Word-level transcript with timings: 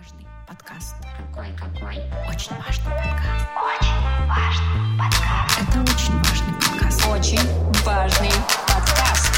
важный 0.00 0.26
подкаст. 0.48 0.94
Какой-какой? 1.18 1.96
Очень 2.28 2.56
важный 2.56 2.90
подкаст. 2.90 3.46
Очень 3.76 4.28
важный 4.28 4.98
подкаст. 4.98 5.60
Это 5.60 5.80
очень 5.82 6.16
важный 6.18 6.54
подкаст. 6.54 7.06
Очень 7.06 7.46
важный 7.84 8.30
подкаст. 8.66 9.32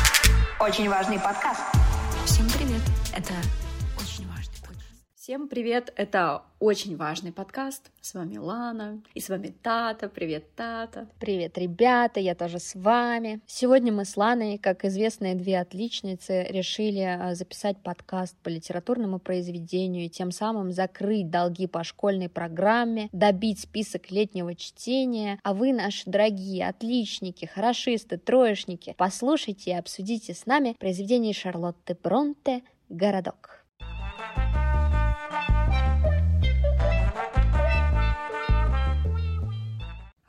Очень 0.60 0.88
важный 0.88 1.18
подкаст. 1.18 1.62
Всем 2.26 2.48
привет. 2.50 2.82
Это 3.12 3.34
Всем 5.32 5.48
привет! 5.48 5.94
Это 5.96 6.42
очень 6.60 6.94
важный 6.98 7.32
подкаст. 7.32 7.90
С 8.02 8.12
вами 8.12 8.36
Лана 8.36 9.00
и 9.14 9.20
с 9.20 9.30
вами 9.30 9.54
Тата. 9.62 10.10
Привет, 10.10 10.54
Тата. 10.54 11.08
Привет, 11.18 11.56
ребята, 11.56 12.20
я 12.20 12.34
тоже 12.34 12.58
с 12.58 12.74
вами. 12.74 13.40
Сегодня 13.46 13.94
мы 13.94 14.04
с 14.04 14.18
Ланой, 14.18 14.58
как 14.58 14.84
известные 14.84 15.34
две 15.34 15.58
отличницы, 15.58 16.42
решили 16.50 17.00
а, 17.00 17.34
записать 17.34 17.78
подкаст 17.78 18.36
по 18.42 18.50
литературному 18.50 19.18
произведению 19.18 20.04
и 20.04 20.10
тем 20.10 20.32
самым 20.32 20.70
закрыть 20.70 21.30
долги 21.30 21.66
по 21.66 21.82
школьной 21.82 22.28
программе, 22.28 23.08
добить 23.12 23.60
список 23.60 24.10
летнего 24.10 24.54
чтения. 24.54 25.38
А 25.42 25.54
вы, 25.54 25.72
наши 25.72 26.02
дорогие 26.10 26.68
отличники, 26.68 27.46
хорошисты, 27.46 28.18
троечники, 28.18 28.94
послушайте 28.98 29.70
и 29.70 29.78
обсудите 29.78 30.34
с 30.34 30.44
нами 30.44 30.76
произведение 30.78 31.32
Шарлотты 31.32 31.96
Бронте 32.02 32.62
«Городок». 32.90 33.61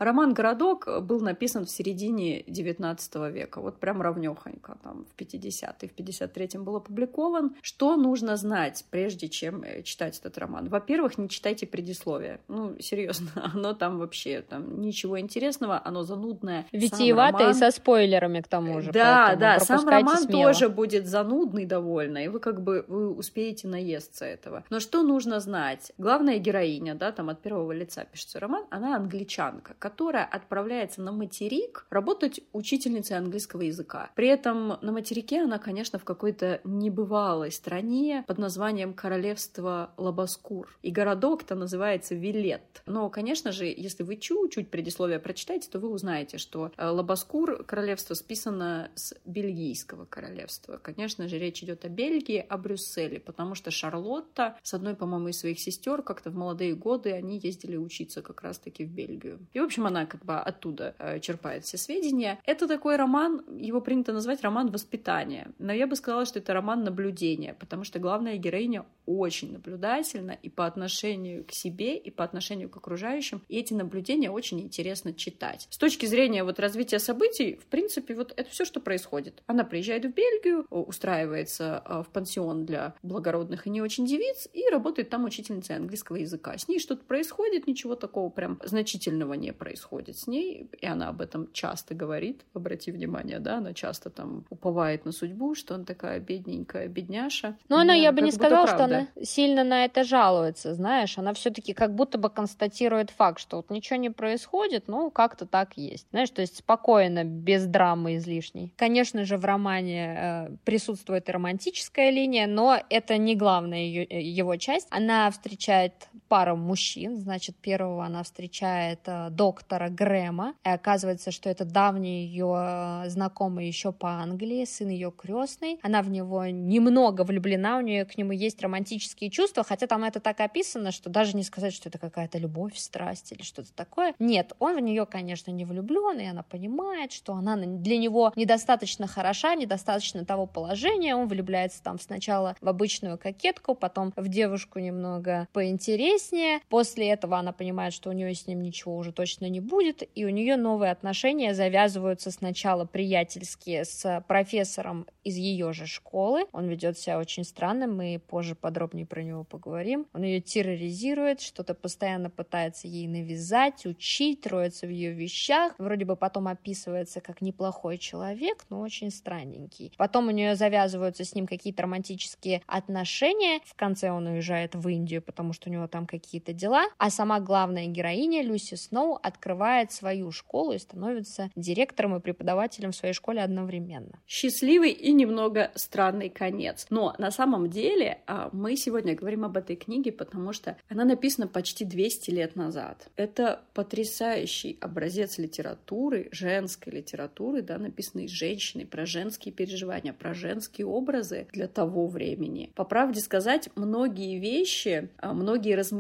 Роман 0.04 0.34
«Городок» 0.34 0.88
был 1.02 1.20
написан 1.22 1.66
в 1.66 1.70
середине 1.70 2.42
XIX 2.42 3.32
века, 3.32 3.62
вот 3.62 3.80
прям 3.80 4.02
равнёхонько, 4.02 4.78
там 4.84 5.06
в 5.06 5.20
50-е, 5.20 5.90
в 5.90 5.96
53-м 5.96 6.64
был 6.64 6.76
опубликован. 6.76 7.56
Что 7.62 7.96
нужно 7.96 8.36
знать, 8.36 8.86
прежде 8.90 9.30
чем 9.30 9.64
э, 9.64 9.84
читать 9.84 10.20
этот 10.20 10.38
роман? 10.38 10.68
Во-первых, 10.70 11.18
не 11.18 11.30
читайте 11.30 11.66
предисловие. 11.66 12.40
Ну, 12.48 12.76
серьезно, 12.80 13.30
оно 13.54 13.74
там 13.74 14.00
вообще, 14.00 14.42
там 14.42 14.82
ничего 14.82 15.20
интересного, 15.20 15.82
оно 15.84 16.04
занудное. 16.04 16.66
Витиевато 16.72 17.50
и 17.50 17.54
со 17.54 17.72
спойлерами 17.72 18.42
к 18.42 18.48
тому 18.48 18.82
же. 18.82 18.92
Да, 18.92 19.36
да, 19.36 19.60
сам 19.60 19.88
роман 19.88 20.24
смело. 20.24 20.44
тоже 20.44 20.70
будет 20.70 21.08
занудный 21.08 21.66
довольно, 21.66 22.24
и 22.24 22.28
вы 22.28 22.40
как 22.40 22.62
бы 22.62 22.86
вы 22.88 23.10
успеете 23.14 23.68
наесться 23.68 24.26
этого. 24.26 24.64
Но 24.70 24.80
что 24.80 25.04
нужно 25.04 25.40
знать? 25.40 25.92
Главная 25.98 26.38
героиня, 26.38 26.96
да, 26.96 27.12
там 27.12 27.30
от 27.30 27.42
первого 27.42 27.72
лица 27.72 28.06
пишется 28.06 28.40
роман, 28.40 28.66
она 28.70 28.96
англичанка, 28.96 29.76
которая 29.94 30.26
отправляется 30.26 31.04
на 31.04 31.12
материк 31.12 31.86
работать 31.92 32.40
учительницей 32.52 33.16
английского 33.16 33.62
языка. 33.62 34.10
При 34.16 34.28
этом 34.28 34.80
на 34.82 34.92
материке 34.92 35.44
она, 35.44 35.60
конечно, 35.60 36.00
в 36.00 36.04
какой-то 36.04 36.62
небывалой 36.64 37.52
стране 37.52 38.24
под 38.26 38.40
названием 38.40 38.96
Королевство 38.96 39.92
Лабаскур. 39.98 40.76
И 40.82 40.90
городок-то 40.90 41.54
называется 41.54 42.16
Вилет. 42.16 42.82
Но, 42.88 43.08
конечно 43.12 43.52
же, 43.52 43.66
если 43.66 44.02
вы 44.02 44.16
чуть-чуть 44.16 44.72
предисловие 44.72 45.20
прочитаете, 45.20 45.70
то 45.70 45.78
вы 45.78 45.90
узнаете, 45.90 46.40
что 46.40 46.72
э, 46.76 46.88
Лабаскур 46.88 47.64
королевство 47.64 48.16
списано 48.16 48.90
с 48.96 49.14
бельгийского 49.26 50.06
королевства. 50.06 50.80
Конечно 50.82 51.28
же, 51.28 51.38
речь 51.38 51.62
идет 51.62 51.86
о 51.86 51.90
Бельгии, 51.90 52.44
о 52.50 52.58
Брюсселе, 52.58 53.20
потому 53.20 53.54
что 53.54 53.70
Шарлотта 53.70 54.58
с 54.64 54.74
одной, 54.74 54.96
по-моему, 54.96 55.28
из 55.28 55.38
своих 55.38 55.60
сестер 55.60 56.02
как-то 56.02 56.32
в 56.32 56.36
молодые 56.36 56.74
годы 56.74 57.12
они 57.12 57.38
ездили 57.38 57.78
учиться 57.78 58.24
как 58.24 58.42
раз-таки 58.42 58.86
в 58.86 58.90
Бельгию. 58.90 59.38
И, 59.54 59.60
в 59.60 59.64
общем, 59.64 59.83
общем, 59.84 59.88
она 59.88 60.06
как 60.06 60.26
бы 60.26 60.36
оттуда 60.36 60.96
э, 61.00 61.20
черпает 61.20 61.64
все 61.64 61.78
сведения. 61.78 62.40
Это 62.46 62.68
такой 62.68 62.96
роман, 62.96 63.44
его 63.60 63.82
принято 63.82 64.14
назвать 64.14 64.42
роман 64.42 64.72
воспитания. 64.72 65.48
Но 65.60 65.74
я 65.74 65.88
бы 65.88 65.96
сказала, 65.96 66.26
что 66.26 66.40
это 66.40 66.54
роман 66.54 66.84
наблюдения, 66.84 67.54
потому 67.54 67.84
что 67.84 68.00
главная 68.00 68.38
героиня 68.38 68.86
очень 69.06 69.52
наблюдательна 69.52 70.38
и 70.44 70.50
по 70.50 70.66
отношению 70.66 71.44
к 71.44 71.52
себе, 71.52 71.98
и 71.98 72.12
по 72.12 72.24
отношению 72.24 72.70
к 72.70 72.78
окружающим. 72.78 73.42
И 73.50 73.58
эти 73.58 73.74
наблюдения 73.74 74.32
очень 74.32 74.60
интересно 74.62 75.14
читать. 75.14 75.68
С 75.70 75.78
точки 75.78 76.06
зрения 76.06 76.44
вот 76.44 76.60
развития 76.60 77.00
событий, 77.00 77.56
в 77.56 77.66
принципе, 77.66 78.16
вот 78.16 78.34
это 78.36 78.50
все, 78.50 78.66
что 78.66 78.80
происходит. 78.80 79.44
Она 79.48 79.64
приезжает 79.64 80.06
в 80.06 80.14
Бельгию, 80.14 80.66
устраивается 80.70 81.84
э, 81.86 82.04
в 82.08 82.12
пансион 82.14 82.66
для 82.66 82.94
благородных 83.04 83.68
и 83.68 83.70
не 83.70 83.82
очень 83.82 84.06
девиц 84.06 84.48
и 84.54 84.70
работает 84.70 85.10
там 85.10 85.26
учительницей 85.26 85.76
английского 85.76 86.18
языка. 86.18 86.58
С 86.58 86.68
ней 86.68 86.80
что-то 86.80 87.04
происходит, 87.04 87.68
ничего 87.68 87.96
такого 87.96 88.30
прям 88.30 88.60
значительного 88.64 89.34
не 89.34 89.52
происходит 89.52 89.63
происходит 89.64 90.18
с 90.18 90.28
ней, 90.28 90.70
и 90.82 90.86
она 90.86 91.08
об 91.08 91.22
этом 91.22 91.48
часто 91.54 91.96
говорит, 91.96 92.42
обрати 92.54 92.92
внимание, 92.92 93.40
да, 93.40 93.60
она 93.60 93.74
часто 93.74 94.10
там 94.10 94.46
уповает 94.50 95.06
на 95.06 95.14
судьбу, 95.14 95.56
что 95.56 95.76
она 95.76 95.86
такая 95.86 96.20
бедненькая 96.20 96.90
бедняша. 96.90 97.56
Ну, 97.70 97.78
она, 97.78 97.94
я 97.94 98.12
бы 98.12 98.22
не 98.22 98.32
сказала, 98.32 98.68
что 98.68 98.84
она 98.84 99.08
сильно 99.22 99.64
на 99.64 99.86
это 99.86 100.04
жалуется, 100.04 100.74
знаешь, 100.74 101.18
она 101.18 101.34
все-таки 101.34 101.74
как 101.74 101.96
будто 101.96 102.18
бы 102.18 102.30
констатирует 102.30 103.10
факт, 103.10 103.40
что 103.40 103.58
вот 103.58 103.70
ничего 103.70 103.96
не 103.98 104.10
происходит, 104.10 104.90
ну, 104.90 105.10
как-то 105.12 105.46
так 105.46 105.78
есть, 105.78 106.08
знаешь, 106.12 106.30
то 106.32 106.42
есть 106.42 106.58
спокойно, 106.58 107.24
без 107.24 107.66
драмы 107.66 108.18
излишней. 108.18 108.74
Конечно 108.76 109.24
же, 109.24 109.38
в 109.38 109.46
романе 109.46 110.16
э, 110.18 110.50
присутствует 110.66 111.30
и 111.30 111.32
романтическая 111.32 112.10
линия, 112.10 112.48
но 112.48 112.78
это 112.90 113.18
не 113.18 113.38
главная 113.38 113.80
ее, 113.80 114.04
э, 114.04 114.20
его 114.20 114.58
часть. 114.58 114.88
Она 114.90 115.32
встречает 115.32 115.94
пару 116.28 116.56
мужчин, 116.56 117.18
значит, 117.18 117.56
первого 117.56 118.06
она 118.06 118.24
встречает 118.24 119.00
э, 119.06 119.30
доктора 119.30 119.54
доктора 119.74 119.90
Грэма. 119.90 120.56
И 120.66 120.70
оказывается, 120.70 121.32
что 121.32 121.50
это 121.50 121.66
давний 121.66 122.26
ее 122.26 122.54
э, 122.56 123.10
знакомый 123.10 123.68
еще 123.68 123.92
по 123.92 124.10
Англии, 124.10 124.66
сын 124.66 124.90
ее 124.90 125.12
крестный. 125.12 125.80
Она 125.82 126.02
в 126.02 126.10
него 126.10 126.46
немного 126.46 127.24
влюблена, 127.24 127.78
у 127.78 127.82
нее 127.82 128.06
к 128.06 128.18
нему 128.18 128.32
есть 128.32 128.62
романтические 128.62 129.30
чувства, 129.30 129.64
хотя 129.64 129.88
там 129.88 130.04
это 130.04 130.20
так 130.20 130.40
описано, 130.40 130.92
что 130.92 131.10
даже 131.10 131.36
не 131.36 131.44
сказать, 131.44 131.74
что 131.74 131.90
это 131.90 131.98
какая-то 131.98 132.38
любовь, 132.38 132.78
страсть 132.78 133.32
или 133.32 133.42
что-то 133.42 133.74
такое. 133.74 134.16
Нет, 134.20 134.54
он 134.60 134.76
в 134.76 134.80
нее, 134.80 135.06
конечно, 135.06 135.52
не 135.52 135.66
влюблен, 135.66 136.20
и 136.20 136.26
она 136.26 136.44
понимает, 136.44 137.12
что 137.12 137.34
она 137.34 137.56
для 137.56 137.98
него 137.98 138.34
недостаточно 138.36 139.08
хороша, 139.08 139.56
недостаточно 139.56 140.26
того 140.26 140.46
положения. 140.46 141.16
Он 141.16 141.28
влюбляется 141.28 141.82
там 141.84 142.00
сначала 142.00 142.56
в 142.62 142.68
обычную 142.68 143.18
кокетку, 143.18 143.76
потом 143.76 144.14
в 144.16 144.28
девушку 144.28 144.80
немного 144.80 145.48
поинтереснее. 145.54 146.23
После 146.70 147.10
этого 147.10 147.38
она 147.38 147.52
понимает, 147.52 147.94
что 147.94 148.10
у 148.10 148.14
нее 148.14 148.34
с 148.34 148.48
ним 148.48 148.62
ничего 148.62 148.96
уже 148.98 149.12
точно 149.12 149.50
не 149.50 149.60
будет, 149.60 150.04
и 150.16 150.26
у 150.26 150.30
нее 150.30 150.56
новые 150.56 150.92
отношения 150.92 151.54
завязываются 151.54 152.32
сначала 152.32 152.86
приятельские 152.86 153.86
с 153.86 154.24
профессором 154.28 155.08
из 155.24 155.38
ее 155.38 155.74
же 155.74 155.88
школы. 155.88 156.46
Он 156.52 156.68
ведет 156.68 156.98
себя 156.98 157.20
очень 157.20 157.44
странно, 157.44 157.88
мы 157.88 158.22
позже 158.28 158.56
подробнее 158.56 159.06
про 159.06 159.24
него 159.24 159.44
поговорим. 159.44 160.08
Он 160.14 160.24
ее 160.24 160.40
терроризирует, 160.42 161.42
что-то 161.42 161.74
постоянно 161.74 162.30
пытается 162.30 162.88
ей 162.88 163.08
навязать, 163.08 163.86
учить, 163.86 164.46
роется 164.48 164.88
в 164.88 164.90
ее 164.90 165.12
вещах. 165.12 165.74
Вроде 165.78 166.06
бы 166.06 166.16
потом 166.16 166.48
описывается 166.48 167.22
как 167.22 167.42
неплохой 167.42 167.98
человек, 167.98 168.66
но 168.70 168.82
очень 168.82 169.12
странненький. 169.12 169.94
Потом 169.98 170.28
у 170.28 170.32
нее 170.32 170.56
завязываются 170.56 171.24
с 171.24 171.36
ним 171.36 171.48
какие-то 171.48 171.84
романтические 171.84 172.62
отношения. 172.68 173.62
В 173.66 173.76
конце 173.76 174.12
он 174.12 174.28
уезжает 174.28 174.76
в 174.76 174.88
Индию, 174.88 175.22
потому 175.22 175.54
что 175.54 175.70
у 175.70 175.74
него 175.74 175.88
там 175.88 176.03
какие-то 176.08 176.54
дела. 176.54 176.86
А 176.98 177.10
сама 177.10 177.40
главная 177.40 177.88
героиня 177.88 178.42
Люси 178.44 178.76
Сноу 178.76 179.20
от 179.22 179.34
открывает 179.34 179.92
свою 179.92 180.32
школу 180.32 180.74
и 180.74 180.78
становится 180.78 181.50
директором 181.56 182.16
и 182.16 182.20
преподавателем 182.20 182.92
в 182.92 182.96
своей 182.96 183.14
школе 183.14 183.42
одновременно. 183.42 184.20
Счастливый 184.28 184.92
и 184.92 185.12
немного 185.12 185.72
странный 185.76 186.30
конец. 186.30 186.88
Но 186.90 187.14
на 187.18 187.32
самом 187.32 187.70
деле 187.70 188.20
а, 188.26 188.50
мы 188.54 188.78
сегодня 188.78 189.16
говорим 189.16 189.44
об 189.44 189.58
этой 189.58 189.76
книге, 189.76 190.12
потому 190.12 190.54
что 190.54 190.78
она 190.88 191.04
написана 191.04 191.48
почти 191.48 191.84
200 191.84 192.32
лет 192.32 192.56
назад. 192.56 193.10
Это 193.16 193.62
потрясающий 193.74 194.78
образец 194.80 195.38
литературы, 195.38 196.30
женской 196.32 196.94
литературы, 196.94 197.62
да, 197.62 197.78
написанной 197.78 198.28
женщиной, 198.28 198.86
про 198.86 199.06
женские 199.06 199.54
переживания, 199.54 200.14
про 200.14 200.34
женские 200.34 200.88
образы 200.88 201.48
для 201.52 201.68
того 201.68 202.08
времени. 202.08 202.72
По 202.76 202.86
правде 202.86 203.20
сказать, 203.20 203.70
многие 203.76 204.40
вещи, 204.40 205.10
а, 205.18 205.34
многие 205.34 205.76
размышления 205.76 205.93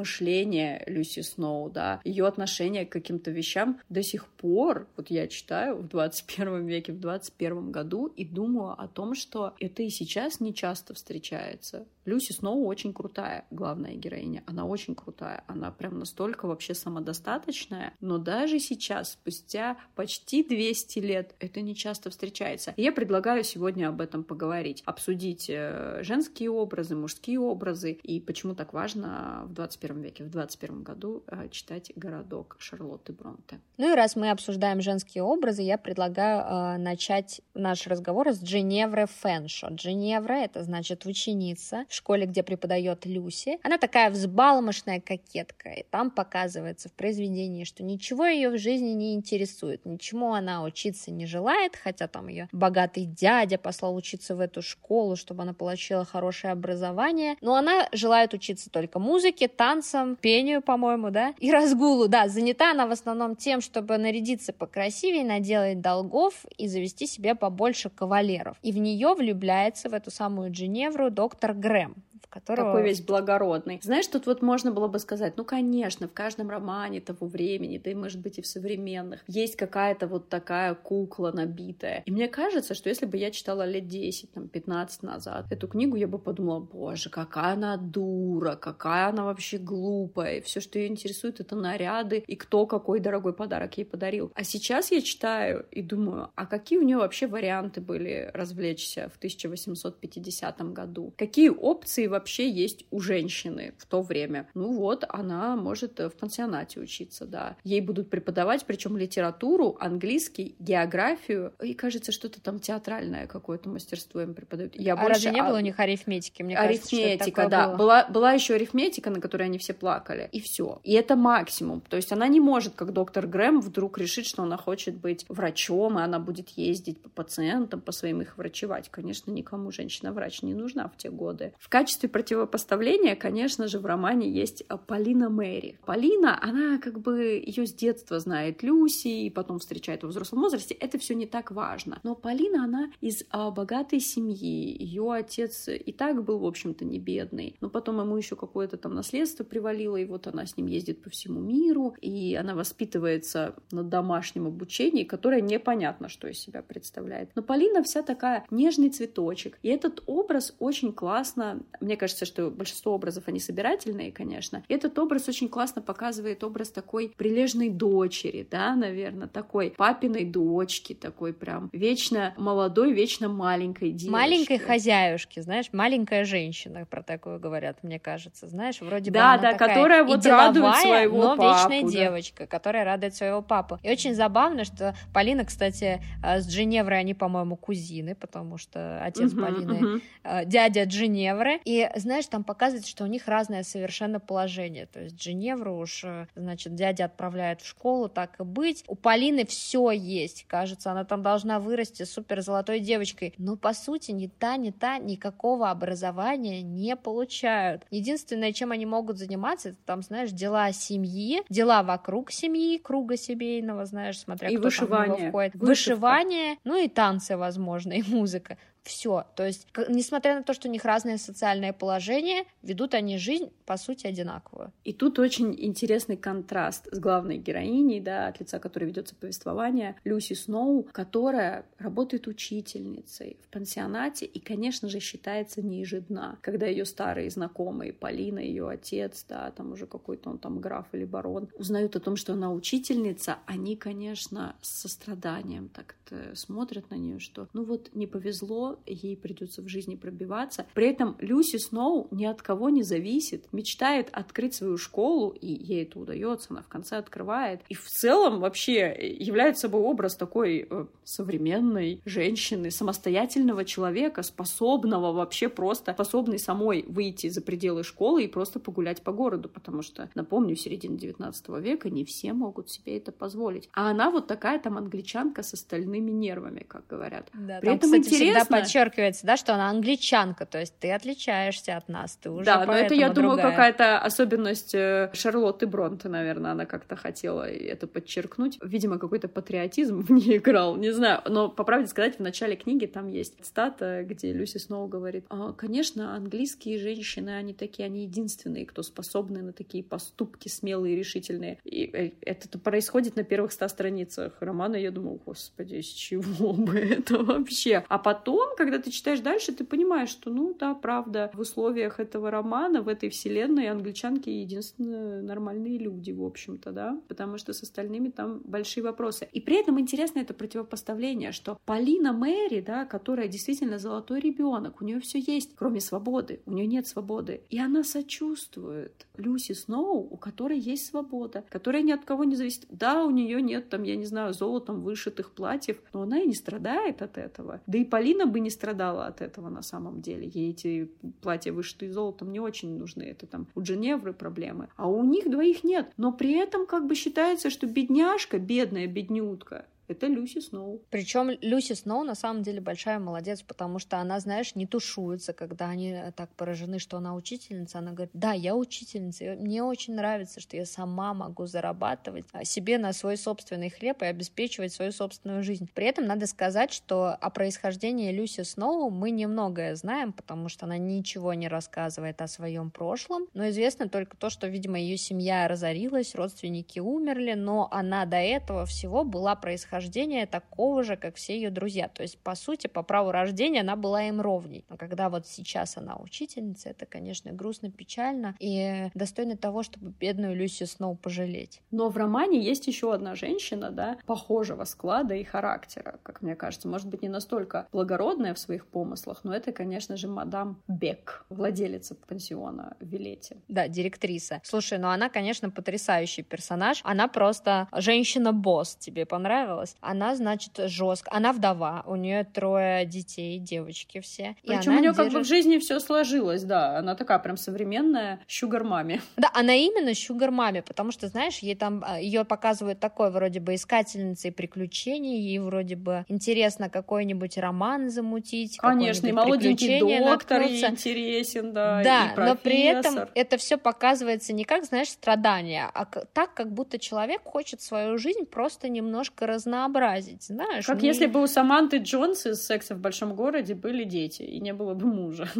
Люси 0.87 1.21
Сноу, 1.21 1.69
да, 1.69 2.01
ее 2.03 2.25
отношение 2.27 2.85
к 2.85 2.91
каким-то 2.91 3.31
вещам 3.31 3.79
до 3.89 4.03
сих 4.03 4.27
пор, 4.27 4.87
вот 4.97 5.09
я 5.09 5.27
читаю 5.27 5.77
в 5.77 5.87
21 5.87 6.65
веке, 6.65 6.93
в 6.93 6.99
21 6.99 7.71
году 7.71 8.07
и 8.07 8.25
думаю 8.25 8.79
о 8.79 8.87
том, 8.87 9.15
что 9.15 9.53
это 9.59 9.83
и 9.83 9.89
сейчас 9.89 10.39
не 10.39 10.53
часто 10.53 10.93
встречается. 10.93 11.85
Люси 12.05 12.33
Сноу 12.33 12.65
очень 12.65 12.93
крутая, 12.93 13.45
главная 13.49 13.95
героиня. 13.95 14.43
Она 14.45 14.65
очень 14.65 14.95
крутая. 14.95 15.43
Она 15.47 15.71
прям 15.71 15.99
настолько 15.99 16.47
вообще 16.47 16.73
самодостаточная. 16.73 17.93
Но 18.01 18.17
даже 18.17 18.59
сейчас, 18.59 19.13
спустя 19.13 19.77
почти 19.95 20.43
200 20.43 20.99
лет, 20.99 21.35
это 21.39 21.61
не 21.61 21.75
часто 21.75 22.09
встречается. 22.09 22.73
И 22.75 22.83
я 22.83 22.91
предлагаю 22.91 23.43
сегодня 23.43 23.87
об 23.87 24.01
этом 24.01 24.23
поговорить. 24.23 24.83
Обсудить 24.85 25.49
э, 25.49 25.99
женские 26.03 26.51
образы, 26.51 26.95
мужские 26.95 27.39
образы 27.39 27.93
и 28.03 28.19
почему 28.19 28.53
так 28.53 28.73
важно 28.73 29.43
в 29.45 29.53
21 29.53 29.82
21 29.83 30.01
веке, 30.01 30.23
в 30.23 30.29
21 30.29 30.83
году 30.83 31.23
э, 31.27 31.49
читать 31.49 31.91
«Городок» 31.95 32.55
Шарлотты 32.59 33.11
Бронте. 33.11 33.59
Ну 33.77 33.91
и 33.91 33.95
раз 33.95 34.15
мы 34.15 34.29
обсуждаем 34.29 34.81
женские 34.81 35.23
образы, 35.23 35.61
я 35.61 35.77
предлагаю 35.77 36.41
э, 36.41 36.77
начать 36.77 37.41
наш 37.53 37.85
разговор 37.87 38.29
с 38.31 38.41
Дженевры 38.41 39.07
Фэншо. 39.07 39.67
Дженевра— 39.71 40.33
это 40.35 40.63
значит 40.63 41.05
ученица 41.05 41.85
в 41.89 41.93
школе, 41.93 42.25
где 42.25 42.43
преподает 42.43 43.05
Люси. 43.05 43.59
Она 43.63 43.77
такая 43.77 44.09
взбалмошная 44.09 45.01
кокетка, 45.01 45.69
и 45.69 45.83
там 45.83 46.11
показывается 46.11 46.87
в 46.89 46.93
произведении, 46.93 47.65
что 47.65 47.83
ничего 47.83 48.25
ее 48.25 48.49
в 48.49 48.57
жизни 48.57 48.91
не 48.91 49.13
интересует, 49.13 49.85
ничему 49.85 50.33
она 50.33 50.63
учиться 50.63 51.11
не 51.11 51.25
желает, 51.25 51.75
хотя 51.75 52.07
там 52.07 52.29
ее 52.29 52.47
богатый 52.51 53.05
дядя 53.05 53.57
послал 53.57 53.95
учиться 53.95 54.35
в 54.35 54.39
эту 54.39 54.61
школу, 54.61 55.15
чтобы 55.15 55.43
она 55.43 55.53
получила 55.53 56.05
хорошее 56.05 56.53
образование, 56.53 57.35
но 57.41 57.55
она 57.55 57.89
желает 57.91 58.33
учиться 58.33 58.69
только 58.69 58.99
музыке, 58.99 59.47
танцам, 59.47 59.72
пению, 60.21 60.61
по-моему, 60.61 61.09
да, 61.09 61.33
и 61.39 61.51
разгулу, 61.51 62.07
да, 62.07 62.27
занята 62.27 62.71
она 62.71 62.87
в 62.87 62.91
основном 62.91 63.35
тем, 63.35 63.61
чтобы 63.61 63.97
нарядиться 63.97 64.53
покрасивее, 64.53 65.23
наделать 65.23 65.81
долгов 65.81 66.33
и 66.57 66.67
завести 66.67 67.07
себе 67.07 67.35
побольше 67.35 67.89
кавалеров. 67.89 68.57
И 68.61 68.71
в 68.71 68.77
нее 68.77 69.13
влюбляется 69.13 69.89
в 69.89 69.93
эту 69.93 70.11
самую 70.11 70.51
Дженевру 70.51 71.09
доктор 71.09 71.53
Грэм 71.53 71.95
которого... 72.33 72.71
Такой 72.71 72.83
весь 72.83 73.01
благородный. 73.01 73.79
Знаешь, 73.83 74.07
тут 74.07 74.25
вот 74.25 74.41
можно 74.41 74.71
было 74.71 74.87
бы 74.87 74.99
сказать, 74.99 75.37
ну, 75.37 75.45
конечно, 75.45 76.07
в 76.07 76.13
каждом 76.13 76.49
романе 76.49 76.99
того 76.99 77.27
времени, 77.27 77.77
да 77.77 77.91
и, 77.91 77.95
может 77.95 78.21
быть, 78.21 78.39
и 78.39 78.41
в 78.41 78.47
современных, 78.47 79.23
есть 79.27 79.55
какая-то 79.55 80.07
вот 80.07 80.29
такая 80.29 80.73
кукла 80.73 81.31
набитая. 81.31 82.01
И 82.05 82.11
мне 82.11 82.27
кажется, 82.27 82.73
что 82.73 82.89
если 82.89 83.05
бы 83.05 83.17
я 83.17 83.29
читала 83.31 83.65
лет 83.65 83.87
10, 83.87 84.31
там, 84.31 84.47
15 84.47 85.03
назад 85.03 85.45
эту 85.51 85.67
книгу, 85.67 85.95
я 85.95 86.07
бы 86.07 86.17
подумала, 86.17 86.59
боже, 86.59 87.09
какая 87.09 87.53
она 87.53 87.77
дура, 87.77 88.55
какая 88.55 89.09
она 89.09 89.25
вообще 89.25 89.57
глупая, 89.57 90.41
все, 90.41 90.59
что 90.59 90.79
ее 90.79 90.87
интересует, 90.87 91.39
это 91.39 91.55
наряды 91.55 92.23
и 92.25 92.35
кто 92.35 92.65
какой 92.65 92.99
дорогой 92.99 93.33
подарок 93.33 93.77
ей 93.77 93.85
подарил. 93.85 94.31
А 94.33 94.43
сейчас 94.43 94.91
я 94.91 95.01
читаю 95.01 95.65
и 95.69 95.81
думаю, 95.81 96.29
а 96.35 96.45
какие 96.45 96.79
у 96.79 96.83
нее 96.83 96.97
вообще 96.97 97.27
варианты 97.27 97.81
были 97.81 98.31
развлечься 98.33 99.09
в 99.13 99.17
1850 99.17 100.73
году? 100.73 101.13
Какие 101.17 101.49
опции 101.49 102.07
вообще 102.07 102.22
вообще 102.23 102.49
есть 102.49 102.85
у 102.89 103.01
женщины 103.01 103.73
в 103.77 103.85
то 103.85 104.01
время. 104.01 104.47
Ну 104.53 104.71
вот, 104.73 105.03
она 105.09 105.57
может 105.57 105.99
э, 105.99 106.09
в 106.09 106.15
пансионате 106.15 106.79
учиться, 106.79 107.25
да. 107.25 107.57
Ей 107.65 107.81
будут 107.81 108.09
преподавать, 108.09 108.63
причем 108.65 108.95
литературу, 108.95 109.75
английский, 109.79 110.55
географию, 110.59 111.53
и, 111.61 111.73
кажется, 111.73 112.13
что-то 112.13 112.41
там 112.41 112.59
театральное 112.59 113.27
какое-то 113.27 113.67
мастерство 113.67 114.21
им 114.21 114.33
преподают. 114.33 114.73
Я 114.75 114.93
а 114.93 114.95
больше... 114.95 115.09
разве 115.09 115.31
не 115.31 115.43
было 115.43 115.57
у 115.57 115.59
них 115.59 115.79
арифметики? 115.81 116.43
Мне 116.43 116.57
арифметика, 116.57 117.31
кажется, 117.31 117.49
да. 117.49 117.67
Было. 117.67 117.77
Была, 117.77 118.07
была 118.07 118.31
еще 118.31 118.53
арифметика, 118.53 119.09
на 119.09 119.19
которой 119.19 119.43
они 119.43 119.57
все 119.57 119.73
плакали, 119.73 120.29
и 120.31 120.39
все. 120.39 120.79
И 120.83 120.93
это 120.93 121.17
максимум. 121.17 121.81
То 121.81 121.97
есть 121.97 122.13
она 122.13 122.29
не 122.29 122.39
может, 122.39 122.73
как 122.75 122.93
доктор 122.93 123.27
Грэм, 123.27 123.59
вдруг 123.59 123.97
решить, 123.97 124.27
что 124.27 124.43
она 124.43 124.55
хочет 124.55 124.95
быть 124.95 125.25
врачом, 125.27 125.99
и 125.99 126.03
она 126.03 126.19
будет 126.19 126.49
ездить 126.51 127.01
по 127.01 127.09
пациентам, 127.09 127.81
по 127.81 127.91
своим 127.91 128.21
их 128.21 128.37
врачевать. 128.37 128.87
Конечно, 128.89 129.29
никому 129.31 129.71
женщина-врач 129.71 130.41
не 130.41 130.53
нужна 130.53 130.87
в 130.87 130.95
те 130.95 131.09
годы. 131.09 131.53
В 131.59 131.67
качестве 131.67 132.07
противопоставления, 132.13 133.15
конечно 133.15 133.67
же, 133.67 133.79
в 133.79 133.85
романе 133.85 134.29
есть 134.29 134.63
а, 134.69 134.77
Полина 134.77 135.29
Мэри. 135.29 135.79
Полина, 135.85 136.39
она 136.41 136.77
как 136.77 137.01
бы 137.01 137.43
ее 137.45 137.65
с 137.65 137.73
детства 137.73 138.19
знает 138.19 138.63
Люси, 138.63 139.25
и 139.25 139.29
потом 139.29 139.59
встречает 139.59 140.03
в 140.03 140.07
взрослом 140.07 140.41
возрасте. 140.41 140.75
Это 140.75 140.97
все 140.97 141.15
не 141.15 141.25
так 141.25 141.51
важно. 141.51 141.99
Но 142.03 142.15
Полина, 142.15 142.63
она 142.63 142.91
из 143.01 143.25
а, 143.31 143.51
богатой 143.51 143.99
семьи. 143.99 144.81
Ее 144.81 145.11
отец 145.11 145.67
и 145.67 145.91
так 145.91 146.23
был, 146.23 146.39
в 146.39 146.45
общем-то, 146.45 146.85
не 146.85 146.99
бедный. 146.99 147.57
Но 147.59 147.69
потом 147.69 147.99
ему 147.99 148.15
еще 148.15 148.35
какое-то 148.35 148.77
там 148.77 148.93
наследство 148.93 149.43
привалило, 149.43 149.97
и 149.97 150.05
вот 150.05 150.27
она 150.27 150.45
с 150.45 150.55
ним 150.55 150.67
ездит 150.67 151.01
по 151.01 151.09
всему 151.09 151.41
миру, 151.41 151.95
и 151.99 152.35
она 152.35 152.53
воспитывается 152.53 153.55
на 153.71 153.83
домашнем 153.83 154.47
обучении, 154.47 155.03
которое 155.03 155.41
непонятно, 155.41 156.07
что 156.09 156.27
из 156.27 156.39
себя 156.39 156.61
представляет. 156.61 157.31
Но 157.35 157.41
Полина 157.41 157.81
вся 157.81 158.03
такая 158.03 158.45
нежный 158.51 158.89
цветочек. 158.89 159.57
И 159.63 159.69
этот 159.69 160.03
образ 160.05 160.55
очень 160.59 160.93
классно, 160.93 161.63
мне 161.81 161.97
кажется, 162.03 162.25
что 162.25 162.49
большинство 162.49 162.93
образов, 162.93 163.23
они 163.27 163.39
собирательные, 163.39 164.11
конечно. 164.11 164.61
Этот 164.67 164.99
образ 164.99 165.29
очень 165.29 165.47
классно 165.47 165.81
показывает 165.81 166.43
образ 166.43 166.69
такой 166.69 167.13
прилежной 167.15 167.69
дочери, 167.69 168.45
да, 168.49 168.75
наверное, 168.75 169.29
такой 169.29 169.73
папиной 169.77 170.25
дочки, 170.25 170.93
такой 170.93 171.33
прям 171.33 171.69
вечно 171.71 172.33
молодой, 172.35 172.91
вечно 172.91 173.29
маленькой 173.29 173.91
девушки. 173.91 174.11
Маленькой 174.11 174.57
хозяюшки, 174.57 175.39
знаешь, 175.39 175.67
маленькая 175.71 176.25
женщина, 176.25 176.85
про 176.85 177.03
такую 177.03 177.39
говорят, 177.39 177.83
мне 177.83 177.99
кажется, 177.99 178.49
знаешь, 178.49 178.81
вроде 178.81 179.09
да, 179.09 179.37
бы 179.37 179.43
да, 179.43 179.53
которая 179.53 180.03
вот 180.03 180.25
радует 180.25 180.75
своего 180.75 181.21
но 181.21 181.37
папу, 181.37 181.43
вечная 181.43 181.83
да. 181.83 181.87
девочка, 181.87 182.47
которая 182.47 182.83
радует 182.83 183.15
своего 183.15 183.41
папу. 183.41 183.79
И 183.81 183.89
очень 183.89 184.13
забавно, 184.13 184.65
что 184.65 184.93
Полина, 185.13 185.45
кстати, 185.45 186.03
э, 186.21 186.41
с 186.41 186.49
Дженеврой 186.49 186.99
они, 186.99 187.13
по-моему, 187.13 187.55
кузины, 187.55 188.13
потому 188.13 188.57
что 188.57 189.01
отец 189.01 189.31
uh-huh, 189.31 189.41
Полины 189.41 190.01
uh-huh. 190.25 190.45
дядя 190.45 190.83
Дженевры. 190.83 191.61
И 191.63 191.89
знаешь, 191.95 192.27
там 192.27 192.43
показывается, 192.43 192.89
что 192.89 193.03
у 193.03 193.07
них 193.07 193.27
разное 193.27 193.63
совершенно 193.63 194.19
положение. 194.19 194.85
То 194.85 195.01
есть 195.01 195.21
Женевру 195.21 195.77
уж, 195.77 196.03
э, 196.03 196.27
значит, 196.35 196.75
дядя 196.75 197.05
отправляет 197.05 197.61
в 197.61 197.67
школу, 197.67 198.09
так 198.09 198.39
и 198.39 198.43
быть. 198.43 198.83
У 198.87 198.95
Полины 198.95 199.45
все 199.45 199.91
есть. 199.91 200.45
Кажется, 200.47 200.91
она 200.91 201.05
там 201.05 201.21
должна 201.21 201.59
вырасти 201.59 202.03
супер 202.03 202.41
золотой 202.41 202.79
девочкой. 202.79 203.33
Но, 203.37 203.55
по 203.55 203.73
сути, 203.73 204.11
ни 204.11 204.27
та, 204.27 204.57
ни 204.57 204.71
та 204.71 204.97
никакого 204.97 205.69
образования 205.69 206.61
не 206.61 206.95
получают. 206.95 207.85
Единственное, 207.91 208.53
чем 208.53 208.71
они 208.71 208.85
могут 208.85 209.17
заниматься, 209.17 209.69
это 209.69 209.77
там, 209.85 210.01
знаешь, 210.01 210.31
дела 210.31 210.71
семьи, 210.71 211.41
дела 211.49 211.83
вокруг 211.83 212.31
семьи, 212.31 212.77
круга 212.77 213.17
семейного, 213.17 213.85
знаешь, 213.85 214.19
смотря 214.19 214.49
и 214.49 214.55
кто 214.55 214.63
вышивание. 214.65 215.07
там 215.07 215.15
в 215.15 215.19
него 215.19 215.29
входит. 215.29 215.55
Вышивание, 215.55 216.57
ну 216.63 216.83
и 216.83 216.87
танцы, 216.87 217.37
возможно, 217.37 217.93
и 217.93 218.03
музыка 218.03 218.57
все. 218.83 219.25
То 219.35 219.45
есть, 219.45 219.67
несмотря 219.89 220.35
на 220.35 220.43
то, 220.43 220.53
что 220.53 220.67
у 220.67 220.71
них 220.71 220.85
разное 220.85 221.17
социальное 221.17 221.73
положение, 221.73 222.43
ведут 222.61 222.93
они 222.93 223.17
жизнь, 223.17 223.51
по 223.65 223.77
сути, 223.77 224.07
одинаковую. 224.07 224.71
И 224.83 224.93
тут 224.93 225.19
очень 225.19 225.55
интересный 225.57 226.17
контраст 226.17 226.87
с 226.91 226.99
главной 226.99 227.37
героиней, 227.37 227.99
да, 227.99 228.27
от 228.27 228.39
лица 228.39 228.59
которой 228.59 228.85
ведется 228.85 229.15
повествование, 229.15 229.95
Люси 230.03 230.33
Сноу, 230.33 230.87
которая 230.91 231.65
работает 231.77 232.27
учительницей 232.27 233.37
в 233.41 233.49
пансионате 233.49 234.25
и, 234.25 234.39
конечно 234.39 234.89
же, 234.89 234.99
считается 234.99 235.61
ниже 235.61 236.01
дна. 236.01 236.37
Когда 236.41 236.65
ее 236.65 236.85
старые 236.85 237.29
знакомые, 237.29 237.93
Полина, 237.93 238.39
ее 238.39 238.69
отец, 238.69 239.25
да, 239.27 239.51
там 239.51 239.71
уже 239.71 239.87
какой-то 239.87 240.29
он 240.29 240.37
там 240.37 240.59
граф 240.59 240.87
или 240.91 241.05
барон, 241.05 241.49
узнают 241.57 241.95
о 241.95 241.99
том, 241.99 242.15
что 242.15 242.33
она 242.33 242.51
учительница, 242.51 243.37
они, 243.45 243.75
конечно, 243.75 244.55
с 244.61 244.81
состраданием 244.81 245.69
так 245.69 245.95
смотрят 246.33 246.89
на 246.89 246.95
нее, 246.95 247.19
что 247.19 247.47
ну 247.53 247.63
вот 247.63 247.89
не 247.93 248.07
повезло, 248.07 248.72
ей 248.85 249.17
придется 249.17 249.61
в 249.61 249.67
жизни 249.67 249.95
пробиваться. 249.95 250.65
При 250.73 250.87
этом 250.87 251.15
Люси 251.19 251.57
Сноу 251.57 252.07
ни 252.11 252.25
от 252.25 252.41
кого 252.41 252.69
не 252.69 252.83
зависит, 252.83 253.51
мечтает 253.51 254.09
открыть 254.11 254.55
свою 254.55 254.77
школу, 254.77 255.29
и 255.29 255.47
ей 255.47 255.83
это 255.83 255.99
удается, 255.99 256.47
она 256.51 256.61
в 256.61 256.67
конце 256.67 256.97
открывает. 256.97 257.61
И 257.69 257.75
в 257.75 257.87
целом 257.87 258.39
вообще 258.39 258.95
является 259.19 259.63
собой 259.63 259.81
образ 259.81 260.15
такой 260.15 260.67
э, 260.69 260.85
современной 261.03 262.01
женщины, 262.05 262.71
самостоятельного 262.71 263.65
человека, 263.65 264.23
способного 264.23 265.13
вообще 265.13 265.49
просто, 265.49 265.93
способной 265.93 266.39
самой 266.39 266.85
выйти 266.87 267.29
за 267.29 267.41
пределы 267.41 267.83
школы 267.83 268.23
и 268.23 268.27
просто 268.27 268.59
погулять 268.59 269.01
по 269.01 269.11
городу, 269.11 269.49
потому 269.49 269.81
что, 269.81 270.09
напомню, 270.15 270.55
середина 270.55 270.97
19 270.97 271.49
века 271.59 271.89
не 271.89 272.05
все 272.05 272.33
могут 272.33 272.69
себе 272.69 272.97
это 272.97 273.11
позволить. 273.11 273.69
А 273.73 273.89
она 273.89 274.11
вот 274.11 274.27
такая 274.27 274.59
там 274.59 274.77
англичанка 274.77 275.43
с 275.43 275.53
остальными 275.53 276.11
нервами, 276.11 276.65
как 276.67 276.87
говорят. 276.87 277.29
Да, 277.33 277.59
При 277.59 277.67
там, 277.67 277.75
этом 277.77 277.91
кстати, 278.01 278.15
интересно 278.15 278.62
подчеркивается, 278.63 279.25
да, 279.25 279.37
что 279.37 279.53
она 279.53 279.69
англичанка, 279.69 280.45
то 280.45 280.59
есть 280.59 280.77
ты 280.79 280.91
отличаешься 280.91 281.77
от 281.77 281.89
нас, 281.89 282.15
ты 282.15 282.29
уже 282.29 282.45
Да, 282.45 282.65
но 282.65 282.73
это, 282.73 282.93
я 282.93 283.09
думаю, 283.09 283.37
какая-то 283.37 283.99
особенность 283.99 284.73
э, 284.75 285.09
Шарлотты 285.13 285.67
Бронте, 285.67 286.09
наверное, 286.09 286.51
она 286.51 286.65
как-то 286.65 286.95
хотела 286.95 287.49
это 287.49 287.87
подчеркнуть. 287.87 288.59
Видимо, 288.61 288.97
какой-то 288.97 289.27
патриотизм 289.27 290.01
в 290.03 290.11
ней 290.11 290.37
играл, 290.37 290.75
не 290.75 290.91
знаю. 290.91 291.21
Но, 291.27 291.49
по 291.49 291.63
правде 291.63 291.87
сказать, 291.87 292.17
в 292.17 292.21
начале 292.21 292.55
книги 292.55 292.85
там 292.85 293.07
есть 293.07 293.43
стата, 293.45 294.03
где 294.03 294.33
Люси 294.33 294.57
снова 294.57 294.87
говорит, 294.87 295.25
а, 295.29 295.53
конечно, 295.53 296.15
английские 296.15 296.79
женщины, 296.79 297.31
они 297.31 297.53
такие, 297.53 297.85
они 297.85 298.03
единственные, 298.03 298.65
кто 298.65 298.83
способны 298.83 299.41
на 299.41 299.53
такие 299.53 299.83
поступки 299.83 300.47
смелые 300.47 300.95
и 300.95 300.97
решительные. 300.97 301.59
И 301.63 301.89
э, 301.93 302.11
это 302.21 302.59
происходит 302.59 303.15
на 303.15 303.23
первых 303.23 303.51
ста 303.51 303.67
страницах 303.67 304.33
романа. 304.39 304.75
Я 304.75 304.91
думаю, 304.91 305.19
господи, 305.25 305.81
с 305.81 305.87
чего 305.87 306.53
бы 306.53 306.77
это 306.97 307.17
вообще? 307.23 307.83
А 307.87 307.97
потом 307.97 308.52
когда 308.55 308.79
ты 308.79 308.91
читаешь 308.91 309.19
дальше, 309.19 309.51
ты 309.51 309.63
понимаешь, 309.63 310.09
что, 310.09 310.29
ну 310.29 310.55
да, 310.57 310.73
правда, 310.73 311.31
в 311.33 311.39
условиях 311.39 311.99
этого 311.99 312.31
романа, 312.31 312.81
в 312.81 312.87
этой 312.87 313.09
вселенной 313.09 313.69
англичанки 313.69 314.29
единственные 314.29 315.21
нормальные 315.21 315.77
люди, 315.77 316.11
в 316.11 316.23
общем-то, 316.23 316.71
да, 316.71 317.01
потому 317.07 317.37
что 317.37 317.53
с 317.53 317.63
остальными 317.63 318.09
там 318.09 318.41
большие 318.43 318.83
вопросы. 318.83 319.27
И 319.31 319.41
при 319.41 319.59
этом 319.59 319.79
интересно 319.79 320.19
это 320.19 320.33
противопоставление, 320.33 321.31
что 321.31 321.57
Полина 321.65 322.13
Мэри, 322.13 322.61
да, 322.61 322.85
которая 322.85 323.27
действительно 323.27 323.79
золотой 323.79 324.19
ребенок, 324.19 324.81
у 324.81 324.85
нее 324.85 324.99
все 324.99 325.19
есть, 325.19 325.55
кроме 325.55 325.79
свободы, 325.79 326.41
у 326.45 326.51
нее 326.51 326.67
нет 326.67 326.87
свободы, 326.87 327.41
и 327.49 327.59
она 327.59 327.83
сочувствует 327.83 329.07
Люси 329.17 329.53
Сноу, 329.53 330.07
у 330.09 330.17
которой 330.17 330.59
есть 330.59 330.87
свобода, 330.87 331.43
которая 331.49 331.81
ни 331.81 331.91
от 331.91 332.05
кого 332.05 332.23
не 332.23 332.35
зависит. 332.35 332.65
Да, 332.69 333.05
у 333.05 333.11
нее 333.11 333.41
нет 333.41 333.69
там, 333.69 333.83
я 333.83 333.95
не 333.95 334.05
знаю, 334.05 334.33
золотом 334.33 334.81
вышитых 334.81 335.31
платьев, 335.31 335.81
но 335.93 336.01
она 336.03 336.19
и 336.21 336.27
не 336.27 336.35
страдает 336.35 337.01
от 337.01 337.17
этого. 337.17 337.61
Да 337.67 337.77
и 337.77 337.85
Полина 337.85 338.25
бы 338.25 338.39
не 338.43 338.49
страдала 338.49 339.07
от 339.07 339.21
этого 339.21 339.49
на 339.49 339.61
самом 339.61 340.01
деле. 340.01 340.27
Ей 340.27 340.51
эти 340.51 340.91
платья 341.21 341.51
вышитые 341.51 341.91
золотом 341.91 342.31
не 342.31 342.39
очень 342.39 342.77
нужны. 342.77 343.03
Это 343.03 343.25
там 343.25 343.47
у 343.55 343.61
Дженевры 343.61 344.13
проблемы. 344.13 344.69
А 344.75 344.87
у 344.87 345.03
них 345.03 345.29
двоих 345.29 345.63
нет. 345.63 345.91
Но 345.97 346.11
при 346.11 346.33
этом 346.33 346.65
как 346.65 346.87
бы 346.87 346.95
считается, 346.95 347.49
что 347.49 347.65
бедняжка, 347.65 348.37
бедная 348.37 348.87
беднютка, 348.87 349.65
это 349.87 350.07
Люси 350.07 350.39
Сноу. 350.39 350.81
Причем 350.89 351.29
Люси 351.41 351.73
Сноу 351.73 352.03
на 352.03 352.15
самом 352.15 352.41
деле 352.41 352.61
большая 352.61 352.99
молодец, 352.99 353.41
потому 353.41 353.79
что 353.79 353.97
она, 353.97 354.19
знаешь, 354.19 354.55
не 354.55 354.65
тушуется, 354.65 355.33
когда 355.33 355.69
они 355.69 355.95
так 356.15 356.29
поражены, 356.35 356.79
что 356.79 356.97
она 356.97 357.15
учительница. 357.15 357.79
Она 357.79 357.91
говорит, 357.91 358.11
да, 358.13 358.31
я 358.31 358.55
учительница, 358.55 359.35
мне 359.39 359.61
очень 359.61 359.95
нравится, 359.95 360.39
что 360.39 360.55
я 360.55 360.65
сама 360.65 361.13
могу 361.13 361.45
зарабатывать 361.45 362.25
себе 362.43 362.77
на 362.77 362.93
свой 362.93 363.17
собственный 363.17 363.69
хлеб 363.69 364.01
и 364.01 364.05
обеспечивать 364.05 364.71
свою 364.71 364.91
собственную 364.91 365.43
жизнь. 365.43 365.69
При 365.73 365.85
этом 365.87 366.05
надо 366.05 366.27
сказать, 366.27 366.71
что 366.71 367.09
о 367.09 367.29
происхождении 367.29 368.11
Люси 368.11 368.43
Сноу 368.43 368.89
мы 368.89 369.11
немногое 369.11 369.75
знаем, 369.75 370.13
потому 370.13 370.47
что 370.47 370.65
она 370.65 370.77
ничего 370.77 371.33
не 371.33 371.47
рассказывает 371.49 372.21
о 372.21 372.27
своем 372.27 372.71
прошлом, 372.71 373.27
но 373.33 373.49
известно 373.49 373.89
только 373.89 374.15
то, 374.15 374.29
что, 374.29 374.47
видимо, 374.47 374.79
ее 374.79 374.97
семья 374.97 375.47
разорилась, 375.47 376.15
родственники 376.15 376.79
умерли, 376.79 377.33
но 377.33 377.67
она 377.71 378.05
до 378.05 378.17
этого 378.17 378.65
всего 378.65 379.03
была 379.03 379.35
происхождением 379.35 379.72
происхождения 379.73 380.27
такого 380.27 380.83
же, 380.83 380.97
как 380.97 381.15
все 381.15 381.35
ее 381.35 381.49
друзья. 381.49 381.87
То 381.87 382.03
есть, 382.03 382.19
по 382.19 382.35
сути, 382.35 382.67
по 382.67 382.83
праву 382.83 383.11
рождения 383.11 383.61
она 383.61 383.75
была 383.75 384.03
им 384.03 384.21
ровней. 384.21 384.65
Но 384.69 384.77
когда 384.77 385.09
вот 385.09 385.27
сейчас 385.27 385.77
она 385.77 385.95
учительница, 385.95 386.69
это, 386.69 386.85
конечно, 386.85 387.31
грустно, 387.31 387.71
печально 387.71 388.35
и 388.39 388.89
достойно 388.93 389.35
того, 389.35 389.63
чтобы 389.63 389.91
бедную 389.99 390.35
Люси 390.35 390.65
снова 390.65 390.95
пожалеть. 390.95 391.61
Но 391.71 391.89
в 391.89 391.97
романе 391.97 392.39
есть 392.39 392.67
еще 392.67 392.93
одна 392.93 393.15
женщина, 393.15 393.71
да, 393.71 393.97
похожего 394.05 394.65
склада 394.65 395.15
и 395.15 395.23
характера, 395.23 395.99
как 396.03 396.21
мне 396.21 396.35
кажется. 396.35 396.67
Может 396.67 396.87
быть, 396.87 397.01
не 397.01 397.09
настолько 397.09 397.67
благородная 397.71 398.33
в 398.33 398.39
своих 398.39 398.67
помыслах, 398.67 399.23
но 399.23 399.35
это, 399.35 399.51
конечно 399.51 399.97
же, 399.97 400.07
мадам 400.07 400.61
Бек, 400.67 401.25
владелица 401.29 401.95
пансиона 401.95 402.75
в 402.79 402.85
Вилете. 402.85 403.37
Да, 403.47 403.67
директриса. 403.67 404.39
Слушай, 404.43 404.77
ну 404.77 404.89
она, 404.89 405.09
конечно, 405.09 405.49
потрясающий 405.49 406.21
персонаж. 406.21 406.81
Она 406.83 407.07
просто 407.07 407.67
женщина-босс. 407.73 408.75
Тебе 408.75 409.05
понравилось? 409.05 409.62
Осталась. 409.63 409.75
Она, 409.81 410.15
значит, 410.15 410.59
жестко. 410.69 411.09
Она 411.11 411.33
вдова, 411.33 411.83
у 411.87 411.95
нее 411.95 412.23
трое 412.23 412.85
детей, 412.85 413.39
девочки 413.39 413.99
все. 413.99 414.35
Причем 414.45 414.77
у 414.77 414.79
нее 414.79 414.91
держит... 414.91 414.97
как 414.97 415.13
бы 415.13 415.19
в 415.19 415.25
жизни 415.25 415.57
все 415.57 415.79
сложилось, 415.79 416.43
да. 416.43 416.77
Она 416.77 416.95
такая 416.95 417.19
прям 417.19 417.37
современная 417.37 418.19
щугар-маме. 418.27 419.01
Да, 419.17 419.29
она 419.33 419.55
именно 419.55 419.93
щугар-маме, 419.93 420.61
потому 420.61 420.91
что, 420.91 421.07
знаешь, 421.07 421.39
ей 421.39 421.55
там 421.55 421.83
а, 421.85 421.99
ее 421.99 422.25
показывают 422.25 422.79
такой 422.79 423.11
вроде 423.11 423.39
бы 423.39 423.55
искательницей 423.55 424.31
приключений, 424.31 425.19
ей 425.21 425.39
вроде 425.39 425.75
бы 425.75 426.05
интересно 426.07 426.69
какой-нибудь 426.69 427.37
роман 427.37 427.89
замутить. 427.89 428.57
Конечно, 428.57 429.07
и 429.07 429.11
молоденький 429.11 429.79
доктор 429.99 430.41
ей 430.41 430.63
интересен, 430.65 431.53
да. 431.53 431.81
Да, 431.83 432.13
но 432.17 432.35
при 432.35 432.63
этом 432.63 433.07
это 433.15 433.37
все 433.37 433.57
показывается 433.57 434.33
не 434.33 434.43
как, 434.43 434.65
знаешь, 434.65 434.89
страдания, 434.89 435.69
а 435.73 435.85
так, 435.85 436.33
как 436.33 436.51
будто 436.51 436.79
человек 436.79 437.21
хочет 437.23 437.61
свою 437.61 437.97
жизнь 437.97 438.25
просто 438.25 438.69
немножко 438.69 439.25
разнообразить 439.27 439.52
разнообразить, 439.53 440.23
знаешь. 440.23 440.65
Как 440.65 440.81
не... 440.81 440.87
если 440.87 441.05
бы 441.05 441.21
у 441.21 441.27
Саманты 441.27 441.77
Джонс 441.77 442.25
из 442.25 442.45
«Секса 442.45 442.75
в 442.75 442.79
большом 442.79 443.15
городе» 443.15 443.55
были 443.55 443.83
дети, 443.83 444.23
и 444.23 444.39
не 444.39 444.53
было 444.53 444.73
бы 444.73 444.87
мужа. 444.87 445.27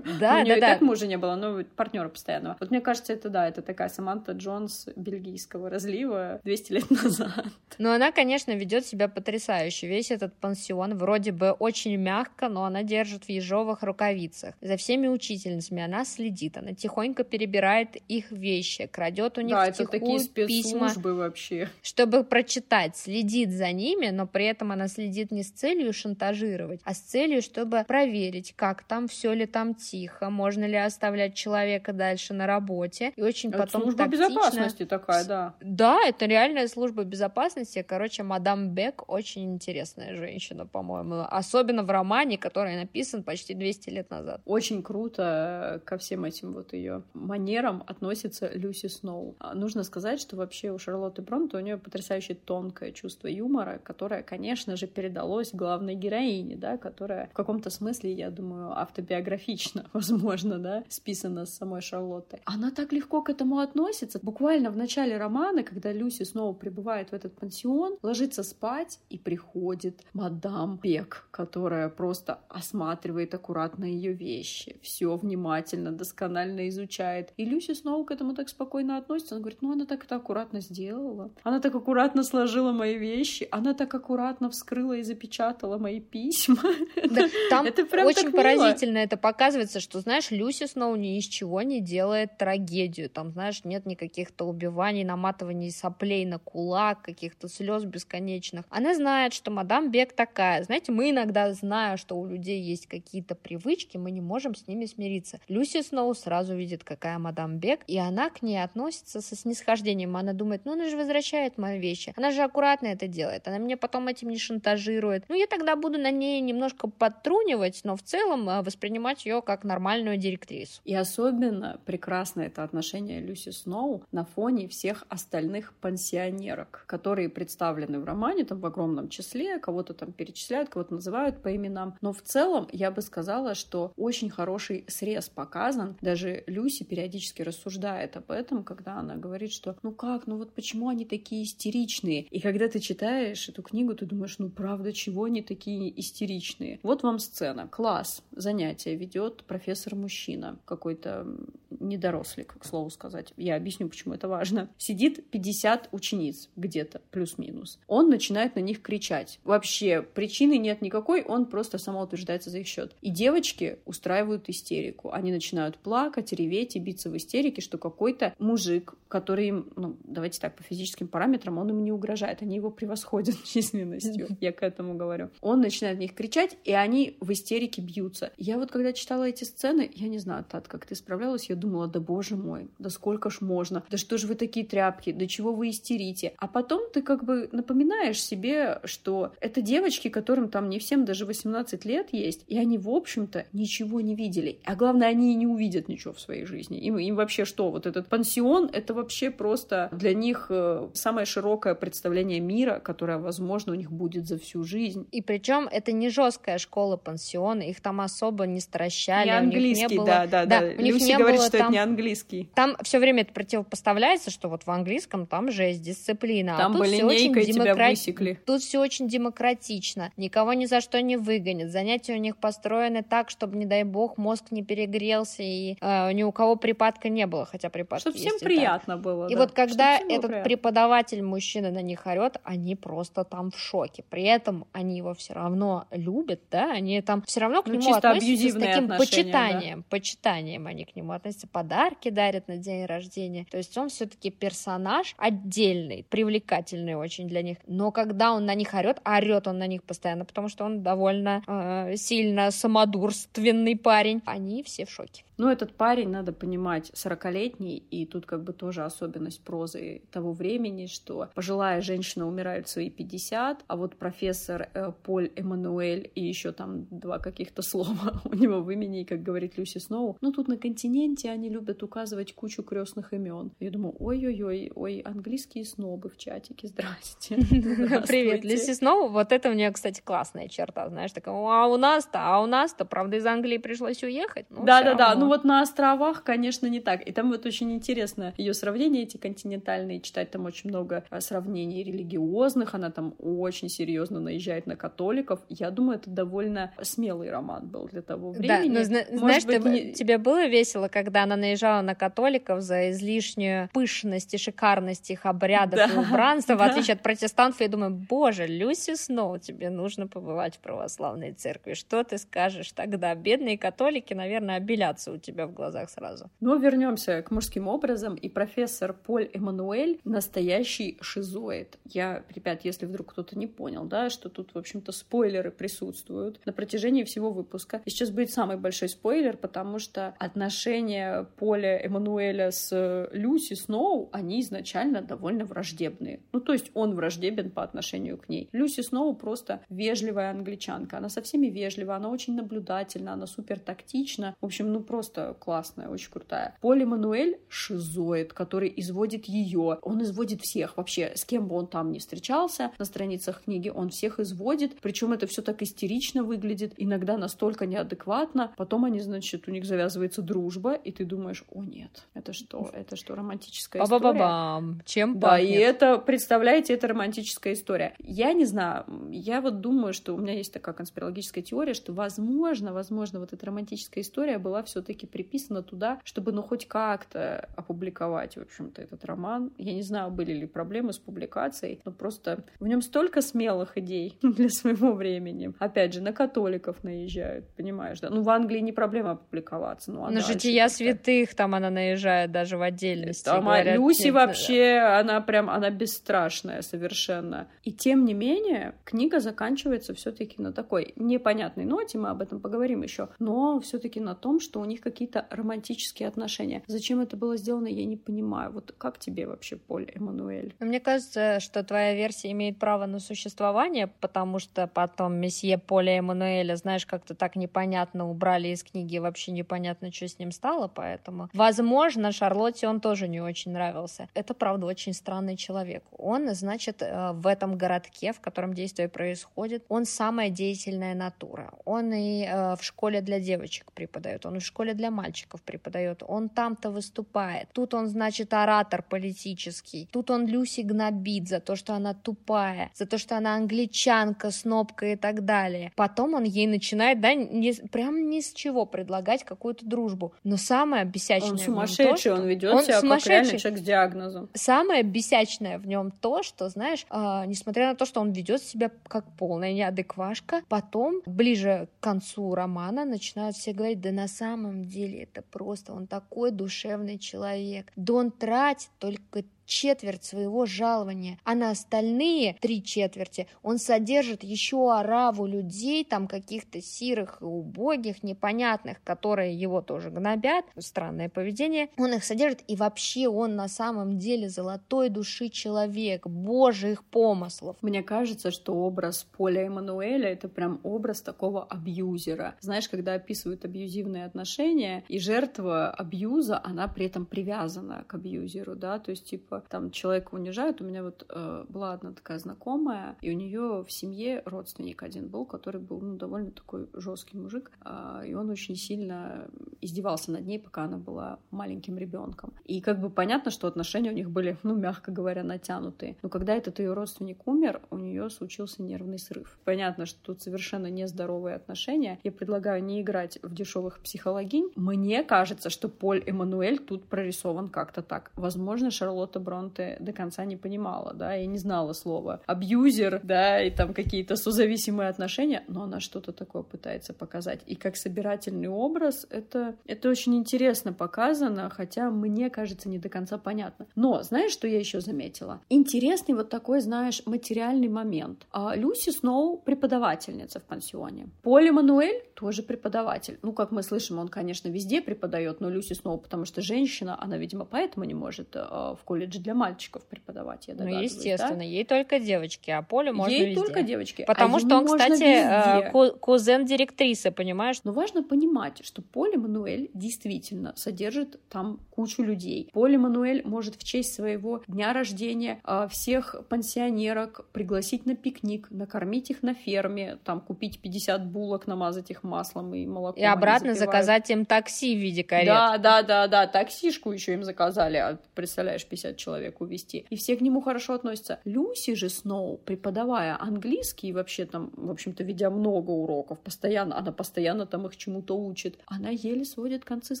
Да, 0.20 0.42
да, 0.42 0.44
да. 0.44 0.56
и 0.56 0.60
так 0.60 0.80
мужа 0.80 1.06
не 1.06 1.18
было, 1.18 1.34
но 1.34 1.62
партнера 1.76 2.08
постоянного. 2.08 2.56
Вот 2.60 2.70
мне 2.70 2.80
кажется, 2.80 3.12
это 3.12 3.28
да, 3.28 3.48
это 3.48 3.60
такая 3.60 3.88
Саманта 3.88 4.32
Джонс 4.32 4.86
бельгийского 4.96 5.68
разлива 5.68 6.40
200 6.44 6.72
лет 6.72 6.90
назад. 6.90 7.44
Но 7.78 7.92
она, 7.92 8.12
конечно, 8.12 8.52
ведет 8.52 8.86
себя 8.86 9.08
потрясающе. 9.08 9.88
Весь 9.88 10.10
этот 10.10 10.32
пансион 10.34 10.96
вроде 10.96 11.32
бы 11.32 11.50
очень 11.50 11.96
мягко, 11.96 12.48
но 12.48 12.64
она 12.64 12.82
держит 12.82 13.24
в 13.24 13.28
ежовых 13.28 13.82
рукавицах. 13.82 14.54
За 14.60 14.76
всеми 14.76 15.08
учительницами 15.08 15.82
она 15.82 16.04
следит, 16.04 16.56
она 16.56 16.72
тихонько 16.72 17.24
перебирает 17.24 17.96
их 18.08 18.30
вещи, 18.30 18.86
крадет 18.86 19.38
у 19.38 19.40
них 19.42 19.54
да, 19.54 19.66
это 19.66 19.86
такие 19.86 20.26
письма, 20.28 20.92
вообще. 20.96 21.68
чтобы 21.82 22.24
прочитать, 22.24 22.96
следить 22.96 23.25
следит 23.26 23.50
за 23.50 23.72
ними, 23.72 24.10
но 24.10 24.26
при 24.26 24.46
этом 24.46 24.72
она 24.72 24.88
следит 24.88 25.32
не 25.32 25.42
с 25.42 25.50
целью 25.50 25.92
шантажировать, 25.92 26.80
а 26.84 26.94
с 26.94 27.00
целью, 27.00 27.42
чтобы 27.42 27.84
проверить, 27.86 28.54
как 28.56 28.84
там, 28.84 29.08
все 29.08 29.32
ли 29.32 29.46
там 29.46 29.74
тихо, 29.74 30.30
можно 30.30 30.64
ли 30.64 30.76
оставлять 30.76 31.34
человека 31.34 31.92
дальше 31.92 32.34
на 32.34 32.46
работе. 32.46 33.12
И 33.16 33.22
очень 33.22 33.50
это 33.50 33.58
потом 33.58 33.82
служба 33.82 34.04
тактично... 34.04 34.28
безопасности 34.28 34.84
такая, 34.84 35.24
да. 35.24 35.54
Да, 35.60 35.98
это 36.06 36.26
реальная 36.26 36.68
служба 36.68 37.04
безопасности. 37.04 37.84
Короче, 37.86 38.22
мадам 38.22 38.70
Бек 38.70 39.02
очень 39.08 39.54
интересная 39.54 40.14
женщина, 40.16 40.66
по-моему. 40.66 41.24
Особенно 41.28 41.82
в 41.82 41.90
романе, 41.90 42.38
который 42.38 42.76
написан 42.76 43.22
почти 43.22 43.54
200 43.54 43.90
лет 43.90 44.10
назад. 44.10 44.40
Очень 44.44 44.82
круто 44.82 45.80
ко 45.84 45.98
всем 45.98 46.24
этим 46.24 46.52
вот 46.52 46.72
ее 46.72 47.02
манерам 47.14 47.82
относится 47.86 48.50
Люси 48.52 48.86
Сноу. 48.86 49.34
А 49.38 49.54
нужно 49.54 49.82
сказать, 49.82 50.20
что 50.20 50.36
вообще 50.36 50.70
у 50.70 50.78
Шарлотты 50.78 51.22
Бронте 51.22 51.56
у 51.56 51.60
нее 51.60 51.76
потрясающе 51.76 52.34
тонкое 52.34 52.92
чувство 52.92 53.15
чувство 53.16 53.28
юмора, 53.28 53.80
которое, 53.82 54.22
конечно 54.22 54.76
же, 54.76 54.86
передалось 54.86 55.54
главной 55.54 55.94
героине, 55.94 56.56
да, 56.56 56.76
которая 56.76 57.26
в 57.26 57.32
каком-то 57.32 57.70
смысле, 57.70 58.12
я 58.12 58.30
думаю, 58.30 58.78
автобиографично, 58.78 59.84
возможно, 59.92 60.58
да, 60.58 60.84
списана 60.88 61.46
с 61.46 61.54
самой 61.54 61.80
Шарлоттой. 61.80 62.40
Она 62.44 62.70
так 62.70 62.92
легко 62.92 63.22
к 63.22 63.30
этому 63.30 63.58
относится. 63.58 64.18
Буквально 64.22 64.70
в 64.70 64.76
начале 64.76 65.16
романа, 65.16 65.62
когда 65.62 65.92
Люси 65.92 66.24
снова 66.24 66.52
прибывает 66.52 67.10
в 67.10 67.14
этот 67.14 67.34
пансион, 67.36 67.96
ложится 68.02 68.42
спать, 68.42 68.98
и 69.10 69.18
приходит 69.18 70.02
мадам 70.12 70.78
Бек, 70.82 71.28
которая 71.30 71.88
просто 71.88 72.38
осматривает 72.48 73.34
аккуратно 73.34 73.84
ее 73.84 74.12
вещи, 74.12 74.76
все 74.82 75.16
внимательно, 75.16 75.92
досконально 75.92 76.68
изучает. 76.68 77.32
И 77.38 77.44
Люси 77.44 77.74
снова 77.74 78.04
к 78.04 78.10
этому 78.10 78.34
так 78.34 78.48
спокойно 78.48 78.98
относится. 78.98 79.34
Она 79.34 79.42
говорит, 79.42 79.62
ну 79.62 79.72
она 79.72 79.86
так 79.86 80.04
это 80.04 80.16
аккуратно 80.16 80.60
сделала. 80.60 81.30
Она 81.44 81.60
так 81.60 81.74
аккуратно 81.74 82.22
сложила 82.22 82.72
мои 82.72 82.98
вещи. 83.06 83.48
Она 83.50 83.74
так 83.74 83.94
аккуратно 83.94 84.50
вскрыла 84.50 84.94
и 84.94 85.02
запечатала 85.02 85.78
мои 85.78 86.00
письма. 86.00 86.62
Да, 87.10 87.28
там 87.50 87.66
это 87.66 87.84
прям 87.86 88.06
очень 88.06 88.32
поразительно 88.32 88.98
это 88.98 89.16
показывается, 89.16 89.80
что, 89.80 90.00
знаешь, 90.00 90.30
Люси 90.30 90.66
Сноу 90.66 90.96
ни 90.96 91.18
из 91.18 91.24
чего 91.24 91.62
не 91.62 91.80
делает 91.80 92.36
трагедию. 92.36 93.08
Там, 93.08 93.30
знаешь, 93.30 93.64
нет 93.64 93.86
никаких-то 93.86 94.44
убиваний, 94.44 95.04
наматываний 95.04 95.70
соплей 95.70 96.24
на 96.26 96.38
кулак, 96.38 97.02
каких-то 97.02 97.48
слез 97.48 97.84
бесконечных. 97.84 98.64
Она 98.70 98.94
знает, 98.94 99.32
что 99.32 99.50
мадам 99.50 99.90
Бек 99.90 100.12
такая. 100.12 100.64
Знаете, 100.64 100.92
мы 100.92 101.10
иногда, 101.10 101.52
зная, 101.52 101.96
что 101.96 102.16
у 102.16 102.26
людей 102.26 102.60
есть 102.60 102.86
какие-то 102.86 103.34
привычки, 103.34 103.96
мы 103.96 104.10
не 104.10 104.20
можем 104.20 104.54
с 104.54 104.66
ними 104.66 104.86
смириться. 104.86 105.40
Люси 105.48 105.82
Сноу 105.82 106.14
сразу 106.14 106.54
видит, 106.54 106.84
какая 106.84 107.18
мадам 107.18 107.58
Бек, 107.58 107.80
и 107.86 107.98
она 107.98 108.30
к 108.30 108.42
ней 108.42 108.62
относится 108.62 109.20
со 109.20 109.36
снисхождением. 109.36 110.16
Она 110.16 110.32
думает, 110.32 110.62
ну 110.64 110.72
она 110.72 110.88
же 110.88 110.96
возвращает 110.96 111.58
мои 111.58 111.78
вещи. 111.78 112.12
Она 112.16 112.30
же 112.30 112.42
аккуратно 112.42 112.88
это 112.96 113.08
делает, 113.08 113.46
она 113.48 113.58
меня 113.58 113.76
потом 113.76 114.08
этим 114.08 114.30
не 114.30 114.38
шантажирует. 114.38 115.24
Ну, 115.28 115.34
я 115.34 115.46
тогда 115.46 115.76
буду 115.76 115.98
на 115.98 116.10
ней 116.10 116.40
немножко 116.40 116.88
подтрунивать, 116.88 117.80
но 117.84 117.96
в 117.96 118.02
целом 118.02 118.48
э, 118.48 118.62
воспринимать 118.62 119.26
ее 119.26 119.42
как 119.42 119.64
нормальную 119.64 120.16
директрису. 120.16 120.80
И 120.84 120.94
особенно 120.94 121.80
прекрасно 121.84 122.42
это 122.42 122.62
отношение 122.62 123.20
Люси 123.20 123.50
Сноу 123.50 124.02
на 124.12 124.24
фоне 124.24 124.68
всех 124.68 125.04
остальных 125.08 125.74
пансионерок, 125.74 126.84
которые 126.86 127.28
представлены 127.28 128.00
в 128.00 128.04
романе 128.04 128.44
там 128.44 128.60
в 128.60 128.66
огромном 128.66 129.08
числе, 129.08 129.58
кого-то 129.58 129.94
там 129.94 130.12
перечисляют, 130.12 130.68
кого-то 130.68 130.94
называют 130.94 131.42
по 131.42 131.54
именам. 131.54 131.96
Но 132.00 132.12
в 132.12 132.22
целом 132.22 132.68
я 132.72 132.90
бы 132.90 133.02
сказала, 133.02 133.54
что 133.54 133.92
очень 133.96 134.30
хороший 134.30 134.84
срез 134.88 135.28
показан. 135.28 135.96
Даже 136.00 136.44
Люси 136.46 136.84
периодически 136.84 137.42
рассуждает 137.42 138.16
об 138.16 138.30
этом, 138.30 138.64
когда 138.64 138.98
она 138.98 139.16
говорит, 139.16 139.52
что 139.52 139.76
ну 139.82 139.92
как, 139.92 140.26
ну 140.26 140.36
вот 140.36 140.54
почему 140.54 140.88
они 140.88 141.04
такие 141.04 141.44
истеричные? 141.44 142.22
И 142.22 142.40
когда 142.40 142.68
ты 142.68 142.76
ты 142.76 142.80
читаешь 142.86 143.48
эту 143.48 143.62
книгу, 143.62 143.94
ты 143.94 144.06
думаешь, 144.06 144.38
ну 144.38 144.48
правда, 144.48 144.92
чего 144.92 145.24
они 145.24 145.42
такие 145.42 145.98
истеричные? 146.00 146.78
Вот 146.82 147.02
вам 147.02 147.18
сцена. 147.18 147.66
Класс. 147.66 148.22
Занятие 148.32 148.94
ведет 148.94 149.42
профессор-мужчина. 149.44 150.58
Какой-то 150.64 151.26
недорослик, 151.70 152.56
к 152.58 152.64
слову 152.64 152.90
сказать. 152.90 153.32
Я 153.36 153.56
объясню, 153.56 153.88
почему 153.88 154.14
это 154.14 154.28
важно. 154.28 154.70
Сидит 154.78 155.28
50 155.30 155.88
учениц 155.92 156.48
где-то, 156.56 157.00
плюс-минус. 157.10 157.78
Он 157.88 158.08
начинает 158.08 158.54
на 158.56 158.60
них 158.60 158.82
кричать. 158.82 159.40
Вообще, 159.44 160.02
причины 160.02 160.58
нет 160.58 160.80
никакой, 160.80 161.22
он 161.22 161.46
просто 161.46 161.78
самоутверждается 161.78 162.50
за 162.50 162.58
их 162.58 162.66
счет. 162.66 162.94
И 163.02 163.10
девочки 163.10 163.78
устраивают 163.84 164.48
истерику. 164.48 165.10
Они 165.10 165.32
начинают 165.32 165.76
плакать, 165.78 166.32
реветь 166.32 166.76
и 166.76 166.80
биться 166.80 167.10
в 167.10 167.16
истерике, 167.16 167.60
что 167.60 167.78
какой-то 167.78 168.34
мужик, 168.38 168.94
который 169.08 169.48
им, 169.48 169.72
ну, 169.76 169.96
давайте 170.04 170.40
так, 170.40 170.56
по 170.56 170.62
физическим 170.62 171.08
параметрам, 171.08 171.58
он 171.58 171.70
им 171.70 171.84
не 171.84 171.92
угрожает, 171.92 172.42
они 172.42 172.56
его 172.56 172.65
превосходят 172.70 173.36
численностью, 173.44 174.28
я 174.40 174.52
к 174.52 174.62
этому 174.62 174.94
говорю. 174.94 175.30
Он 175.40 175.60
начинает 175.60 175.98
на 175.98 176.02
них 176.02 176.14
кричать, 176.14 176.56
и 176.64 176.72
они 176.72 177.16
в 177.20 177.32
истерике 177.32 177.82
бьются. 177.82 178.32
Я 178.36 178.58
вот 178.58 178.70
когда 178.70 178.92
читала 178.92 179.24
эти 179.24 179.44
сцены, 179.44 179.90
я 179.94 180.08
не 180.08 180.18
знаю, 180.18 180.44
Тат, 180.44 180.68
как 180.68 180.86
ты 180.86 180.94
справлялась, 180.94 181.48
я 181.48 181.56
думала, 181.56 181.86
да 181.86 182.00
боже 182.00 182.36
мой, 182.36 182.68
да 182.78 182.90
сколько 182.90 183.30
ж 183.30 183.40
можно, 183.40 183.84
да 183.90 183.96
что 183.96 184.18
же 184.18 184.26
вы 184.26 184.34
такие 184.34 184.66
тряпки, 184.66 185.12
да 185.12 185.26
чего 185.26 185.52
вы 185.52 185.70
истерите. 185.70 186.34
А 186.38 186.48
потом 186.48 186.90
ты 186.92 187.02
как 187.02 187.24
бы 187.24 187.48
напоминаешь 187.52 188.22
себе, 188.22 188.80
что 188.84 189.32
это 189.40 189.62
девочки, 189.62 190.08
которым 190.08 190.48
там 190.48 190.68
не 190.68 190.78
всем 190.78 191.04
даже 191.04 191.26
18 191.26 191.84
лет 191.84 192.08
есть, 192.12 192.44
и 192.46 192.58
они, 192.58 192.78
в 192.78 192.88
общем-то, 192.88 193.46
ничего 193.52 194.00
не 194.00 194.14
видели. 194.14 194.58
А 194.64 194.74
главное, 194.74 195.08
они 195.08 195.32
и 195.32 195.36
не 195.36 195.46
увидят 195.46 195.88
ничего 195.88 196.12
в 196.12 196.20
своей 196.20 196.44
жизни. 196.44 196.78
Им, 196.78 196.98
им 196.98 197.16
вообще 197.16 197.44
что? 197.44 197.70
Вот 197.70 197.86
этот 197.86 198.08
пансион— 198.08 198.70
это 198.72 198.94
вообще 198.94 199.30
просто 199.30 199.88
для 199.92 200.14
них 200.14 200.46
э, 200.50 200.88
самое 200.94 201.26
широкое 201.26 201.74
представление 201.74 202.40
мира, 202.40 202.55
которое, 202.64 203.18
возможно, 203.18 203.72
у 203.72 203.74
них 203.74 203.90
будет 203.90 204.26
за 204.26 204.38
всю 204.38 204.64
жизнь. 204.64 205.06
И 205.12 205.22
причем 205.22 205.68
это 205.70 205.92
не 205.92 206.08
жесткая 206.08 206.58
школа 206.58 206.96
пансион, 206.96 207.60
их 207.60 207.80
там 207.80 208.00
особо 208.00 208.46
не 208.46 208.60
стращали. 208.60 209.28
Не 209.28 209.38
английский, 209.38 209.86
не 209.88 209.96
было... 209.96 210.06
да, 210.06 210.26
да, 210.26 210.46
да. 210.46 210.58
У 210.60 210.82
них 210.82 210.94
Люси 210.94 211.04
не 211.04 211.16
говорит, 211.16 211.40
было 211.40 211.48
что 211.48 211.58
там... 211.58 211.66
это 211.66 211.72
не 211.72 211.78
английский. 211.78 212.50
Там 212.54 212.76
все 212.82 212.98
время 212.98 213.22
это 213.22 213.32
противопоставляется, 213.32 214.30
что 214.30 214.48
вот 214.48 214.64
в 214.64 214.70
английском 214.70 215.26
там 215.26 215.50
жесть, 215.50 215.82
дисциплина. 215.82 216.54
А 216.54 216.58
там 216.58 216.72
а 216.72 216.78
тут 216.78 216.86
бы 216.86 216.92
линейкой 216.92 217.44
демократ... 217.46 217.76
тебя 217.76 217.88
высекли. 217.90 218.40
Тут 218.46 218.62
все 218.62 218.80
очень 218.80 219.08
демократично. 219.08 220.12
Никого 220.16 220.52
ни 220.52 220.66
за 220.66 220.80
что 220.80 221.00
не 221.02 221.16
выгонят. 221.16 221.70
Занятия 221.70 222.14
у 222.14 222.18
них 222.18 222.36
построены 222.36 223.02
так, 223.02 223.30
чтобы, 223.30 223.56
не 223.56 223.66
дай 223.66 223.84
бог, 223.84 224.18
мозг 224.18 224.44
не 224.50 224.62
перегрелся 224.62 225.42
и 225.42 225.76
э, 225.80 226.12
ни 226.12 226.22
у 226.22 226.32
кого 226.32 226.56
припадка 226.56 227.08
не 227.08 227.26
было, 227.26 227.46
хотя 227.46 227.70
припадки 227.70 228.02
Чтобы 228.02 228.16
всем 228.18 228.38
приятно 228.38 228.94
так. 228.94 229.02
было. 229.02 229.28
И 229.28 229.34
да. 229.34 229.40
вот 229.40 229.52
когда 229.52 229.96
этот 229.98 230.26
приятно. 230.26 230.44
преподаватель 230.44 231.22
мужчина 231.22 231.70
на 231.70 231.82
них 231.82 232.06
орет, 232.06 232.38
они 232.46 232.76
просто 232.76 233.24
там 233.24 233.50
в 233.50 233.58
шоке. 233.58 234.04
При 234.08 234.22
этом 234.22 234.66
они 234.72 234.96
его 234.96 235.14
все 235.14 235.34
равно 235.34 235.86
любят, 235.90 236.40
да, 236.50 236.72
они 236.72 237.00
там 237.02 237.22
все 237.22 237.40
равно 237.40 237.62
к 237.62 237.66
ну, 237.66 237.74
нему 237.74 237.94
относятся 237.94 238.48
с 238.48 238.54
таким 238.54 238.88
почитанием, 238.88 239.80
да? 239.80 239.86
почитанием 239.90 240.66
они 240.66 240.84
к 240.84 240.94
нему 240.96 241.12
относятся, 241.12 241.48
подарки 241.48 242.10
дарят 242.10 242.48
на 242.48 242.56
день 242.56 242.86
рождения. 242.86 243.46
То 243.50 243.58
есть 243.58 243.76
он 243.76 243.88
все-таки 243.88 244.30
персонаж 244.30 245.14
отдельный, 245.18 246.06
привлекательный 246.08 246.94
очень 246.94 247.28
для 247.28 247.42
них. 247.42 247.58
Но 247.66 247.90
когда 247.90 248.32
он 248.32 248.46
на 248.46 248.54
них 248.54 248.72
орет, 248.74 249.00
орет 249.04 249.48
он 249.48 249.58
на 249.58 249.66
них 249.66 249.82
постоянно, 249.82 250.24
потому 250.24 250.48
что 250.48 250.64
он 250.64 250.82
довольно 250.82 251.42
э, 251.46 251.96
сильно 251.96 252.50
самодурственный 252.50 253.76
парень. 253.76 254.22
Они 254.24 254.62
все 254.62 254.86
в 254.86 254.90
шоке. 254.90 255.25
Ну, 255.38 255.48
этот 255.48 255.74
парень, 255.74 256.08
надо 256.08 256.32
понимать, 256.32 256.90
40-летний, 256.94 257.76
и 257.76 258.06
тут 258.06 258.24
как 258.24 258.42
бы 258.42 258.52
тоже 258.52 258.84
особенность 258.84 259.44
прозы 259.44 260.02
того 260.10 260.32
времени, 260.32 260.86
что 260.86 261.28
пожилая 261.34 261.82
женщина 261.82 262.26
умирает 262.26 262.66
в 262.66 262.70
свои 262.70 262.88
50, 262.88 263.64
а 263.66 263.76
вот 263.76 263.96
профессор 263.96 264.70
э, 264.72 264.92
Поль 265.02 265.30
Эммануэль 265.36 266.10
и 266.14 266.24
еще 266.24 266.52
там 266.52 266.86
два 266.90 267.18
каких-то 267.18 267.62
слова 267.70 268.22
у 268.24 268.34
него 268.34 268.60
в 268.60 268.70
имени, 268.70 269.04
как 269.04 269.22
говорит 269.22 269.58
Люси 269.58 269.78
Сноу, 269.78 270.16
ну, 270.22 270.32
тут 270.32 270.48
на 270.48 270.56
континенте 270.56 271.30
они 271.30 271.50
любят 271.50 271.82
указывать 271.82 272.34
кучу 272.34 272.62
крестных 272.62 273.12
имен. 273.12 273.52
Я 273.60 273.70
думаю, 273.70 273.94
ой-ой-ой, 273.98 274.72
ой, 274.74 275.00
английские 275.00 275.64
снобы 275.64 276.08
в 276.08 276.16
чатике, 276.16 276.68
здрасте. 276.68 277.36
Привет, 278.06 278.44
Люси 278.44 278.72
Сноу, 278.72 279.08
вот 279.08 279.32
это 279.32 279.50
у 279.50 279.52
нее, 279.52 279.70
кстати, 279.70 280.00
классная 280.02 280.48
черта, 280.48 280.88
знаешь, 280.88 281.12
такая, 281.12 281.34
а 281.34 281.66
у 281.66 281.76
нас-то, 281.76 282.20
а 282.20 282.40
у 282.40 282.46
нас-то, 282.46 282.86
правда, 282.86 283.18
из 283.18 283.26
Англии 283.26 283.58
пришлось 283.58 284.02
уехать. 284.02 284.46
Да-да-да, 284.48 285.14
ну 285.14 285.25
вот 285.26 285.44
на 285.44 285.62
островах, 285.62 286.22
конечно, 286.24 286.66
не 286.66 286.80
так. 286.80 287.06
И 287.06 287.12
там 287.12 287.30
вот 287.30 287.46
очень 287.46 287.72
интересно 287.72 288.34
ее 288.36 288.54
сравнения 288.54 289.02
эти 289.02 289.16
континентальные, 289.16 290.00
читать 290.00 290.30
там 290.30 290.44
очень 290.44 290.70
много 290.70 291.04
а, 291.10 291.20
сравнений 291.20 291.82
религиозных, 291.82 292.74
она 292.74 292.90
там 292.90 293.14
очень 293.18 293.68
серьезно 293.68 294.20
наезжает 294.20 294.66
на 294.66 294.76
католиков. 294.76 295.40
Я 295.48 295.70
думаю, 295.70 295.98
это 295.98 296.10
довольно 296.10 296.72
смелый 296.82 297.30
роман 297.30 297.66
был 297.68 297.86
для 297.88 298.02
того 298.02 298.32
времени. 298.32 298.74
Да, 298.74 298.78
но 298.80 298.84
зна- 298.84 299.04
знаешь, 299.10 299.44
быть, 299.44 299.62
ты, 299.62 299.68
не... 299.68 299.92
тебе 299.92 300.18
было 300.18 300.46
весело, 300.46 300.88
когда 300.88 301.24
она 301.24 301.36
наезжала 301.36 301.82
на 301.82 301.94
католиков 301.94 302.60
за 302.62 302.90
излишнюю 302.90 303.68
пышность 303.72 304.34
и 304.34 304.38
шикарность 304.38 305.10
их 305.10 305.26
обрядов 305.26 305.78
да, 305.78 305.86
и 305.86 305.96
убранства, 305.96 306.54
в 306.54 306.62
отличие 306.62 306.94
от 306.94 307.02
протестантов, 307.02 307.60
я 307.60 307.68
думаю, 307.68 307.90
боже, 307.90 308.46
Люси 308.46 308.94
Сноу, 308.94 309.38
тебе 309.38 309.70
нужно 309.70 310.06
побывать 310.06 310.56
в 310.56 310.58
православной 310.60 311.32
церкви. 311.32 311.74
Что 311.74 312.04
ты 312.04 312.18
скажешь 312.18 312.72
тогда? 312.72 313.14
Бедные 313.14 313.58
католики, 313.58 314.14
наверное, 314.14 314.56
обелятся 314.56 315.12
у 315.16 315.20
тебя 315.20 315.46
в 315.46 315.52
глазах 315.52 315.90
сразу. 315.90 316.30
Но 316.40 316.56
вернемся 316.56 317.22
к 317.22 317.30
мужским 317.30 317.68
образам. 317.68 318.14
И 318.14 318.28
профессор 318.28 318.92
Поль 318.92 319.30
Эммануэль 319.32 320.00
настоящий 320.04 320.98
шизоид. 321.00 321.78
Я, 321.84 322.24
ребят, 322.34 322.60
если 322.64 322.86
вдруг 322.86 323.12
кто-то 323.12 323.38
не 323.38 323.46
понял, 323.46 323.84
да, 323.84 324.10
что 324.10 324.28
тут, 324.28 324.54
в 324.54 324.58
общем-то, 324.58 324.92
спойлеры 324.92 325.50
присутствуют 325.50 326.40
на 326.46 326.52
протяжении 326.52 327.04
всего 327.04 327.30
выпуска. 327.30 327.82
И 327.84 327.90
сейчас 327.90 328.10
будет 328.10 328.30
самый 328.30 328.56
большой 328.56 328.88
спойлер, 328.88 329.36
потому 329.36 329.78
что 329.78 330.14
отношения 330.18 331.26
Поля 331.36 331.78
Эммануэля 331.84 332.50
с 332.50 333.08
Люси 333.12 333.54
Сноу, 333.54 334.08
они 334.12 334.40
изначально 334.40 335.02
довольно 335.02 335.44
враждебные. 335.44 336.20
Ну, 336.32 336.40
то 336.40 336.52
есть 336.52 336.70
он 336.74 336.94
враждебен 336.94 337.50
по 337.50 337.62
отношению 337.62 338.18
к 338.18 338.28
ней. 338.28 338.48
Люси 338.52 338.80
Сноу 338.80 339.14
просто 339.14 339.60
вежливая 339.68 340.30
англичанка. 340.30 340.98
Она 340.98 341.08
со 341.08 341.22
всеми 341.22 341.46
вежлива, 341.46 341.96
она 341.96 342.10
очень 342.10 342.34
наблюдательна, 342.34 343.12
она 343.12 343.26
супер 343.26 343.58
тактична. 343.58 344.34
В 344.40 344.44
общем, 344.44 344.72
ну 344.72 344.80
просто 344.80 345.05
классная, 345.38 345.88
очень 345.88 346.10
крутая. 346.10 346.56
Поль 346.60 346.84
Мануэль 346.84 347.38
шизоид, 347.48 348.32
который 348.32 348.72
изводит 348.76 349.26
ее. 349.26 349.78
Он 349.82 350.02
изводит 350.02 350.40
всех 350.42 350.76
вообще, 350.76 351.12
с 351.14 351.24
кем 351.24 351.48
бы 351.48 351.56
он 351.56 351.66
там 351.66 351.92
ни 351.92 351.98
встречался 351.98 352.72
на 352.78 352.84
страницах 352.84 353.42
книги, 353.44 353.68
он 353.68 353.90
всех 353.90 354.20
изводит. 354.20 354.80
Причем 354.80 355.12
это 355.12 355.26
все 355.26 355.42
так 355.42 355.62
истерично 355.62 356.22
выглядит, 356.22 356.74
иногда 356.76 357.18
настолько 357.18 357.66
неадекватно. 357.66 358.52
Потом 358.56 358.84
они, 358.84 359.00
значит, 359.00 359.48
у 359.48 359.50
них 359.50 359.64
завязывается 359.64 360.22
дружба, 360.22 360.74
и 360.74 360.92
ты 360.92 361.04
думаешь, 361.04 361.44
о 361.50 361.62
нет, 361.62 362.06
это 362.14 362.32
что? 362.32 362.70
Это 362.72 362.96
что, 362.96 363.14
романтическая 363.14 363.82
история? 363.82 364.00
Ба-ба-бам. 364.00 364.82
Чем 364.84 365.18
Да, 365.18 365.38
и 365.38 365.52
это, 365.52 365.98
представляете, 365.98 366.74
это 366.74 366.88
романтическая 366.88 367.52
история. 367.52 367.94
Я 367.98 368.32
не 368.32 368.44
знаю, 368.44 368.84
я 369.10 369.40
вот 369.40 369.60
думаю, 369.60 369.92
что 369.92 370.14
у 370.14 370.18
меня 370.18 370.34
есть 370.34 370.52
такая 370.52 370.74
конспирологическая 370.74 371.42
теория, 371.42 371.74
что 371.74 371.92
возможно, 371.92 372.72
возможно, 372.72 373.20
вот 373.20 373.32
эта 373.32 373.44
романтическая 373.46 374.02
история 374.02 374.38
была 374.38 374.62
все-таки 374.62 374.95
приписано 375.04 375.62
туда, 375.62 376.00
чтобы, 376.04 376.32
ну, 376.32 376.42
хоть 376.42 376.66
как-то 376.66 377.50
опубликовать, 377.56 378.36
в 378.36 378.40
общем-то, 378.40 378.80
этот 378.80 379.04
роман. 379.04 379.52
Я 379.58 379.74
не 379.74 379.82
знаю, 379.82 380.10
были 380.10 380.32
ли 380.32 380.46
проблемы 380.46 380.94
с 380.94 380.98
публикацией, 380.98 381.80
но 381.84 381.92
просто 381.92 382.44
в 382.60 382.66
нем 382.66 382.80
столько 382.80 383.20
смелых 383.20 383.76
идей 383.76 384.18
для 384.22 384.48
своего 384.48 384.92
времени. 384.92 385.52
Опять 385.58 385.92
же, 385.92 386.00
на 386.00 386.12
католиков 386.12 386.82
наезжают, 386.84 387.46
понимаешь, 387.56 388.00
да? 388.00 388.10
Ну, 388.10 388.22
в 388.22 388.30
Англии 388.30 388.60
не 388.60 388.72
проблема 388.72 389.12
опубликоваться. 389.12 389.92
Ну, 389.92 390.04
а 390.04 390.10
на 390.10 390.20
жития 390.20 390.68
святых 390.68 391.34
там 391.34 391.54
она 391.54 391.70
наезжает 391.70 392.30
даже 392.32 392.56
в 392.56 392.62
отдельности. 392.62 393.24
Там 393.24 393.44
говорят, 393.44 393.76
Люси 393.76 394.04
нет, 394.04 394.14
вообще, 394.14 394.78
да. 394.80 395.00
она 395.00 395.20
прям, 395.20 395.50
она 395.50 395.70
бесстрашная 395.70 396.62
совершенно. 396.62 397.48
И 397.64 397.72
тем 397.72 398.04
не 398.04 398.14
менее, 398.14 398.74
книга 398.84 399.20
заканчивается 399.20 399.94
все-таки 399.94 400.40
на 400.40 400.52
такой 400.52 400.92
непонятной 400.96 401.64
ноте, 401.64 401.98
мы 401.98 402.10
об 402.10 402.22
этом 402.22 402.40
поговорим 402.40 402.82
еще, 402.82 403.08
но 403.18 403.60
все-таки 403.60 404.00
на 404.00 404.14
том, 404.14 404.40
что 404.40 404.60
у 404.60 404.64
них 404.64 404.80
какие-то 404.86 405.26
романтические 405.30 406.06
отношения. 406.06 406.62
Зачем 406.68 407.00
это 407.00 407.16
было 407.16 407.36
сделано, 407.36 407.66
я 407.66 407.84
не 407.84 407.96
понимаю. 407.96 408.52
Вот 408.52 408.72
как 408.78 409.00
тебе 409.00 409.26
вообще, 409.26 409.56
Поль 409.56 409.90
Эммануэль? 409.92 410.54
Мне 410.60 410.78
кажется, 410.78 411.40
что 411.40 411.64
твоя 411.64 411.94
версия 411.94 412.30
имеет 412.30 412.60
право 412.60 412.86
на 412.86 413.00
существование, 413.00 413.88
потому 413.88 414.38
что 414.38 414.68
потом 414.68 415.14
месье 415.14 415.58
Поля 415.58 415.98
Эммануэля, 415.98 416.54
знаешь, 416.54 416.86
как-то 416.86 417.16
так 417.16 417.34
непонятно 417.34 418.08
убрали 418.08 418.48
из 418.48 418.62
книги, 418.62 418.98
вообще 418.98 419.32
непонятно, 419.32 419.92
что 419.92 420.06
с 420.06 420.20
ним 420.20 420.30
стало, 420.30 420.68
поэтому, 420.68 421.30
возможно, 421.32 422.12
Шарлотте 422.12 422.68
он 422.68 422.80
тоже 422.80 423.08
не 423.08 423.20
очень 423.20 423.50
нравился. 423.50 424.08
Это, 424.14 424.34
правда, 424.34 424.66
очень 424.66 424.92
странный 424.92 425.36
человек. 425.36 425.82
Он, 425.90 426.32
значит, 426.32 426.80
э, 426.80 427.10
в 427.12 427.26
этом 427.26 427.58
городке, 427.58 428.12
в 428.12 428.20
котором 428.20 428.54
действие 428.54 428.88
происходит, 428.88 429.64
он 429.68 429.84
самая 429.84 430.30
деятельная 430.30 430.94
натура. 430.94 431.52
Он 431.64 431.92
и 431.92 432.24
э, 432.24 432.54
в 432.54 432.62
школе 432.62 433.00
для 433.00 433.18
девочек 433.18 433.72
преподает, 433.72 434.24
он 434.26 434.38
в 434.38 434.44
школе 434.44 434.75
для 434.76 434.90
мальчиков 434.90 435.42
преподает, 435.42 436.02
он 436.06 436.28
там-то 436.28 436.70
выступает, 436.70 437.48
тут 437.52 437.74
он, 437.74 437.88
значит, 437.88 438.32
оратор 438.34 438.82
политический, 438.82 439.88
тут 439.92 440.10
он 440.10 440.26
Люси 440.26 440.60
гнобит 440.60 441.28
за 441.28 441.40
то, 441.40 441.56
что 441.56 441.74
она 441.74 441.94
тупая, 441.94 442.70
за 442.74 442.86
то, 442.86 442.98
что 442.98 443.16
она 443.16 443.34
англичанка, 443.34 444.30
снобка 444.30 444.86
и 444.86 444.96
так 444.96 445.24
далее. 445.24 445.72
Потом 445.76 446.14
он 446.14 446.24
ей 446.24 446.46
начинает, 446.46 447.00
да, 447.00 447.14
не, 447.14 447.52
прям 447.70 448.08
ни 448.10 448.20
с 448.20 448.32
чего 448.32 448.66
предлагать 448.66 449.24
какую-то 449.24 449.64
дружбу. 449.66 450.12
Но 450.24 450.36
самое 450.36 450.84
бесячное 450.84 451.30
он 451.32 451.38
сумасшедший, 451.38 451.86
то, 451.86 451.96
что... 451.96 452.14
он 452.14 452.26
ведет 452.26 452.54
он 452.54 452.62
себя 452.62 452.80
как 452.80 453.06
реальный 453.06 453.38
человек 453.38 453.60
с 453.60 453.62
диагнозом. 453.62 454.28
Самое 454.34 454.82
бесячное 454.82 455.58
в 455.58 455.66
нем 455.66 455.90
то, 455.90 456.22
что, 456.22 456.48
знаешь, 456.48 456.86
э, 456.90 457.24
несмотря 457.26 457.68
на 457.68 457.74
то, 457.74 457.86
что 457.86 458.00
он 458.00 458.12
ведет 458.12 458.42
себя 458.42 458.70
как 458.88 459.04
полная 459.18 459.52
неадеквашка, 459.52 460.42
потом, 460.48 461.02
ближе 461.06 461.68
к 461.80 461.84
концу 461.84 462.34
романа, 462.34 462.84
начинают 462.84 463.36
все 463.36 463.52
говорить, 463.52 463.80
да 463.80 463.92
на 463.92 464.08
самом 464.08 464.55
деле 464.64 465.04
это 465.04 465.22
просто, 465.22 465.72
он 465.72 465.86
такой 465.86 466.30
душевный 466.30 466.98
человек, 466.98 467.72
да 467.76 467.94
он 467.94 468.10
тратит 468.10 468.70
только 468.78 469.24
четверть 469.46 470.04
своего 470.04 470.44
жалования, 470.44 471.18
а 471.24 471.34
на 471.34 471.50
остальные 471.50 472.36
три 472.40 472.62
четверти 472.62 473.26
он 473.42 473.58
содержит 473.58 474.22
еще 474.22 474.72
ораву 474.72 475.26
людей, 475.26 475.84
там 475.84 476.08
каких-то 476.08 476.60
сирых 476.60 477.18
и 477.20 477.24
убогих, 477.24 478.02
непонятных, 478.02 478.82
которые 478.84 479.34
его 479.34 479.62
тоже 479.62 479.90
гнобят, 479.90 480.44
странное 480.58 481.08
поведение, 481.08 481.68
он 481.78 481.94
их 481.94 482.04
содержит, 482.04 482.42
и 482.46 482.56
вообще 482.56 483.08
он 483.08 483.36
на 483.36 483.48
самом 483.48 483.98
деле 483.98 484.28
золотой 484.28 484.88
души 484.88 485.28
человек, 485.28 486.06
божьих 486.06 486.84
помыслов. 486.84 487.56
Мне 487.62 487.82
кажется, 487.82 488.30
что 488.30 488.54
образ 488.54 489.04
Поля 489.16 489.46
Эммануэля— 489.46 490.08
это 490.10 490.28
прям 490.28 490.60
образ 490.62 491.02
такого 491.02 491.44
абьюзера. 491.44 492.34
Знаешь, 492.40 492.68
когда 492.68 492.94
описывают 492.94 493.44
абьюзивные 493.44 494.04
отношения, 494.04 494.84
и 494.88 494.98
жертва 494.98 495.70
абьюза, 495.70 496.40
она 496.42 496.68
при 496.68 496.86
этом 496.86 497.06
привязана 497.06 497.84
к 497.86 497.94
абьюзеру, 497.94 498.56
да, 498.56 498.78
то 498.78 498.90
есть, 498.90 499.06
типа, 499.06 499.35
типа 499.40 499.50
там 499.50 499.70
человека 499.70 500.14
унижают. 500.14 500.60
У 500.60 500.64
меня 500.64 500.82
вот 500.82 501.06
э, 501.08 501.44
была 501.48 501.72
одна 501.72 501.92
такая 501.92 502.18
знакомая, 502.18 502.96
и 503.00 503.10
у 503.10 503.14
нее 503.14 503.64
в 503.66 503.70
семье 503.70 504.22
родственник 504.24 504.82
один 504.82 505.08
был, 505.08 505.24
который 505.24 505.60
был 505.60 505.80
ну, 505.80 505.96
довольно 505.96 506.30
такой 506.30 506.68
жесткий 506.74 507.16
мужик, 507.18 507.50
э, 507.64 508.04
и 508.06 508.14
он 508.14 508.30
очень 508.30 508.56
сильно 508.56 509.28
издевался 509.66 510.12
над 510.12 510.26
ней, 510.26 510.38
пока 510.38 510.64
она 510.64 510.78
была 510.78 511.18
маленьким 511.30 511.76
ребенком. 511.78 512.32
И 512.44 512.60
как 512.60 512.80
бы 512.80 512.90
понятно, 512.90 513.30
что 513.30 513.46
отношения 513.46 513.90
у 513.90 513.94
них 513.94 514.10
были, 514.10 514.36
ну, 514.42 514.54
мягко 514.54 514.90
говоря, 514.90 515.22
натянутые. 515.22 515.96
Но 516.02 516.08
когда 516.08 516.34
этот 516.34 516.58
ее 516.58 516.72
родственник 516.72 517.26
умер, 517.26 517.60
у 517.70 517.78
нее 517.78 518.08
случился 518.10 518.62
нервный 518.62 518.98
срыв. 518.98 519.38
Понятно, 519.44 519.86
что 519.86 520.00
тут 520.02 520.22
совершенно 520.22 520.68
нездоровые 520.68 521.36
отношения. 521.36 521.98
Я 522.02 522.12
предлагаю 522.12 522.62
не 522.62 522.80
играть 522.80 523.18
в 523.22 523.34
дешевых 523.34 523.80
психологинь. 523.80 524.50
Мне 524.56 525.04
кажется, 525.04 525.50
что 525.50 525.68
Поль 525.68 526.02
Эммануэль 526.06 526.58
тут 526.58 526.86
прорисован 526.86 527.48
как-то 527.48 527.82
так. 527.82 528.10
Возможно, 528.14 528.70
Шарлотта 528.70 529.20
Бронте 529.20 529.76
до 529.80 529.92
конца 529.92 530.24
не 530.24 530.36
понимала, 530.36 530.94
да, 530.94 531.16
и 531.16 531.26
не 531.26 531.38
знала 531.38 531.72
слова 531.72 532.20
абьюзер, 532.26 533.00
да, 533.02 533.42
и 533.42 533.50
там 533.50 533.74
какие-то 533.74 534.16
созависимые 534.16 534.88
отношения, 534.88 535.44
но 535.48 535.64
она 535.64 535.80
что-то 535.80 536.12
такое 536.12 536.42
пытается 536.42 536.94
показать. 536.94 537.40
И 537.46 537.54
как 537.54 537.76
собирательный 537.76 538.48
образ 538.48 539.06
это, 539.10 539.55
это 539.66 539.88
очень 539.88 540.14
интересно 540.16 540.72
показано, 540.72 541.50
хотя 541.50 541.90
мне 541.90 542.30
кажется 542.30 542.68
не 542.68 542.78
до 542.78 542.88
конца 542.88 543.18
понятно. 543.18 543.66
Но 543.74 544.02
знаешь, 544.02 544.32
что 544.32 544.46
я 544.46 544.58
еще 544.58 544.80
заметила? 544.80 545.40
Интересный 545.48 546.14
вот 546.14 546.28
такой, 546.28 546.60
знаешь, 546.60 547.02
материальный 547.06 547.68
момент. 547.68 548.26
А 548.32 548.54
Люси 548.56 548.90
Сноу 548.90 549.38
преподавательница 549.38 550.40
в 550.40 550.44
пансионе. 550.44 551.08
Поли 551.22 551.50
Мануэль 551.50 552.02
тоже 552.14 552.42
преподаватель. 552.42 553.18
Ну, 553.22 553.32
как 553.32 553.50
мы 553.50 553.62
слышим, 553.62 553.98
он, 553.98 554.08
конечно, 554.08 554.48
везде 554.48 554.80
преподает, 554.80 555.40
но 555.40 555.50
Люси 555.50 555.74
Сноу, 555.74 555.98
потому 555.98 556.24
что 556.24 556.40
женщина, 556.42 556.96
она, 557.00 557.18
видимо, 557.18 557.44
поэтому 557.44 557.84
не 557.84 557.94
может 557.94 558.34
э, 558.34 558.40
в 558.40 558.78
колледже 558.84 559.20
для 559.20 559.34
мальчиков 559.34 559.84
преподавать, 559.84 560.48
я 560.48 560.54
Ну, 560.54 560.66
естественно, 560.82 561.36
да? 561.36 561.44
ей 561.44 561.64
только 561.64 562.00
девочки, 562.00 562.50
а 562.50 562.62
Поле 562.62 562.92
можно 562.92 563.12
ей 563.12 563.26
везде. 563.26 563.40
только 563.40 563.62
девочки. 563.62 564.04
Потому 564.06 564.36
а 564.36 564.40
что 564.40 564.56
он, 564.56 564.66
кстати, 564.66 565.02
э, 565.02 565.70
ку- 565.70 565.92
кузен 565.98 566.46
директрисы, 566.46 567.10
понимаешь? 567.10 567.60
Но 567.64 567.72
важно 567.72 568.02
понимать, 568.02 568.64
что 568.64 568.82
Поле 568.82 569.18
Мануэль 569.18 569.35
действительно 569.74 570.54
содержит 570.56 571.20
там 571.28 571.60
кучу 571.70 572.02
людей. 572.02 572.50
Поле 572.52 572.78
Мануэль 572.78 573.22
может 573.24 573.56
в 573.56 573.64
честь 573.64 573.94
своего 573.94 574.42
дня 574.46 574.72
рождения 574.72 575.40
э, 575.44 575.68
всех 575.70 576.16
пансионерок 576.28 577.26
пригласить 577.32 577.84
на 577.84 577.94
пикник, 577.94 578.50
накормить 578.50 579.10
их 579.10 579.22
на 579.22 579.34
ферме, 579.34 579.98
там 580.04 580.20
купить 580.20 580.60
50 580.60 581.06
булок, 581.06 581.46
намазать 581.46 581.90
их 581.90 582.02
маслом 582.02 582.54
и 582.54 582.66
молоком. 582.66 583.02
И 583.02 583.04
обратно 583.04 583.54
заказать 583.54 584.10
им 584.10 584.24
такси 584.24 584.74
в 584.74 584.78
виде 584.78 585.04
карет. 585.04 585.26
Да, 585.26 585.58
да, 585.58 585.82
да, 585.82 586.06
да, 586.06 586.26
таксишку 586.26 586.92
еще 586.92 587.12
им 587.12 587.24
заказали, 587.24 587.76
а 587.76 587.98
представляешь, 588.14 588.64
50 588.66 588.96
человек 588.96 589.40
увести. 589.40 589.86
И 589.90 589.96
все 589.96 590.16
к 590.16 590.22
нему 590.22 590.40
хорошо 590.40 590.74
относятся. 590.74 591.20
Люси 591.24 591.74
же 591.74 591.90
Сноу, 591.90 592.38
преподавая 592.38 593.20
английский, 593.20 593.92
вообще 593.92 594.24
там, 594.24 594.50
в 594.56 594.70
общем-то, 594.70 595.04
ведя 595.04 595.30
много 595.30 595.70
уроков, 595.72 596.20
постоянно, 596.20 596.78
она 596.78 596.92
постоянно 596.92 597.46
там 597.46 597.66
их 597.66 597.76
чему-то 597.76 598.16
учит, 598.16 598.58
она 598.66 598.90
еле 598.90 599.25
сводит 599.26 599.64
концы 599.64 599.94
с 599.94 600.00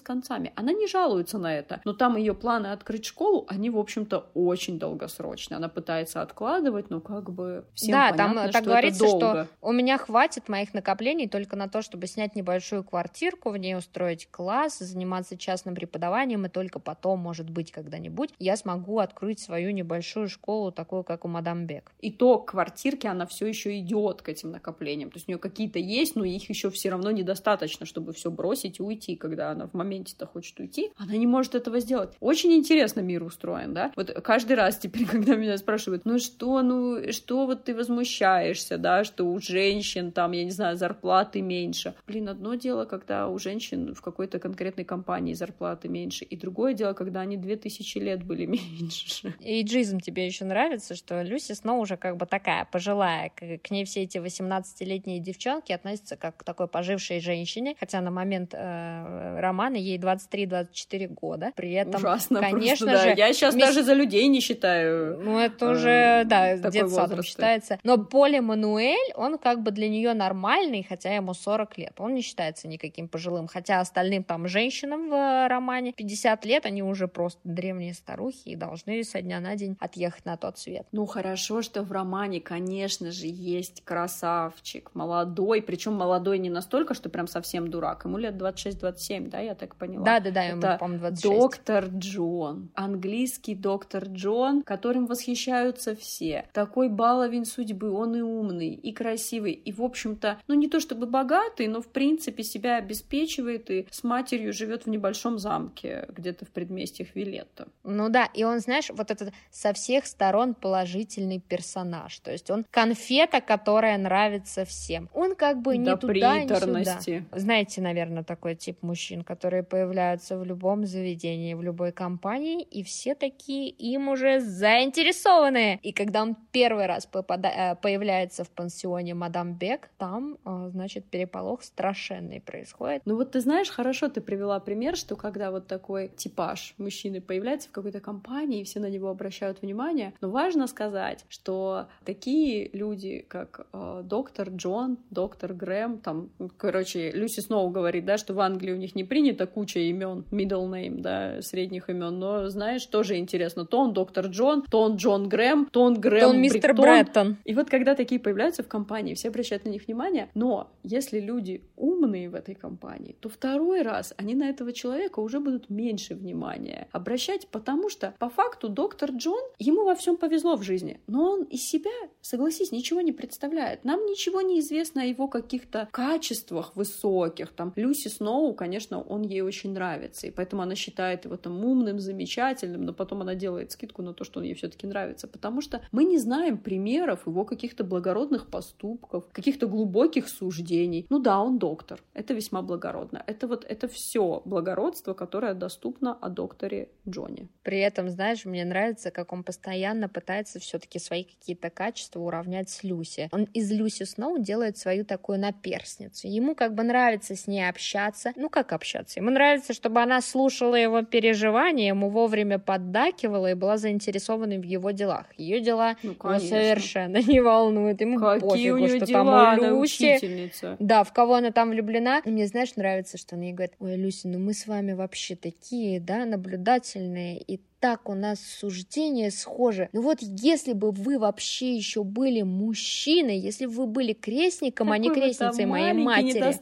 концами. 0.00 0.52
Она 0.56 0.72
не 0.72 0.86
жалуется 0.86 1.38
на 1.38 1.54
это, 1.54 1.80
но 1.84 1.92
там 1.92 2.16
ее 2.16 2.34
планы 2.34 2.68
открыть 2.68 3.04
школу, 3.04 3.44
они, 3.48 3.70
в 3.70 3.78
общем-то, 3.78 4.26
очень 4.34 4.78
долгосрочные. 4.78 5.56
Она 5.56 5.68
пытается 5.68 6.22
откладывать, 6.22 6.90
но 6.90 7.00
как 7.00 7.30
бы 7.30 7.64
всем 7.74 7.92
да, 7.92 8.10
понятно, 8.10 8.34
там 8.42 8.52
так 8.52 8.62
что 8.62 8.70
говорится, 8.70 9.04
это 9.04 9.18
долго. 9.18 9.44
что 9.44 9.48
у 9.60 9.72
меня 9.72 9.98
хватит 9.98 10.48
моих 10.48 10.74
накоплений 10.74 11.28
только 11.28 11.56
на 11.56 11.68
то, 11.68 11.82
чтобы 11.82 12.06
снять 12.06 12.34
небольшую 12.36 12.84
квартирку, 12.84 13.50
в 13.50 13.56
ней 13.56 13.76
устроить 13.76 14.28
класс, 14.30 14.78
заниматься 14.78 15.36
частным 15.36 15.74
преподаванием, 15.74 16.46
и 16.46 16.48
только 16.48 16.78
потом, 16.78 17.20
может 17.20 17.50
быть, 17.50 17.72
когда-нибудь 17.72 18.30
я 18.38 18.56
смогу 18.56 18.98
открыть 18.98 19.40
свою 19.40 19.70
небольшую 19.70 20.28
школу, 20.28 20.72
такую, 20.72 21.04
как 21.04 21.24
у 21.24 21.28
мадам 21.28 21.66
Бек. 21.66 21.92
И 22.00 22.10
то 22.10 22.38
квартирки, 22.38 23.06
она 23.06 23.26
все 23.26 23.46
еще 23.46 23.78
идет 23.78 24.22
к 24.22 24.28
этим 24.28 24.50
накоплениям. 24.50 25.10
То 25.10 25.16
есть 25.16 25.28
у 25.28 25.32
нее 25.32 25.38
какие-то 25.38 25.78
есть, 25.78 26.16
но 26.16 26.24
их 26.24 26.48
еще 26.48 26.70
все 26.70 26.90
равно 26.90 27.10
недостаточно, 27.10 27.86
чтобы 27.86 28.12
все 28.12 28.30
бросить 28.30 28.78
и 28.78 28.82
уйти, 28.82 29.15
когда 29.16 29.50
она 29.50 29.66
в 29.66 29.74
моменте-то 29.74 30.26
хочет 30.26 30.58
уйти. 30.60 30.90
Она 30.96 31.16
не 31.16 31.26
может 31.26 31.54
этого 31.54 31.80
сделать. 31.80 32.14
Очень 32.20 32.52
интересно 32.54 33.00
мир 33.00 33.22
устроен, 33.22 33.74
да? 33.74 33.92
Вот 33.96 34.10
каждый 34.22 34.56
раз 34.56 34.78
теперь, 34.78 35.06
когда 35.10 35.36
меня 35.36 35.56
спрашивают, 35.58 36.04
ну 36.04 36.18
что, 36.18 36.62
ну 36.62 37.12
что 37.12 37.46
вот 37.46 37.64
ты 37.64 37.74
возмущаешься, 37.74 38.78
да, 38.78 39.04
что 39.04 39.24
у 39.24 39.40
женщин 39.40 40.12
там, 40.12 40.32
я 40.32 40.44
не 40.44 40.50
знаю, 40.50 40.76
зарплаты 40.76 41.42
меньше. 41.42 41.94
Блин, 42.06 42.28
одно 42.28 42.54
дело, 42.54 42.84
когда 42.84 43.28
у 43.28 43.38
женщин 43.38 43.94
в 43.94 44.00
какой-то 44.00 44.38
конкретной 44.38 44.84
компании 44.84 45.34
зарплаты 45.34 45.88
меньше, 45.88 46.24
и 46.24 46.36
другое 46.36 46.74
дело, 46.74 46.92
когда 46.92 47.20
они 47.20 47.36
две 47.36 47.56
тысячи 47.56 47.98
лет 47.98 48.22
были 48.24 48.46
меньше 48.46 48.86
меньше. 48.86 49.34
Эйджизм 49.40 50.00
тебе 50.00 50.26
еще 50.26 50.44
нравится, 50.44 50.94
что 50.94 51.22
Люси 51.22 51.52
снова 51.52 51.80
уже 51.80 51.96
как 51.96 52.16
бы 52.16 52.26
такая 52.26 52.64
пожилая, 52.64 53.30
к 53.30 53.70
ней 53.70 53.84
все 53.84 54.02
эти 54.02 54.18
18-летние 54.18 55.20
девчонки 55.20 55.72
относятся 55.72 56.16
как 56.16 56.38
к 56.38 56.44
такой 56.44 56.68
пожившей 56.68 57.20
женщине, 57.20 57.76
хотя 57.78 58.00
на 58.00 58.10
момент 58.10 58.54
э, 58.54 59.05
романа 59.40 59.76
ей 59.76 59.98
23-24 59.98 61.08
года. 61.08 61.52
При 61.56 61.72
этом, 61.72 61.96
Ужасно 61.96 62.40
конечно 62.40 62.86
просто, 62.86 63.08
же... 63.08 63.14
Да. 63.14 63.26
Я 63.26 63.32
сейчас 63.32 63.54
мисс... 63.54 63.66
даже 63.66 63.82
за 63.82 63.92
людей 63.92 64.26
не 64.28 64.40
считаю. 64.40 65.18
Ну, 65.18 65.38
это 65.38 65.70
уже, 65.70 65.90
э, 65.90 66.24
да, 66.24 66.56
детсадом 66.56 67.22
считается. 67.22 67.78
Но 67.82 67.98
Поле 67.98 68.40
Мануэль, 68.40 69.12
он 69.14 69.38
как 69.38 69.62
бы 69.62 69.70
для 69.70 69.88
нее 69.88 70.14
нормальный, 70.14 70.86
хотя 70.88 71.14
ему 71.14 71.34
40 71.34 71.78
лет. 71.78 71.92
Он 71.98 72.14
не 72.14 72.22
считается 72.22 72.68
никаким 72.68 73.08
пожилым, 73.08 73.46
хотя 73.46 73.80
остальным 73.80 74.24
там 74.24 74.48
женщинам 74.48 75.10
в 75.10 75.48
романе 75.48 75.92
50 75.92 76.44
лет, 76.44 76.66
они 76.66 76.82
уже 76.82 77.08
просто 77.08 77.40
древние 77.44 77.94
старухи 77.94 78.48
и 78.48 78.56
должны 78.56 78.76
должны 78.86 79.04
со 79.04 79.22
дня 79.22 79.40
на 79.40 79.56
день 79.56 79.76
отъехать 79.80 80.24
на 80.24 80.36
тот 80.36 80.58
свет. 80.58 80.86
Ну 80.92 81.06
хорошо, 81.06 81.62
что 81.62 81.82
в 81.82 81.92
романе, 81.92 82.40
конечно 82.40 83.10
же, 83.10 83.26
есть 83.26 83.82
красавчик, 83.84 84.90
молодой, 84.94 85.62
причем 85.62 85.94
молодой 85.94 86.38
не 86.38 86.50
настолько, 86.50 86.94
что 86.94 87.08
прям 87.08 87.26
совсем 87.26 87.68
дурак. 87.68 88.04
Ему 88.04 88.18
лет 88.18 88.34
26-27, 88.34 88.95
да, 89.30 89.40
я 89.40 89.54
так 89.54 89.76
поняла? 89.76 90.04
Да, 90.04 90.20
да, 90.20 90.30
да, 90.30 90.42
ему, 90.44 90.60
по-моему, 90.60 90.98
26. 91.00 91.34
Доктор 91.34 91.84
Джон, 91.86 92.70
английский 92.74 93.54
доктор 93.54 94.04
Джон, 94.04 94.62
которым 94.62 95.06
восхищаются 95.06 95.94
все. 95.94 96.46
Такой 96.52 96.88
баловень 96.88 97.44
судьбы, 97.44 97.90
он 97.90 98.16
и 98.16 98.20
умный, 98.20 98.70
и 98.70 98.92
красивый, 98.92 99.52
и, 99.52 99.72
в 99.72 99.82
общем-то, 99.82 100.38
ну 100.48 100.54
не 100.54 100.68
то 100.68 100.80
чтобы 100.80 101.06
богатый, 101.06 101.68
но 101.68 101.80
в 101.80 101.88
принципе 101.88 102.42
себя 102.42 102.76
обеспечивает 102.76 103.70
и 103.70 103.86
с 103.90 104.02
матерью 104.04 104.52
живет 104.52 104.86
в 104.86 104.88
небольшом 104.88 105.38
замке, 105.38 106.06
где-то 106.08 106.44
в 106.44 106.50
предместьях 106.50 107.08
Вилетта. 107.14 107.68
Ну 107.84 108.08
да, 108.08 108.26
и 108.34 108.44
он 108.44 108.60
знаешь, 108.60 108.90
вот 108.90 109.10
этот 109.10 109.32
со 109.50 109.72
всех 109.72 110.06
сторон 110.06 110.54
положительный 110.54 111.40
персонаж. 111.40 112.18
То 112.20 112.32
есть 112.32 112.50
он 112.50 112.64
конфета, 112.70 113.40
которая 113.40 113.98
нравится 113.98 114.64
всем. 114.64 115.08
Он 115.14 115.34
как 115.34 115.60
бы 115.60 115.76
не 115.76 115.96
туда, 115.96 116.42
не 116.42 116.48
сюда. 116.48 117.00
Знаете, 117.32 117.80
наверное, 117.80 118.24
такой 118.24 118.54
тип 118.54 118.82
мужчин, 118.86 119.22
которые 119.22 119.62
появляются 119.62 120.38
в 120.38 120.44
любом 120.44 120.86
заведении, 120.86 121.54
в 121.54 121.62
любой 121.62 121.92
компании, 121.92 122.62
и 122.62 122.82
все 122.82 123.14
такие 123.14 123.68
им 123.68 124.08
уже 124.08 124.40
заинтересованы. 124.40 125.78
И 125.82 125.92
когда 125.92 126.22
он 126.22 126.36
первый 126.52 126.86
раз 126.86 127.06
попада... 127.06 127.48
Э, 127.48 127.76
появляется 127.76 128.44
в 128.44 128.50
пансионе 128.50 129.14
Мадам 129.14 129.54
Бек, 129.54 129.90
там, 129.98 130.38
э, 130.44 130.68
значит, 130.70 131.04
переполох 131.04 131.62
страшенный 131.62 132.40
происходит. 132.40 133.02
Ну 133.04 133.16
вот 133.16 133.32
ты 133.32 133.40
знаешь, 133.40 133.70
хорошо 133.70 134.08
ты 134.08 134.20
привела 134.20 134.60
пример, 134.60 134.96
что 134.96 135.16
когда 135.16 135.50
вот 135.50 135.66
такой 135.66 136.08
типаж 136.08 136.74
мужчины 136.78 137.20
появляется 137.20 137.68
в 137.68 137.72
какой-то 137.72 138.00
компании, 138.00 138.60
и 138.60 138.64
все 138.64 138.80
на 138.80 138.90
него 138.90 139.08
обращают 139.08 139.62
внимание, 139.62 140.12
но 140.20 140.30
важно 140.30 140.66
сказать, 140.66 141.24
что 141.28 141.86
такие 142.04 142.70
люди, 142.72 143.24
как 143.28 143.66
э, 143.72 144.02
доктор 144.04 144.50
Джон, 144.50 144.98
доктор 145.10 145.52
Грэм, 145.52 145.98
там, 145.98 146.30
короче, 146.56 147.10
Люси 147.12 147.40
Сноу 147.40 147.70
говорит, 147.70 148.04
да, 148.04 148.18
что 148.18 148.34
в 148.34 148.40
Англии 148.40 148.72
у 148.76 148.78
них 148.78 148.94
не 148.94 149.04
принято 149.04 149.46
куча 149.46 149.80
имен, 149.80 150.24
middle 150.30 150.68
name, 150.70 151.00
да, 151.00 151.42
средних 151.42 151.88
имен, 151.88 152.18
но 152.18 152.48
знаешь, 152.48 152.84
тоже 152.86 153.16
интересно, 153.16 153.64
то 153.64 153.78
он 153.80 153.92
доктор 153.92 154.26
Джон, 154.26 154.62
то 154.70 154.82
он 154.82 154.96
Джон 154.96 155.28
Грэм, 155.28 155.68
то 155.70 155.82
он 155.82 155.94
Грэм 156.00 156.20
То 156.20 156.28
он 156.28 156.40
мистер 156.40 156.74
Бреттон. 156.74 157.36
И 157.44 157.54
вот 157.54 157.68
когда 157.70 157.94
такие 157.94 158.20
появляются 158.20 158.62
в 158.62 158.68
компании, 158.68 159.14
все 159.14 159.28
обращают 159.28 159.64
на 159.64 159.70
них 159.70 159.86
внимание, 159.86 160.28
но 160.34 160.70
если 160.82 161.20
люди 161.20 161.62
умные 161.76 162.28
в 162.28 162.34
этой 162.34 162.54
компании, 162.54 163.16
то 163.20 163.28
второй 163.28 163.82
раз 163.82 164.14
они 164.16 164.34
на 164.34 164.48
этого 164.48 164.72
человека 164.72 165.20
уже 165.20 165.40
будут 165.40 165.70
меньше 165.70 166.14
внимания 166.14 166.88
обращать, 166.92 167.48
потому 167.48 167.88
что 167.88 168.14
по 168.18 168.28
факту 168.28 168.68
доктор 168.68 169.10
Джон, 169.10 169.42
ему 169.58 169.84
во 169.84 169.94
всем 169.94 170.16
повезло 170.16 170.56
в 170.56 170.62
жизни, 170.62 171.00
но 171.06 171.32
он 171.32 171.42
из 171.44 171.62
себя, 171.62 171.90
согласись, 172.20 172.72
ничего 172.72 173.00
не 173.00 173.12
представляет. 173.12 173.84
Нам 173.84 174.04
ничего 174.06 174.40
не 174.40 174.60
известно 174.60 175.02
о 175.02 175.04
его 175.04 175.28
каких-то 175.28 175.88
качествах 175.92 176.74
высоких. 176.76 177.52
Там 177.52 177.72
Люси 177.76 178.08
Сноу, 178.08 178.52
конечно, 178.54 178.65
он 179.08 179.22
ей 179.22 179.40
очень 179.40 179.72
нравится, 179.72 180.26
и 180.26 180.30
поэтому 180.30 180.62
она 180.62 180.74
считает 180.74 181.24
его 181.24 181.36
там 181.36 181.64
умным, 181.64 181.98
замечательным, 182.00 182.84
но 182.84 182.92
потом 182.92 183.22
она 183.22 183.34
делает 183.34 183.72
скидку 183.72 184.02
на 184.02 184.12
то, 184.12 184.24
что 184.24 184.40
он 184.40 184.46
ей 184.46 184.54
все-таки 184.54 184.86
нравится, 184.86 185.28
потому 185.28 185.60
что 185.60 185.82
мы 185.92 186.04
не 186.04 186.18
знаем 186.18 186.58
примеров 186.58 187.26
его 187.26 187.44
каких-то 187.44 187.84
благородных 187.84 188.48
поступков, 188.48 189.24
каких-то 189.32 189.66
глубоких 189.66 190.28
суждений. 190.28 191.06
Ну 191.10 191.18
да, 191.18 191.40
он 191.40 191.58
доктор, 191.58 192.00
это 192.14 192.34
весьма 192.34 192.62
благородно. 192.62 193.22
Это 193.26 193.46
вот 193.46 193.64
это 193.68 193.88
все 193.88 194.42
благородство, 194.44 195.14
которое 195.14 195.54
доступно 195.54 196.14
о 196.14 196.28
докторе 196.28 196.88
Джонни. 197.08 197.48
При 197.62 197.78
этом, 197.78 198.10
знаешь, 198.10 198.44
мне 198.44 198.64
нравится, 198.64 199.10
как 199.10 199.32
он 199.32 199.42
постоянно 199.42 200.08
пытается 200.08 200.58
все-таки 200.58 200.98
свои 200.98 201.24
какие-то 201.24 201.70
качества 201.70 202.20
уравнять 202.20 202.70
с 202.70 202.84
Люси. 202.84 203.28
Он 203.32 203.44
из 203.54 203.70
Люси 203.70 204.04
Сноу 204.04 204.38
делает 204.38 204.78
свою 204.78 205.04
такую 205.04 205.38
наперсницу. 205.38 206.28
Ему 206.28 206.54
как 206.54 206.74
бы 206.74 206.82
нравится 206.82 207.34
с 207.34 207.46
ней 207.46 207.68
общаться. 207.68 208.32
Ну, 208.36 208.45
как 208.48 208.72
общаться? 208.72 209.20
Ему 209.20 209.30
нравится, 209.30 209.72
чтобы 209.72 210.02
она 210.02 210.20
слушала 210.20 210.74
его 210.74 211.02
переживания, 211.02 211.88
ему 211.88 212.10
вовремя 212.10 212.58
поддакивала 212.58 213.50
и 213.50 213.54
была 213.54 213.76
заинтересована 213.76 214.56
в 214.56 214.64
его 214.64 214.90
делах. 214.90 215.26
Ее 215.36 215.60
дела 215.60 215.96
ну, 216.02 216.12
его 216.12 216.38
совершенно 216.38 217.16
не 217.22 217.40
волнуют. 217.40 218.00
Ему 218.00 218.18
Какие 218.18 218.48
пофигу, 218.48 218.76
у 218.76 218.78
нее 218.78 218.96
что 218.96 219.06
дела, 219.06 219.56
там 219.56 219.72
у 219.74 219.80
Люси. 219.82 220.52
Да, 220.78 221.04
в 221.04 221.12
кого 221.12 221.34
она 221.34 221.50
там 221.50 221.70
влюблена. 221.70 222.20
И 222.24 222.30
мне, 222.30 222.46
знаешь, 222.46 222.76
нравится, 222.76 223.18
что 223.18 223.36
она 223.36 223.44
ей 223.44 223.52
говорит, 223.52 223.74
ой, 223.78 223.96
Люси, 223.96 224.26
ну 224.26 224.38
мы 224.38 224.54
с 224.54 224.66
вами 224.66 224.92
вообще 224.92 225.36
такие, 225.36 226.00
да, 226.00 226.24
наблюдательные 226.24 227.38
и 227.38 227.60
так 227.80 228.08
у 228.08 228.14
нас 228.14 228.40
суждения 228.40 229.30
схожи. 229.30 229.88
Ну 229.92 230.02
вот 230.02 230.18
если 230.20 230.72
бы 230.72 230.90
вы 230.90 231.18
вообще 231.18 231.74
еще 231.74 232.04
были 232.04 232.42
мужчиной, 232.42 233.38
если 233.38 233.66
бы 233.66 233.72
вы 233.72 233.86
были 233.86 234.12
крестником, 234.12 234.88
Какой 234.88 234.96
а 234.96 234.98
не 234.98 235.10
крестницей 235.10 235.66
моей 235.66 235.92
матери, 235.92 236.54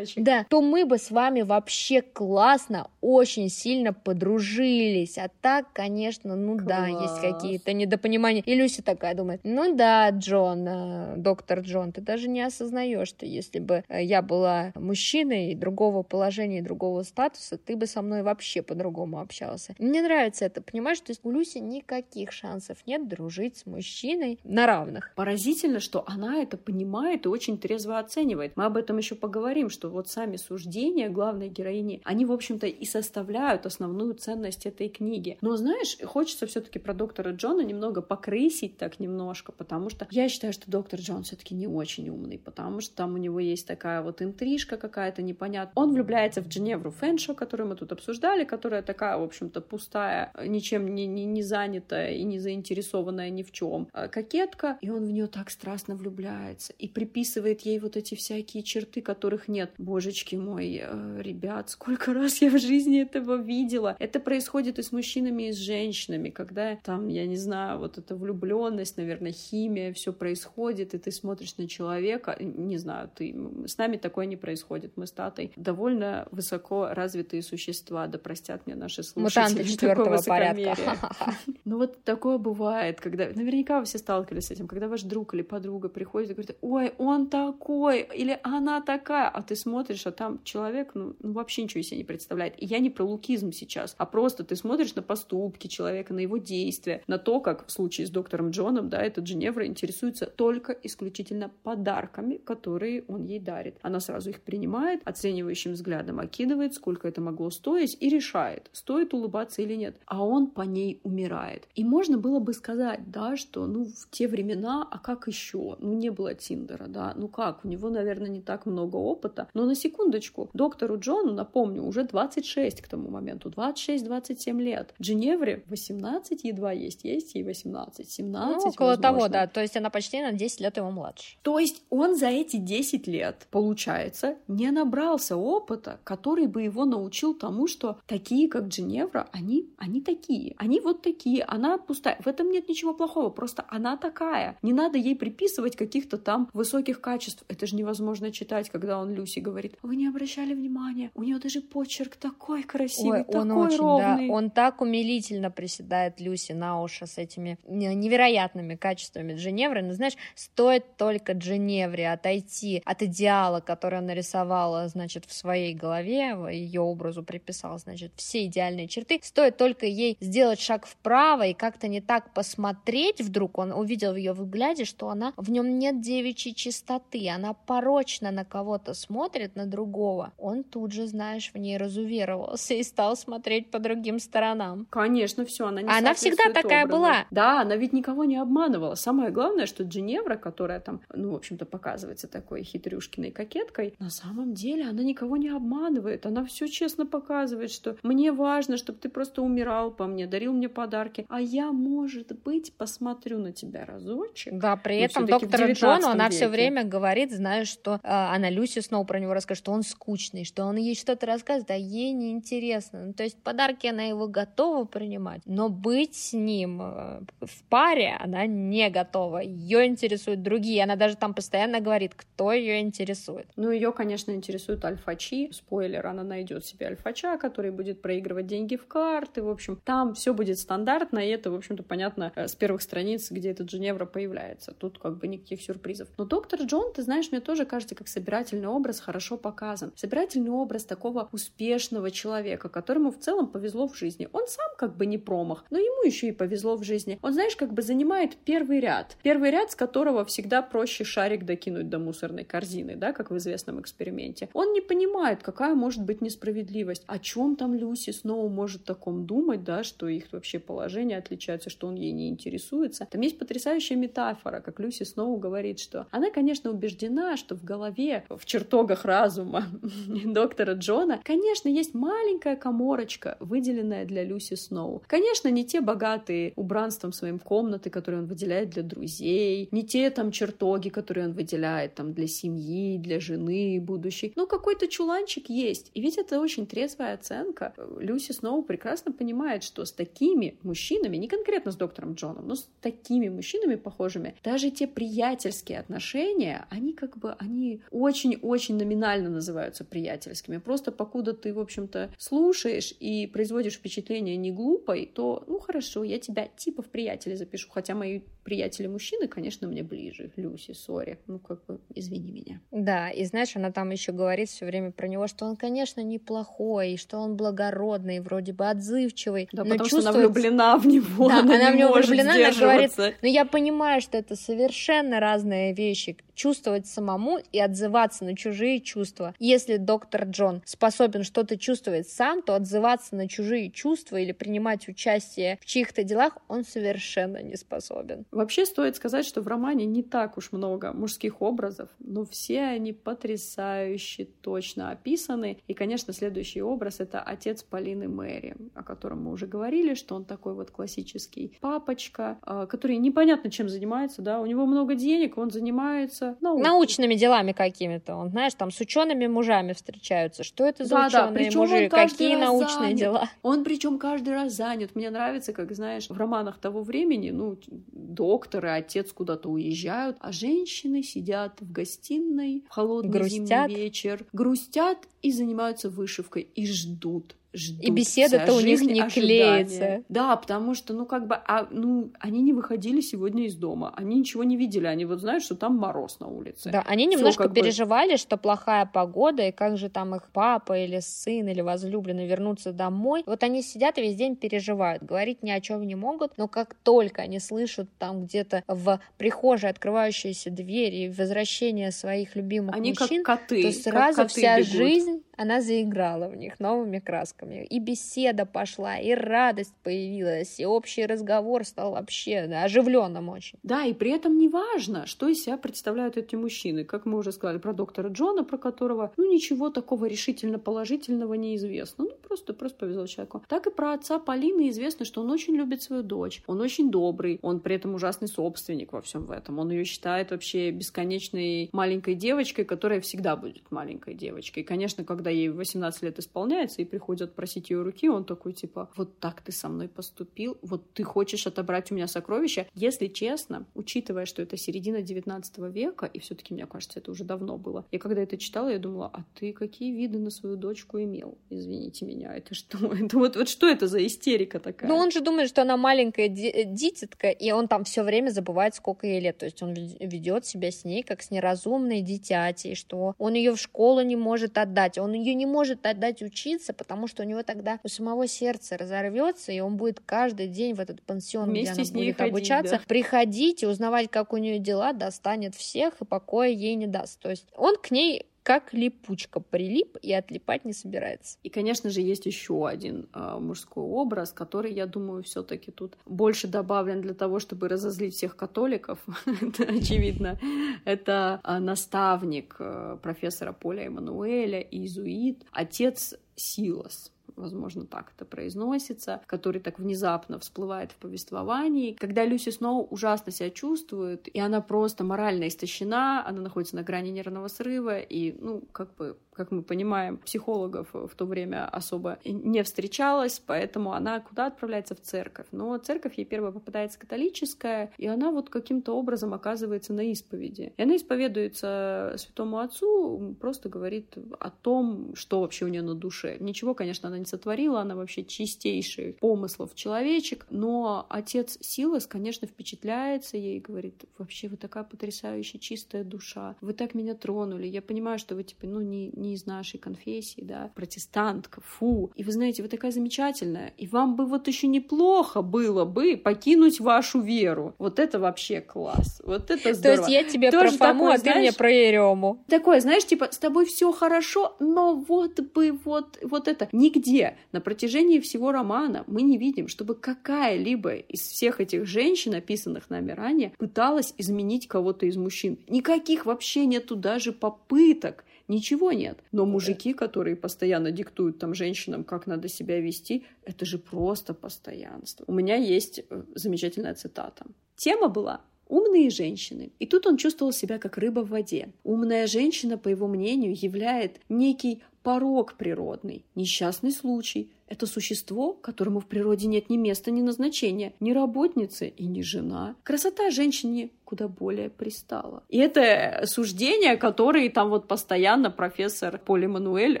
да, 0.16 0.46
то 0.48 0.62
мы 0.62 0.86
бы 0.86 0.98
с 0.98 1.10
вами 1.10 1.42
вообще 1.42 2.02
классно, 2.02 2.88
очень 3.00 3.48
сильно 3.48 3.92
подружились. 3.92 5.18
А 5.18 5.30
так, 5.40 5.72
конечно, 5.72 6.36
ну 6.36 6.56
Класс. 6.56 6.66
да, 6.66 6.86
есть 6.86 7.20
какие-то 7.20 7.72
недопонимания. 7.72 8.42
И 8.42 8.54
Люся 8.54 8.82
такая 8.82 9.14
думает, 9.14 9.40
ну 9.44 9.74
да, 9.74 10.10
Джон, 10.10 10.66
э, 10.66 11.14
доктор 11.16 11.60
Джон, 11.60 11.92
ты 11.92 12.00
даже 12.00 12.28
не 12.28 12.42
осознаешь, 12.42 13.08
что 13.08 13.26
если 13.26 13.58
бы 13.58 13.84
э, 13.88 14.02
я 14.02 14.22
была 14.22 14.72
мужчиной 14.74 15.54
другого 15.54 16.02
положения, 16.02 16.62
другого 16.62 17.02
статуса, 17.02 17.58
ты 17.58 17.76
бы 17.76 17.86
со 17.86 18.02
мной 18.02 18.22
вообще 18.22 18.62
по-другому 18.62 19.20
общался. 19.20 19.74
Мне 19.78 20.02
нравится 20.02 20.44
это 20.44 20.62
понимаешь, 20.70 21.00
то 21.00 21.10
есть 21.10 21.20
у 21.24 21.30
Люси 21.30 21.58
никаких 21.58 22.32
шансов 22.32 22.78
нет 22.86 23.08
дружить 23.08 23.58
с 23.58 23.66
мужчиной 23.66 24.38
на 24.44 24.66
равных. 24.66 25.12
Поразительно, 25.16 25.80
что 25.80 26.04
она 26.06 26.42
это 26.42 26.56
понимает 26.56 27.26
и 27.26 27.28
очень 27.28 27.58
трезво 27.58 27.98
оценивает. 27.98 28.56
Мы 28.56 28.64
об 28.64 28.76
этом 28.76 28.98
еще 28.98 29.14
поговорим, 29.14 29.70
что 29.70 29.88
вот 29.88 30.08
сами 30.08 30.36
суждения 30.36 31.08
главной 31.08 31.48
героини, 31.48 32.00
они, 32.04 32.24
в 32.24 32.32
общем-то, 32.32 32.66
и 32.66 32.84
составляют 32.84 33.66
основную 33.66 34.14
ценность 34.14 34.66
этой 34.66 34.88
книги. 34.88 35.38
Но, 35.40 35.56
знаешь, 35.56 35.96
хочется 36.04 36.46
все-таки 36.46 36.78
про 36.78 36.94
доктора 36.94 37.32
Джона 37.32 37.62
немного 37.62 38.02
покрысить 38.02 38.76
так 38.76 39.00
немножко, 39.00 39.52
потому 39.52 39.90
что 39.90 40.06
я 40.10 40.28
считаю, 40.28 40.52
что 40.52 40.70
доктор 40.70 41.00
Джон 41.00 41.22
все-таки 41.22 41.54
не 41.54 41.66
очень 41.66 42.08
умный, 42.08 42.38
потому 42.38 42.80
что 42.80 42.94
там 42.94 43.14
у 43.14 43.18
него 43.18 43.40
есть 43.40 43.66
такая 43.66 44.02
вот 44.02 44.22
интрижка 44.22 44.76
какая-то 44.76 45.22
непонятная. 45.22 45.72
Он 45.74 45.92
влюбляется 45.92 46.42
в 46.42 46.48
Дженевру 46.48 46.90
Фэншо, 46.90 47.34
которую 47.34 47.68
мы 47.68 47.76
тут 47.76 47.92
обсуждали, 47.92 48.44
которая 48.44 48.82
такая, 48.82 49.18
в 49.18 49.22
общем-то, 49.22 49.60
пустая, 49.60 50.32
ничем 50.60 50.94
не, 50.94 51.06
не, 51.06 51.24
не 51.24 51.42
занятая 51.42 52.12
и 52.12 52.22
не 52.22 52.38
заинтересованная 52.38 53.30
ни 53.30 53.42
в 53.42 53.50
чем 53.50 53.88
а 53.92 54.08
кокетка, 54.08 54.78
и 54.82 54.90
он 54.90 55.06
в 55.06 55.10
нее 55.10 55.26
так 55.26 55.50
страстно 55.50 55.96
влюбляется 55.96 56.74
и 56.78 56.86
приписывает 56.86 57.62
ей 57.62 57.78
вот 57.78 57.96
эти 57.96 58.14
всякие 58.14 58.62
черты, 58.62 59.00
которых 59.00 59.48
нет. 59.48 59.72
Божечки 59.78 60.36
мой, 60.36 60.82
э, 60.82 61.22
ребят, 61.22 61.70
сколько 61.70 62.12
раз 62.20 62.42
я 62.42 62.50
в 62.50 62.58
жизни 62.58 63.00
этого 63.00 63.36
видела. 63.36 63.96
Это 63.98 64.20
происходит 64.20 64.78
и 64.78 64.82
с 64.82 64.92
мужчинами, 64.92 65.48
и 65.48 65.52
с 65.52 65.56
женщинами, 65.56 66.28
когда 66.28 66.76
там, 66.76 67.08
я 67.08 67.26
не 67.26 67.36
знаю, 67.36 67.78
вот 67.78 67.96
эта 67.96 68.14
влюбленность, 68.14 68.98
наверное, 68.98 69.32
химия, 69.32 69.92
все 69.94 70.12
происходит, 70.12 70.94
и 70.94 70.98
ты 70.98 71.10
смотришь 71.10 71.56
на 71.56 71.66
человека, 71.68 72.36
не 72.38 72.76
знаю, 72.76 73.10
ты, 73.14 73.34
с 73.66 73.78
нами 73.78 73.96
такое 73.96 74.26
не 74.26 74.36
происходит, 74.36 74.92
мы 74.96 75.06
с 75.06 75.12
Татой 75.12 75.52
довольно 75.56 76.28
высоко 76.30 76.88
развитые 76.90 77.42
существа, 77.42 78.06
да 78.06 78.18
простят 78.18 78.66
мне 78.66 78.76
наши 78.76 79.02
слушатели. 79.02 79.42
Мутанты 79.42 79.64
четвертого 79.70 80.20
порядка 80.22 80.49
мере. 80.54 80.76
Ну 81.64 81.78
вот 81.78 82.02
такое 82.04 82.38
бывает, 82.38 83.00
когда... 83.00 83.28
Наверняка 83.28 83.78
вы 83.78 83.84
все 83.84 83.98
сталкивались 83.98 84.46
с 84.46 84.50
этим, 84.50 84.66
когда 84.66 84.88
ваш 84.88 85.02
друг 85.02 85.34
или 85.34 85.42
подруга 85.42 85.88
приходит 85.88 86.30
и 86.30 86.34
говорит, 86.34 86.56
ой, 86.60 86.92
он 86.98 87.28
такой, 87.28 88.00
или 88.00 88.38
она 88.42 88.80
такая, 88.80 89.28
а 89.28 89.42
ты 89.42 89.54
смотришь, 89.54 90.06
а 90.06 90.10
там 90.10 90.42
человек, 90.42 90.92
ну, 90.94 91.14
ну 91.20 91.32
вообще 91.32 91.62
ничего 91.62 91.82
себе 91.82 91.98
не 91.98 92.04
представляет. 92.04 92.54
И 92.60 92.66
я 92.66 92.78
не 92.78 92.90
про 92.90 93.04
лукизм 93.04 93.52
сейчас, 93.52 93.94
а 93.98 94.06
просто 94.06 94.42
ты 94.42 94.56
смотришь 94.56 94.94
на 94.94 95.02
поступки 95.02 95.66
человека, 95.66 96.12
на 96.14 96.20
его 96.20 96.38
действия, 96.38 97.02
на 97.06 97.18
то, 97.18 97.40
как 97.40 97.66
в 97.66 97.70
случае 97.70 98.06
с 98.06 98.10
доктором 98.10 98.50
Джоном, 98.50 98.88
да, 98.88 99.00
этот 99.02 99.26
Женевра 99.26 99.66
интересуется 99.66 100.26
только 100.26 100.72
исключительно 100.72 101.50
подарками, 101.62 102.36
которые 102.36 103.04
он 103.08 103.24
ей 103.24 103.38
дарит. 103.38 103.78
Она 103.82 104.00
сразу 104.00 104.30
их 104.30 104.42
принимает, 104.42 105.02
оценивающим 105.04 105.72
взглядом 105.72 106.18
окидывает, 106.18 106.74
сколько 106.74 107.08
это 107.08 107.20
могло 107.20 107.50
стоить, 107.50 107.96
и 108.00 108.08
решает, 108.08 108.68
стоит 108.72 109.14
улыбаться 109.14 109.62
или 109.62 109.74
нет. 109.74 109.96
А 110.06 110.24
он 110.24 110.39
по 110.46 110.62
ней 110.62 111.00
умирает. 111.04 111.68
И 111.74 111.84
можно 111.84 112.18
было 112.18 112.38
бы 112.38 112.52
сказать, 112.52 113.10
да, 113.10 113.36
что, 113.36 113.66
ну, 113.66 113.84
в 113.86 114.10
те 114.10 114.28
времена, 114.28 114.86
а 114.90 114.98
как 114.98 115.26
еще? 115.28 115.76
Ну, 115.80 115.92
не 115.94 116.10
было 116.10 116.34
Тиндера, 116.34 116.86
да, 116.88 117.12
ну 117.16 117.28
как, 117.28 117.64
у 117.64 117.68
него, 117.68 117.90
наверное, 117.90 118.28
не 118.28 118.40
так 118.40 118.66
много 118.66 118.96
опыта. 118.96 119.48
Но 119.54 119.64
на 119.64 119.74
секундочку, 119.74 120.50
доктору 120.52 120.98
Джону, 120.98 121.32
напомню, 121.32 121.82
уже 121.84 122.04
26 122.04 122.80
к 122.82 122.88
тому 122.88 123.08
моменту, 123.10 123.50
26-27 123.50 124.60
лет. 124.60 124.94
Дженевре 125.00 125.62
18 125.66 126.44
едва 126.44 126.72
есть, 126.72 127.04
есть 127.04 127.34
ей 127.34 127.44
18, 127.44 128.08
17, 128.10 128.56
Ну, 128.64 128.70
около 128.70 128.88
возможно. 128.88 129.02
того, 129.18 129.28
да, 129.28 129.46
то 129.46 129.60
есть 129.60 129.76
она 129.76 129.90
почти 129.90 130.20
на 130.20 130.32
10 130.32 130.60
лет 130.60 130.76
его 130.76 130.90
младше. 130.90 131.36
То 131.42 131.58
есть 131.58 131.82
он 131.90 132.16
за 132.16 132.28
эти 132.28 132.56
10 132.56 133.06
лет, 133.06 133.46
получается, 133.50 134.36
не 134.48 134.70
набрался 134.70 135.36
опыта, 135.36 135.98
который 136.04 136.46
бы 136.46 136.62
его 136.62 136.84
научил 136.84 137.34
тому, 137.34 137.66
что 137.66 137.98
такие, 138.06 138.48
как 138.48 138.68
Дженевра, 138.68 139.28
они, 139.32 139.68
они 139.78 140.00
такие. 140.00 140.29
Они 140.58 140.80
вот 140.80 141.02
такие, 141.02 141.42
она 141.44 141.78
пустая. 141.78 142.18
В 142.20 142.26
этом 142.26 142.50
нет 142.50 142.68
ничего 142.68 142.94
плохого, 142.94 143.30
просто 143.30 143.64
она 143.68 143.96
такая. 143.96 144.56
Не 144.62 144.72
надо 144.72 144.98
ей 144.98 145.16
приписывать 145.16 145.76
каких-то 145.76 146.18
там 146.18 146.48
высоких 146.52 147.00
качеств. 147.00 147.44
Это 147.48 147.66
же 147.66 147.76
невозможно 147.76 148.30
читать, 148.30 148.70
когда 148.70 148.98
он 148.98 149.14
Люси 149.14 149.40
говорит, 149.40 149.76
вы 149.82 149.96
не 149.96 150.06
обращали 150.06 150.54
внимания, 150.54 151.10
у 151.14 151.22
нее 151.22 151.38
даже 151.38 151.60
почерк 151.60 152.16
такой 152.16 152.62
красивый, 152.62 153.20
Ой, 153.20 153.24
такой 153.24 153.40
он 153.40 153.52
очень, 153.52 153.78
ровный. 153.78 154.28
Да, 154.28 154.34
он 154.34 154.50
так 154.50 154.80
умилительно 154.80 155.50
приседает 155.50 156.20
Люси 156.20 156.52
на 156.52 156.82
уши 156.82 157.06
с 157.06 157.18
этими 157.18 157.58
невероятными 157.66 158.76
качествами 158.76 159.34
Дженевры. 159.34 159.82
Но 159.82 159.94
знаешь, 159.94 160.16
стоит 160.34 160.96
только 160.96 161.32
Дженевре 161.32 162.10
отойти 162.10 162.82
от 162.84 163.02
идеала, 163.02 163.60
который 163.60 163.98
она 163.98 164.10
нарисовала, 164.10 164.88
значит, 164.88 165.24
в 165.24 165.32
своей 165.32 165.74
голове, 165.74 166.36
ее 166.52 166.80
образу 166.80 167.22
приписала, 167.22 167.78
значит, 167.78 168.12
все 168.16 168.46
идеальные 168.46 168.88
черты, 168.88 169.20
стоит 169.22 169.56
только 169.56 169.86
ей 169.86 170.16
сделать 170.20 170.60
шаг 170.60 170.86
вправо 170.86 171.46
и 171.46 171.54
как-то 171.54 171.88
не 171.88 172.00
так 172.00 172.32
посмотреть 172.34 173.20
вдруг, 173.20 173.58
он 173.58 173.72
увидел 173.72 174.12
в 174.12 174.16
ее 174.16 174.32
взгляде, 174.32 174.84
что 174.84 175.08
она 175.08 175.32
в 175.36 175.50
нем 175.50 175.78
нет 175.78 176.00
девичьей 176.00 176.54
чистоты, 176.54 177.28
она 177.28 177.54
порочно 177.54 178.30
на 178.30 178.44
кого-то 178.44 178.94
смотрит, 178.94 179.56
на 179.56 179.66
другого, 179.66 180.32
он 180.38 180.64
тут 180.64 180.92
же, 180.92 181.06
знаешь, 181.06 181.50
в 181.52 181.58
ней 181.58 181.76
разуверовался 181.76 182.74
и 182.74 182.82
стал 182.82 183.16
смотреть 183.16 183.70
по 183.70 183.78
другим 183.78 184.18
сторонам. 184.18 184.86
Конечно, 184.90 185.44
все, 185.44 185.66
она 185.66 185.82
не 185.82 185.88
Она 185.88 186.14
всегда 186.14 186.50
такая 186.52 186.84
образу. 186.84 187.00
была. 187.02 187.26
Да, 187.30 187.60
она 187.60 187.76
ведь 187.76 187.92
никого 187.92 188.24
не 188.24 188.36
обманывала. 188.36 188.94
Самое 188.94 189.30
главное, 189.30 189.66
что 189.66 189.84
Джиневра, 189.84 190.36
которая 190.36 190.80
там, 190.80 191.00
ну, 191.14 191.32
в 191.32 191.34
общем-то, 191.36 191.64
показывается 191.64 192.28
такой 192.28 192.62
хитрюшкиной 192.62 193.30
кокеткой, 193.30 193.94
на 193.98 194.10
самом 194.10 194.54
деле 194.54 194.88
она 194.88 195.02
никого 195.02 195.36
не 195.36 195.48
обманывает. 195.48 196.26
Она 196.26 196.44
все 196.44 196.66
честно 196.66 197.06
показывает, 197.06 197.70
что 197.70 197.96
мне 198.02 198.32
важно, 198.32 198.76
чтобы 198.76 198.98
ты 198.98 199.08
просто 199.08 199.42
умирал 199.42 199.90
по 199.90 200.06
мне, 200.10 200.26
дарил 200.26 200.52
мне 200.52 200.68
подарки, 200.68 201.26
а 201.28 201.40
я, 201.40 201.72
может 201.72 202.32
быть, 202.42 202.72
посмотрю 202.74 203.38
на 203.38 203.52
тебя 203.52 203.84
разочек. 203.84 204.52
Да, 204.54 204.76
при 204.76 204.98
этом 204.98 205.26
доктора 205.26 205.72
Джону 205.72 206.08
она 206.08 206.28
все 206.30 206.48
время 206.48 206.84
говорит, 206.84 207.32
знаешь, 207.32 207.68
что 207.68 207.94
э, 207.94 207.98
она 208.02 208.50
Люси 208.50 208.80
снова 208.80 209.04
про 209.04 209.18
него 209.18 209.34
расскажет, 209.34 209.64
что 209.64 209.72
он 209.72 209.82
скучный, 209.82 210.44
что 210.44 210.64
он 210.64 210.76
ей 210.76 210.94
что-то 210.94 211.26
рассказывает, 211.26 211.70
а 211.70 211.76
ей 211.76 212.12
неинтересно. 212.12 213.06
Ну, 213.06 213.12
то 213.12 213.22
есть 213.22 213.42
подарки 213.42 213.86
она 213.86 214.04
его 214.04 214.28
готова 214.28 214.84
принимать, 214.84 215.42
но 215.46 215.68
быть 215.68 216.14
с 216.14 216.32
ним 216.32 216.80
э, 216.82 217.20
в 217.40 217.62
паре 217.68 218.16
она 218.18 218.46
не 218.46 218.90
готова. 218.90 219.38
Ее 219.38 219.86
интересуют 219.86 220.42
другие. 220.42 220.82
Она 220.84 220.96
даже 220.96 221.16
там 221.16 221.34
постоянно 221.34 221.80
говорит, 221.80 222.14
кто 222.14 222.52
ее 222.52 222.80
интересует. 222.80 223.46
Ну, 223.56 223.70
ее, 223.70 223.92
конечно, 223.92 224.32
интересует 224.32 224.84
альфачи. 224.84 225.50
Спойлер, 225.52 226.06
она 226.06 226.22
найдет 226.22 226.64
себе 226.66 226.86
альфача, 226.86 227.38
который 227.38 227.70
будет 227.70 228.02
проигрывать 228.02 228.46
деньги 228.46 228.76
в 228.76 228.86
карты. 228.86 229.42
В 229.42 229.48
общем, 229.48 229.80
там 229.90 230.14
все 230.14 230.32
будет 230.32 230.60
стандартно, 230.60 231.18
и 231.18 231.30
это, 231.30 231.50
в 231.50 231.56
общем-то, 231.56 231.82
понятно 231.82 232.32
э, 232.36 232.46
с 232.46 232.54
первых 232.54 232.80
страниц, 232.80 233.28
где 233.32 233.50
этот 233.50 233.68
Женевра 233.70 234.06
появляется. 234.06 234.70
Тут 234.70 235.00
как 235.00 235.18
бы 235.18 235.26
никаких 235.26 235.60
сюрпризов. 235.62 236.06
Но 236.16 236.24
доктор 236.24 236.60
Джон, 236.62 236.92
ты 236.92 237.02
знаешь, 237.02 237.32
мне 237.32 237.40
тоже 237.40 237.64
кажется, 237.64 237.96
как 237.96 238.06
собирательный 238.06 238.68
образ 238.68 239.00
хорошо 239.00 239.36
показан. 239.36 239.92
Собирательный 239.96 240.52
образ 240.52 240.84
такого 240.84 241.28
успешного 241.32 242.12
человека, 242.12 242.68
которому 242.68 243.10
в 243.10 243.18
целом 243.18 243.48
повезло 243.48 243.88
в 243.88 243.96
жизни. 243.96 244.28
Он 244.32 244.46
сам 244.46 244.68
как 244.78 244.96
бы 244.96 245.06
не 245.06 245.18
промах, 245.18 245.64
но 245.70 245.78
ему 245.78 246.04
еще 246.06 246.28
и 246.28 246.32
повезло 246.32 246.76
в 246.76 246.84
жизни. 246.84 247.18
Он, 247.20 247.32
знаешь, 247.32 247.56
как 247.56 247.72
бы 247.72 247.82
занимает 247.82 248.36
первый 248.44 248.78
ряд. 248.78 249.16
Первый 249.24 249.50
ряд, 249.50 249.72
с 249.72 249.74
которого 249.74 250.24
всегда 250.24 250.62
проще 250.62 251.02
шарик 251.02 251.44
докинуть 251.44 251.88
до 251.88 251.98
мусорной 251.98 252.44
корзины, 252.44 252.94
да, 252.94 253.12
как 253.12 253.32
в 253.32 253.36
известном 253.38 253.80
эксперименте. 253.80 254.50
Он 254.52 254.72
не 254.72 254.80
понимает, 254.80 255.42
какая 255.42 255.74
может 255.74 256.04
быть 256.04 256.20
несправедливость. 256.20 257.02
О 257.08 257.18
чем 257.18 257.56
там 257.56 257.74
Люси 257.74 258.10
снова 258.10 258.48
может 258.48 258.84
таком 258.84 259.26
думать, 259.26 259.64
да, 259.64 259.79
что 259.82 260.08
их 260.08 260.32
вообще 260.32 260.58
положение 260.58 261.18
отличается, 261.18 261.70
что 261.70 261.86
он 261.86 261.94
ей 261.94 262.12
не 262.12 262.28
интересуется. 262.28 263.06
Там 263.10 263.20
есть 263.20 263.38
потрясающая 263.38 263.96
метафора, 263.96 264.60
как 264.60 264.80
Люси 264.80 265.04
снова 265.04 265.38
говорит, 265.38 265.78
что 265.80 266.06
она, 266.10 266.30
конечно, 266.30 266.70
убеждена, 266.70 267.36
что 267.36 267.54
в 267.54 267.64
голове, 267.64 268.24
в 268.28 268.44
чертогах 268.44 269.04
разума 269.04 269.64
доктора 270.24 270.74
Джона, 270.74 271.20
конечно, 271.24 271.68
есть 271.68 271.94
маленькая 271.94 272.56
коморочка, 272.56 273.36
выделенная 273.40 274.04
для 274.04 274.24
Люси 274.24 274.54
Сноу. 274.54 275.02
Конечно, 275.06 275.48
не 275.48 275.64
те 275.64 275.80
богатые 275.80 276.52
убранством 276.56 277.12
своим 277.12 277.38
комнаты, 277.38 277.90
которые 277.90 278.22
он 278.22 278.26
выделяет 278.26 278.70
для 278.70 278.82
друзей, 278.82 279.68
не 279.70 279.84
те 279.84 280.10
там 280.10 280.30
чертоги, 280.30 280.88
которые 280.88 281.26
он 281.26 281.32
выделяет 281.32 281.94
там 281.94 282.12
для 282.12 282.26
семьи, 282.26 282.98
для 282.98 283.20
жены 283.20 283.80
будущей. 283.80 284.32
Но 284.36 284.46
какой-то 284.46 284.88
чуланчик 284.88 285.48
есть. 285.48 285.90
И 285.94 286.00
ведь 286.00 286.18
это 286.18 286.40
очень 286.40 286.66
трезвая 286.66 287.14
оценка. 287.14 287.74
Люси 287.98 288.32
Сноу 288.32 288.62
прекрасно 288.62 289.12
понимает, 289.12 289.62
что 289.70 289.84
с 289.84 289.92
такими 289.92 290.58
мужчинами, 290.62 291.16
не 291.16 291.28
конкретно 291.28 291.70
с 291.70 291.76
доктором 291.76 292.14
Джоном, 292.14 292.48
но 292.48 292.56
с 292.56 292.68
такими 292.80 293.28
мужчинами 293.28 293.76
похожими, 293.76 294.34
даже 294.42 294.70
те 294.70 294.88
приятельские 294.88 295.78
отношения, 295.78 296.66
они 296.70 296.92
как 296.92 297.16
бы, 297.16 297.36
они 297.38 297.80
очень-очень 297.92 298.76
номинально 298.76 299.30
называются 299.30 299.84
приятельскими. 299.84 300.58
Просто 300.58 300.90
покуда 300.90 301.34
ты, 301.34 301.54
в 301.54 301.60
общем-то, 301.60 302.10
слушаешь 302.18 302.92
и 302.98 303.28
производишь 303.28 303.74
впечатление 303.74 304.36
не 304.36 304.50
глупой, 304.50 305.06
то, 305.06 305.44
ну 305.46 305.60
хорошо, 305.60 306.02
я 306.02 306.18
тебя 306.18 306.48
типа 306.56 306.82
в 306.82 306.88
приятели 306.88 307.36
запишу, 307.36 307.70
хотя 307.70 307.94
мои 307.94 308.22
приятели 308.42 308.88
мужчины, 308.88 309.28
конечно, 309.28 309.68
мне 309.68 309.84
ближе. 309.84 310.32
Люси, 310.36 310.72
сори. 310.72 311.18
Ну, 311.28 311.38
как 311.38 311.64
бы, 311.66 311.78
извини 311.94 312.32
меня. 312.32 312.60
Да, 312.72 313.10
и 313.10 313.24
знаешь, 313.24 313.54
она 313.54 313.70
там 313.70 313.90
еще 313.90 314.10
говорит 314.12 314.48
все 314.48 314.66
время 314.66 314.90
про 314.90 315.06
него, 315.06 315.28
что 315.28 315.44
он, 315.44 315.56
конечно, 315.56 316.00
неплохой, 316.00 316.96
что 316.96 317.18
он 317.18 317.36
благородный, 317.36 318.20
вроде 318.20 318.52
бы 318.52 318.68
отзывчивый. 318.68 319.48
Да, 319.64 319.68
но 319.68 319.70
потому 319.76 319.88
что 319.88 320.08
она 320.08 320.12
влюблена 320.18 320.76
в 320.78 320.86
него. 320.86 321.28
Да, 321.28 321.40
она, 321.40 321.56
она 321.56 321.72
в 321.72 321.76
него 321.76 321.92
влюблена, 321.92 322.34
она 322.34 322.52
говорит, 322.52 322.92
но 322.96 323.04
«Ну, 323.22 323.28
я 323.28 323.44
понимаю, 323.44 324.00
что 324.00 324.16
это 324.16 324.36
совершенно 324.36 325.20
разные 325.20 325.74
вещи. 325.74 326.16
Чувствовать 326.34 326.86
самому 326.86 327.38
и 327.52 327.60
отзываться 327.60 328.24
на 328.24 328.34
чужие 328.34 328.80
чувства. 328.80 329.34
Если 329.38 329.76
доктор 329.76 330.24
Джон 330.24 330.62
способен 330.64 331.22
что-то 331.22 331.58
чувствовать 331.58 332.08
сам, 332.08 332.40
то 332.40 332.54
отзываться 332.54 333.14
на 333.14 333.28
чужие 333.28 333.70
чувства 333.70 334.16
или 334.16 334.32
принимать 334.32 334.88
участие 334.88 335.58
в 335.60 335.66
чьих-то 335.66 336.02
делах 336.02 336.38
он 336.48 336.64
совершенно 336.64 337.42
не 337.42 337.56
способен. 337.56 338.24
Вообще 338.30 338.64
стоит 338.64 338.96
сказать, 338.96 339.26
что 339.26 339.42
в 339.42 339.48
романе 339.48 339.84
не 339.84 340.02
так 340.02 340.38
уж 340.38 340.52
много 340.52 340.92
мужских 340.92 341.42
образов, 341.42 341.90
но 341.98 342.24
все 342.24 342.62
они 342.62 342.92
потрясающе 342.92 344.28
точно 344.40 344.90
описаны. 344.90 345.58
И, 345.68 345.74
конечно, 345.74 346.12
следующий 346.12 346.62
образ— 346.62 346.96
это 347.00 347.20
отец 347.20 347.62
Полины 347.62 348.08
Мэри, 348.08 348.56
о 348.74 348.82
котором 348.82 349.24
мы 349.24 349.32
уже 349.32 349.46
говорили, 349.50 349.94
что 349.94 350.14
он 350.14 350.24
такой 350.24 350.54
вот 350.54 350.70
классический 350.70 351.58
папочка, 351.60 352.38
а, 352.42 352.66
который 352.66 352.96
непонятно 352.96 353.50
чем 353.50 353.68
занимается, 353.68 354.22
да, 354.22 354.40
у 354.40 354.46
него 354.46 354.64
много 354.64 354.94
денег, 354.94 355.36
он 355.36 355.50
занимается 355.50 356.36
наукой. 356.40 356.64
научными 356.64 357.14
делами 357.14 357.52
какими-то. 357.52 358.14
Он, 358.14 358.30
знаешь, 358.30 358.54
там 358.54 358.70
с 358.70 358.80
учеными 358.80 359.26
мужами 359.26 359.72
встречаются. 359.72 360.44
Что 360.44 360.64
это 360.64 360.84
за 360.84 360.94
да, 360.94 361.06
ученые 361.06 361.50
да. 361.50 361.58
мужи? 361.58 361.88
Какие 361.88 362.36
научные 362.36 362.78
занят. 362.78 362.98
дела? 362.98 363.28
Он 363.42 363.64
причем 363.64 363.98
каждый 363.98 364.30
раз 364.30 364.54
занят. 364.54 364.94
Мне 364.94 365.10
нравится, 365.10 365.52
как, 365.52 365.72
знаешь, 365.72 366.08
в 366.08 366.16
романах 366.16 366.58
того 366.58 366.82
времени, 366.82 367.30
ну, 367.30 367.58
доктор 367.92 368.66
и 368.66 368.68
отец 368.68 369.12
куда-то 369.12 369.50
уезжают, 369.50 370.16
а 370.20 370.32
женщины 370.32 371.02
сидят 371.02 371.60
в 371.60 371.72
гостиной 371.72 372.64
в 372.68 372.72
холодный 372.72 373.10
грустят. 373.10 373.68
зимний 373.68 373.74
вечер, 373.74 374.26
грустят 374.32 374.98
и 375.22 375.32
занимаются 375.32 375.90
вышивкой 375.90 376.42
и 376.42 376.66
ждут 376.66 377.36
ждут. 377.52 377.84
И 377.84 377.90
беседа-то 377.90 378.54
у 378.54 378.60
них 378.60 378.80
не 378.82 379.00
ожидания. 379.00 379.10
клеится. 379.10 380.04
Да, 380.08 380.36
потому 380.36 380.74
что, 380.74 380.94
ну, 380.94 381.06
как 381.06 381.26
бы, 381.26 381.34
а, 381.34 381.66
ну, 381.70 382.12
они 382.20 382.42
не 382.42 382.52
выходили 382.52 383.00
сегодня 383.00 383.46
из 383.46 383.56
дома, 383.56 383.92
они 383.96 384.16
ничего 384.16 384.44
не 384.44 384.56
видели, 384.56 384.86
они 384.86 385.04
вот 385.04 385.20
знают, 385.20 385.42
что 385.42 385.54
там 385.54 385.76
мороз 385.76 386.20
на 386.20 386.28
улице. 386.28 386.70
Да, 386.70 386.84
они 386.86 387.06
немножко 387.06 387.44
Всё, 387.44 387.52
переживали, 387.52 388.12
бы... 388.12 388.16
что 388.18 388.36
плохая 388.36 388.86
погода, 388.86 389.46
и 389.46 389.52
как 389.52 389.76
же 389.76 389.88
там 389.88 390.14
их 390.14 390.28
папа 390.32 390.78
или 390.78 391.00
сын 391.00 391.48
или 391.48 391.60
возлюбленный 391.60 392.26
вернутся 392.26 392.72
домой. 392.72 393.22
Вот 393.26 393.42
они 393.42 393.62
сидят 393.62 393.98
и 393.98 394.02
весь 394.02 394.16
день 394.16 394.36
переживают, 394.36 395.02
говорить 395.02 395.42
ни 395.42 395.50
о 395.50 395.60
чем 395.60 395.86
не 395.86 395.94
могут, 395.94 396.38
но 396.38 396.48
как 396.48 396.74
только 396.74 397.22
они 397.22 397.40
слышат 397.40 397.88
там 397.98 398.24
где-то 398.24 398.62
в 398.66 399.00
прихожей 399.18 399.70
открывающиеся 399.70 400.50
двери 400.50 401.04
и 401.04 401.08
возвращение 401.08 401.90
своих 401.90 402.36
любимых 402.36 402.74
они 402.74 402.90
мужчин, 402.90 403.24
как 403.24 403.40
коты, 403.42 403.62
то 403.62 403.72
сразу 403.72 404.16
как 404.16 404.28
коты 404.28 404.40
вся 404.40 404.58
бегут. 404.58 404.72
жизнь 404.72 405.22
она 405.40 405.62
заиграла 405.62 406.28
в 406.28 406.36
них 406.36 406.60
новыми 406.60 406.98
красками. 406.98 407.64
И 407.64 407.78
беседа 407.80 408.44
пошла, 408.44 408.98
и 408.98 409.14
радость 409.14 409.74
появилась, 409.82 410.60
и 410.60 410.66
общий 410.66 411.06
разговор 411.06 411.64
стал 411.64 411.92
вообще 411.92 412.46
да, 412.46 412.64
оживленным 412.64 413.30
очень. 413.30 413.58
Да, 413.62 413.84
и 413.84 413.94
при 413.94 414.10
этом 414.10 414.36
не 414.36 414.50
важно, 414.50 415.06
что 415.06 415.28
из 415.28 415.42
себя 415.42 415.56
представляют 415.56 416.18
эти 416.18 416.36
мужчины. 416.36 416.84
Как 416.84 417.06
мы 417.06 417.16
уже 417.16 417.32
сказали 417.32 417.56
про 417.56 417.72
доктора 417.72 418.10
Джона, 418.10 418.44
про 418.44 418.58
которого, 418.58 419.14
ну, 419.16 419.32
ничего 419.32 419.70
такого 419.70 420.04
решительно 420.04 420.58
положительного 420.58 421.32
не 421.32 421.56
известно. 421.56 422.04
Ну, 422.04 422.10
просто, 422.30 422.54
просто 422.54 422.78
повезло 422.78 423.06
человеку. 423.06 423.42
Так 423.48 423.66
и 423.66 423.70
про 423.70 423.94
отца 423.94 424.20
Полины 424.20 424.70
известно, 424.70 425.04
что 425.04 425.20
он 425.20 425.30
очень 425.30 425.56
любит 425.56 425.82
свою 425.82 426.04
дочь. 426.04 426.44
Он 426.46 426.60
очень 426.60 426.88
добрый, 426.88 427.40
он 427.42 427.58
при 427.58 427.74
этом 427.74 427.94
ужасный 427.94 428.28
собственник 428.28 428.92
во 428.92 429.00
всем 429.02 429.32
этом. 429.32 429.58
Он 429.58 429.72
ее 429.72 429.84
считает 429.84 430.30
вообще 430.30 430.70
бесконечной 430.70 431.70
маленькой 431.72 432.14
девочкой, 432.14 432.64
которая 432.64 433.00
всегда 433.00 433.34
будет 433.34 433.68
маленькой 433.72 434.14
девочкой. 434.14 434.62
И, 434.62 434.66
конечно, 434.66 435.02
когда 435.02 435.28
ей 435.28 435.48
18 435.48 436.02
лет 436.02 436.20
исполняется 436.20 436.82
и 436.82 436.84
приходят 436.84 437.34
просить 437.34 437.70
ее 437.70 437.82
руки, 437.82 438.08
он 438.08 438.24
такой 438.24 438.52
типа, 438.52 438.88
вот 438.96 439.18
так 439.18 439.40
ты 439.40 439.50
со 439.50 439.68
мной 439.68 439.88
поступил, 439.88 440.56
вот 440.62 440.92
ты 440.92 441.02
хочешь 441.02 441.48
отобрать 441.48 441.90
у 441.90 441.96
меня 441.96 442.06
сокровища. 442.06 442.68
Если 442.74 443.08
честно, 443.08 443.66
учитывая, 443.74 444.24
что 444.26 444.40
это 444.40 444.56
середина 444.56 445.02
19 445.02 445.58
века, 445.74 446.06
и 446.06 446.20
все-таки, 446.20 446.54
мне 446.54 446.66
кажется, 446.66 447.00
это 447.00 447.10
уже 447.10 447.24
давно 447.24 447.58
было, 447.58 447.84
я 447.90 447.98
когда 447.98 448.22
это 448.22 448.36
читала, 448.38 448.68
я 448.68 448.78
думала, 448.78 449.10
а 449.12 449.24
ты 449.34 449.52
какие 449.52 449.92
виды 449.92 450.20
на 450.20 450.30
свою 450.30 450.54
дочку 450.54 451.00
имел? 451.00 451.36
Извините 451.50 452.06
меня, 452.06 452.19
это 452.28 452.54
что? 452.54 452.78
Это 453.04 453.18
вот, 453.18 453.36
вот 453.36 453.48
что 453.48 453.68
это 453.68 453.86
за 453.86 454.04
истерика 454.06 454.60
такая? 454.60 454.88
Ну, 454.88 454.96
он 454.96 455.10
же 455.10 455.20
думает, 455.20 455.48
что 455.48 455.62
она 455.62 455.76
маленькая 455.76 456.28
дитятка, 456.28 457.30
и 457.30 457.50
он 457.50 457.68
там 457.68 457.84
все 457.84 458.02
время 458.02 458.30
забывает, 458.30 458.74
сколько 458.74 459.06
ей 459.06 459.20
лет. 459.20 459.38
То 459.38 459.46
есть 459.46 459.62
он 459.62 459.74
ведет 459.74 460.46
себя 460.46 460.70
с 460.70 460.84
ней 460.84 461.02
как 461.02 461.22
с 461.22 461.30
неразумной 461.30 462.00
дитятей, 462.00 462.74
что 462.74 463.14
он 463.18 463.34
ее 463.34 463.52
в 463.52 463.60
школу 463.60 464.00
не 464.02 464.16
может 464.16 464.58
отдать. 464.58 464.98
Он 464.98 465.12
ее 465.12 465.34
не 465.34 465.46
может 465.46 465.86
отдать 465.86 466.22
учиться, 466.22 466.72
потому 466.72 467.06
что 467.06 467.22
у 467.22 467.26
него 467.26 467.42
тогда 467.42 467.78
у 467.82 467.88
самого 467.88 468.26
сердце 468.26 468.76
разорвется, 468.76 469.52
и 469.52 469.60
он 469.60 469.76
будет 469.76 470.00
каждый 470.00 470.48
день 470.48 470.74
в 470.74 470.80
этот 470.80 471.02
пансион, 471.02 471.50
Вместе 471.50 471.82
где 471.82 471.82
она 471.82 471.92
будет 471.92 472.16
ходить, 472.16 472.32
обучаться, 472.32 472.76
да. 472.76 472.82
приходить 472.86 473.62
и 473.62 473.66
узнавать, 473.66 474.10
как 474.10 474.32
у 474.32 474.36
нее 474.36 474.58
дела, 474.58 474.92
достанет 474.92 475.54
всех 475.54 476.00
и 476.00 476.04
покоя 476.04 476.48
ей 476.48 476.74
не 476.74 476.86
даст. 476.86 477.20
То 477.20 477.30
есть 477.30 477.46
он 477.56 477.76
к 477.76 477.90
ней 477.90 478.26
как 478.42 478.72
липучка 478.72 479.40
прилип 479.40 479.96
и 480.02 480.12
отлипать 480.12 480.64
не 480.64 480.72
собирается. 480.72 481.38
И, 481.42 481.50
конечно 481.50 481.90
же, 481.90 482.00
есть 482.00 482.26
еще 482.26 482.66
один 482.66 483.08
э, 483.12 483.38
мужской 483.38 483.84
образ, 483.84 484.32
который, 484.32 484.72
я 484.72 484.86
думаю, 484.86 485.22
все-таки 485.22 485.70
тут 485.70 485.96
больше 486.06 486.48
добавлен 486.48 487.00
для 487.02 487.14
того, 487.14 487.38
чтобы 487.38 487.68
разозлить 487.68 488.14
всех 488.14 488.36
католиков. 488.36 488.98
Это 489.42 489.64
очевидно. 489.64 490.38
Это 490.84 491.40
э, 491.44 491.58
наставник 491.58 492.56
э, 492.58 492.96
профессора 493.02 493.52
Поля 493.52 493.84
Эммануэля, 493.86 494.60
иезуит, 494.60 495.44
отец 495.52 496.14
Силас 496.34 497.12
возможно, 497.40 497.86
так 497.86 498.12
это 498.16 498.24
произносится, 498.24 499.20
который 499.26 499.60
так 499.60 499.78
внезапно 499.78 500.38
всплывает 500.38 500.92
в 500.92 500.96
повествовании. 500.96 501.96
Когда 501.98 502.24
Люси 502.24 502.50
снова 502.50 502.86
ужасно 502.86 503.32
себя 503.32 503.50
чувствует, 503.50 504.28
и 504.28 504.38
она 504.38 504.60
просто 504.60 505.04
морально 505.04 505.48
истощена, 505.48 506.26
она 506.26 506.40
находится 506.40 506.76
на 506.76 506.82
грани 506.82 507.10
нервного 507.10 507.48
срыва, 507.48 507.98
и, 507.98 508.32
ну, 508.32 508.62
как 508.72 508.94
бы 508.94 509.16
как 509.40 509.52
мы 509.52 509.62
понимаем, 509.62 510.18
психологов 510.18 510.88
в 510.92 511.14
то 511.16 511.24
время 511.24 511.66
особо 511.66 512.18
не 512.26 512.62
встречалась, 512.62 513.40
поэтому 513.44 513.94
она 513.94 514.20
куда 514.20 514.48
отправляется 514.48 514.94
в 514.94 515.00
церковь. 515.00 515.46
Но 515.50 515.78
церковь 515.78 516.18
ей 516.18 516.26
первая 516.26 516.52
попадается 516.52 516.98
католическая, 516.98 517.90
и 517.96 518.06
она 518.06 518.30
вот 518.32 518.50
каким-то 518.50 518.92
образом 518.92 519.32
оказывается 519.32 519.94
на 519.94 520.02
исповеди. 520.12 520.74
И 520.76 520.82
она 520.82 520.96
исповедуется 520.96 522.16
святому 522.18 522.58
отцу, 522.58 523.34
просто 523.40 523.70
говорит 523.70 524.14
о 524.38 524.50
том, 524.50 525.14
что 525.14 525.40
вообще 525.40 525.64
у 525.64 525.68
нее 525.68 525.80
на 525.80 525.94
душе. 525.94 526.36
Ничего, 526.38 526.74
конечно, 526.74 527.08
она 527.08 527.16
не 527.16 527.24
сотворила, 527.24 527.80
она 527.80 527.96
вообще 527.96 528.24
чистейший 528.24 529.14
помыслов 529.14 529.74
человечек, 529.74 530.46
но 530.50 531.06
отец 531.08 531.56
Силас, 531.62 532.06
конечно, 532.06 532.46
впечатляется 532.46 533.38
ей 533.38 533.56
и 533.56 533.60
говорит, 533.60 534.04
вообще 534.18 534.48
вы 534.48 534.58
такая 534.58 534.84
потрясающая 534.84 535.58
чистая 535.58 536.04
душа, 536.04 536.56
вы 536.60 536.74
так 536.74 536.94
меня 536.94 537.14
тронули, 537.14 537.66
я 537.66 537.80
понимаю, 537.80 538.18
что 538.18 538.34
вы 538.34 538.44
типа, 538.50 538.66
ну, 538.66 538.82
не, 538.82 539.10
не 539.14 539.29
из 539.34 539.46
нашей 539.46 539.78
конфессии, 539.78 540.42
да, 540.42 540.70
протестантка, 540.74 541.60
фу. 541.60 542.10
И 542.14 542.24
вы 542.24 542.32
знаете, 542.32 542.62
вы 542.62 542.68
такая 542.68 542.90
замечательная, 542.92 543.72
и 543.76 543.86
вам 543.86 544.16
бы 544.16 544.26
вот 544.26 544.48
еще 544.48 544.66
неплохо 544.66 545.42
было 545.42 545.84
бы 545.84 546.16
покинуть 546.16 546.80
вашу 546.80 547.20
веру. 547.20 547.74
Вот 547.78 547.98
это 547.98 548.18
вообще 548.18 548.60
класс. 548.60 549.22
Вот 549.24 549.50
это 549.50 549.74
здорово. 549.74 549.80
То 549.80 550.10
есть 550.10 550.10
я 550.10 550.24
тебе 550.24 550.50
Тоже 550.50 550.78
про 550.78 550.88
Фому, 550.88 551.04
такой, 551.04 551.14
а 551.14 551.16
ты 551.16 551.22
знаешь, 551.22 551.38
мне 551.38 551.52
про 551.52 551.70
Ерему. 551.70 552.44
Такое, 552.48 552.80
знаешь, 552.80 553.06
типа, 553.06 553.28
с 553.30 553.38
тобой 553.38 553.66
все 553.66 553.92
хорошо, 553.92 554.56
но 554.60 554.94
вот 554.94 555.40
бы 555.40 555.72
вот, 555.84 556.18
вот 556.22 556.48
это. 556.48 556.68
Нигде 556.72 557.36
на 557.52 557.60
протяжении 557.60 558.20
всего 558.20 558.52
романа 558.52 559.04
мы 559.06 559.22
не 559.22 559.38
видим, 559.38 559.68
чтобы 559.68 559.94
какая-либо 559.94 560.94
из 560.94 561.20
всех 561.20 561.60
этих 561.60 561.86
женщин, 561.86 562.34
описанных 562.34 562.90
нами 562.90 563.12
ранее, 563.12 563.52
пыталась 563.58 564.14
изменить 564.18 564.68
кого-то 564.68 565.06
из 565.06 565.16
мужчин. 565.16 565.58
Никаких 565.68 566.26
вообще 566.26 566.66
нету 566.66 566.96
даже 566.96 567.32
попыток 567.32 568.24
Ничего 568.50 568.90
нет. 568.90 569.16
Но 569.30 569.46
мужики, 569.46 569.92
которые 569.92 570.34
постоянно 570.34 570.90
диктуют 570.90 571.38
там 571.38 571.54
женщинам, 571.54 572.02
как 572.02 572.26
надо 572.26 572.48
себя 572.48 572.80
вести, 572.80 573.24
это 573.44 573.64
же 573.64 573.78
просто 573.78 574.34
постоянство. 574.34 575.24
У 575.28 575.32
меня 575.32 575.54
есть 575.54 576.00
э, 576.00 576.22
замечательная 576.34 576.96
цитата. 576.96 577.46
Тема 577.76 578.08
была 578.08 578.40
умные 578.66 579.08
женщины. 579.10 579.70
И 579.78 579.86
тут 579.86 580.06
он 580.08 580.16
чувствовал 580.16 580.52
себя 580.52 580.78
как 580.78 580.98
рыба 580.98 581.20
в 581.20 581.28
воде. 581.28 581.68
Умная 581.84 582.26
женщина, 582.26 582.76
по 582.76 582.88
его 582.88 583.06
мнению, 583.06 583.54
являет 583.54 584.20
некий 584.28 584.82
порог 585.04 585.54
природный, 585.54 586.24
несчастный 586.34 586.90
случай. 586.90 587.52
Это 587.68 587.86
существо, 587.86 588.52
которому 588.52 588.98
в 588.98 589.06
природе 589.06 589.46
нет 589.46 589.70
ни 589.70 589.76
места, 589.76 590.10
ни 590.10 590.22
назначения, 590.22 590.92
ни 590.98 591.12
работницы 591.12 591.88
и 591.88 592.06
ни 592.06 592.22
жена. 592.22 592.74
Красота 592.82 593.30
женщине 593.30 593.90
куда 594.10 594.26
более 594.26 594.68
пристало. 594.68 595.44
И 595.48 595.58
это 595.58 596.22
суждения, 596.24 596.96
которые 596.96 597.48
там 597.48 597.68
вот 597.68 597.86
постоянно 597.86 598.50
профессор 598.50 599.20
Поль 599.24 599.44
Эммануэль 599.44 600.00